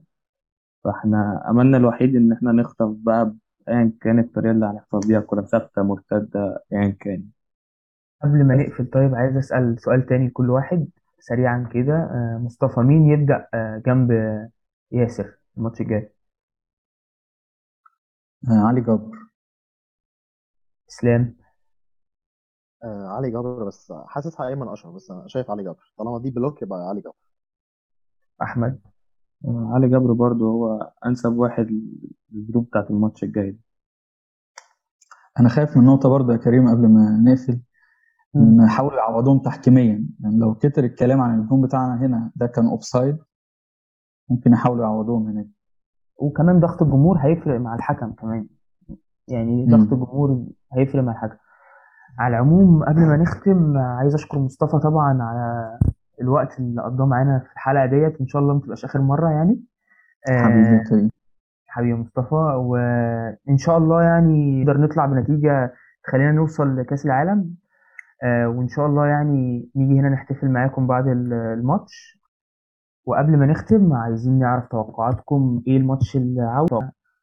فإحنا 0.84 1.50
أملنا 1.50 1.76
الوحيد 1.76 2.16
إن 2.16 2.32
إحنا 2.32 2.52
نخطف 2.52 2.88
بقى 2.98 3.34
ايا 3.68 3.92
كانت 4.00 4.26
الطريقة 4.28 4.52
اللي 4.52 4.66
هنحفظ 4.66 5.06
بيها 5.06 5.20
كرة 5.20 5.42
ثابتة 5.42 5.82
مرتدة 5.82 6.64
ايا 6.72 6.90
كان. 7.00 7.24
قبل 8.22 8.44
ما 8.44 8.54
نقفل 8.56 8.90
طيب 8.90 9.14
عايز 9.14 9.36
أسأل 9.36 9.76
سؤال 9.80 10.06
تاني 10.06 10.28
لكل 10.28 10.50
واحد 10.50 10.88
سريعا 11.20 11.68
كده. 11.74 11.94
آه، 11.94 12.38
مصطفى 12.44 12.80
مين 12.80 13.08
يبدأ 13.10 13.48
آه، 13.54 13.82
جنب 13.86 14.10
ياسر 14.92 15.34
الماتش 15.58 15.80
الجاي؟ 15.80 16.12
آه، 18.48 18.66
علي 18.68 18.80
جبر. 18.80 19.18
إسلام. 20.90 21.36
آه 22.84 23.08
علي 23.16 23.30
جبر 23.30 23.64
بس 23.68 23.92
حاسسها 24.06 24.48
أيمن 24.48 24.68
أشرف 24.68 24.94
بس 24.94 25.10
أنا 25.10 25.24
شايف 25.28 25.50
علي 25.50 25.62
جبر. 25.64 25.92
طالما 25.98 26.18
deep 26.18 26.30
block 26.30 26.62
يبقى 26.62 26.78
علي 26.88 27.00
جبر. 27.00 27.14
أحمد. 28.42 28.93
علي 29.48 29.88
جبر 29.88 30.12
برضو 30.12 30.50
هو 30.50 30.92
أنسب 31.06 31.36
واحد 31.36 31.66
للظروف 32.32 32.66
بتاعت 32.66 32.90
الماتش 32.90 33.24
الجاي 33.24 33.50
ده. 33.50 33.58
أنا 35.40 35.48
خايف 35.48 35.76
من 35.76 35.84
نقطة 35.84 36.08
برضه 36.08 36.32
يا 36.32 36.38
كريم 36.38 36.68
قبل 36.68 36.88
ما 36.88 37.22
نقفل 37.24 37.60
إن 38.36 38.68
حاولوا 38.68 38.98
يعوضوهم 38.98 39.38
تحكيميا. 39.38 40.06
يعني 40.20 40.38
لو 40.38 40.54
كتر 40.54 40.84
الكلام 40.84 41.20
عن 41.20 41.40
الجون 41.40 41.62
بتاعنا 41.62 42.06
هنا 42.06 42.32
ده 42.36 42.46
كان 42.46 42.66
offside 42.66 43.18
ممكن 44.30 44.52
يحاولوا 44.52 44.84
يعوضوهم 44.84 45.28
هناك. 45.28 45.48
وكمان 46.16 46.60
ضغط 46.60 46.82
الجمهور 46.82 47.18
هيفرق 47.18 47.60
مع 47.60 47.74
الحكم 47.74 48.12
كمان. 48.12 48.48
يعني 49.28 49.66
ضغط 49.66 49.92
الجمهور 49.92 50.46
هيفرق 50.72 51.02
مع 51.02 51.12
الحكم. 51.12 51.36
على 52.18 52.36
العموم 52.36 52.84
قبل 52.84 53.00
ما 53.00 53.16
نختم 53.16 53.78
عايز 53.78 54.14
أشكر 54.14 54.38
مصطفى 54.38 54.78
طبعا 54.78 55.22
على 55.22 55.78
الوقت 56.20 56.58
اللي 56.58 56.82
قضاه 56.82 57.06
معانا 57.06 57.38
في 57.38 57.52
الحلقة 57.52 57.86
ديت 57.86 58.20
إن 58.20 58.26
شاء 58.26 58.42
الله 58.42 58.54
ما 58.54 58.60
تبقاش 58.60 58.84
آخر 58.84 59.00
مرة 59.00 59.30
يعني. 59.30 59.60
حبيبي 60.28 60.76
يا 60.76 60.84
كريم. 60.90 61.10
حبيبي 61.66 61.94
مصطفى. 61.94 62.34
وإن 62.56 63.56
شاء 63.56 63.78
الله 63.78 64.02
يعني 64.02 64.64
نقدر 64.64 64.80
نطلع 64.80 65.06
بنتيجة 65.06 65.74
تخلينا 66.04 66.32
نوصل 66.32 66.76
لكأس 66.76 67.06
العالم. 67.06 67.54
آه 68.22 68.48
وإن 68.48 68.68
شاء 68.68 68.86
الله 68.86 69.06
يعني 69.06 69.68
نيجي 69.76 70.00
هنا 70.00 70.08
نحتفل 70.08 70.48
معاكم 70.48 70.86
بعد 70.86 71.08
الماتش. 71.08 72.20
وقبل 73.06 73.36
ما 73.36 73.46
نختم 73.46 73.92
عايزين 73.92 74.38
نعرف 74.38 74.66
توقعاتكم. 74.68 75.62
إيه 75.66 75.76
الماتش 75.76 76.16
اللي 76.16 76.42
عاوز 76.42 76.68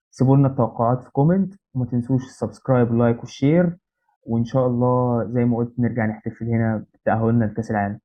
سيبوا 0.10 0.38
لنا 0.38 0.48
التوقعات 0.48 1.04
في 1.04 1.12
comment 1.12 1.54
وما 1.74 1.86
تنسوش 1.86 2.24
ال 2.24 2.30
subscribe 2.30 2.90
وال 2.90 3.00
like 3.00 3.20
وال 3.20 3.36
share 3.36 3.78
وإن 4.24 4.44
شاء 4.46 4.68
الله 4.68 5.24
زي 5.24 5.46
ما 5.46 5.58
قلت 5.58 5.80
نرجع 5.80 6.06
نحتفل 6.06 6.46
هنا 6.46 6.86
بتأهلنا 6.94 7.46
لكأس 7.46 7.72
العالم. 7.72 8.00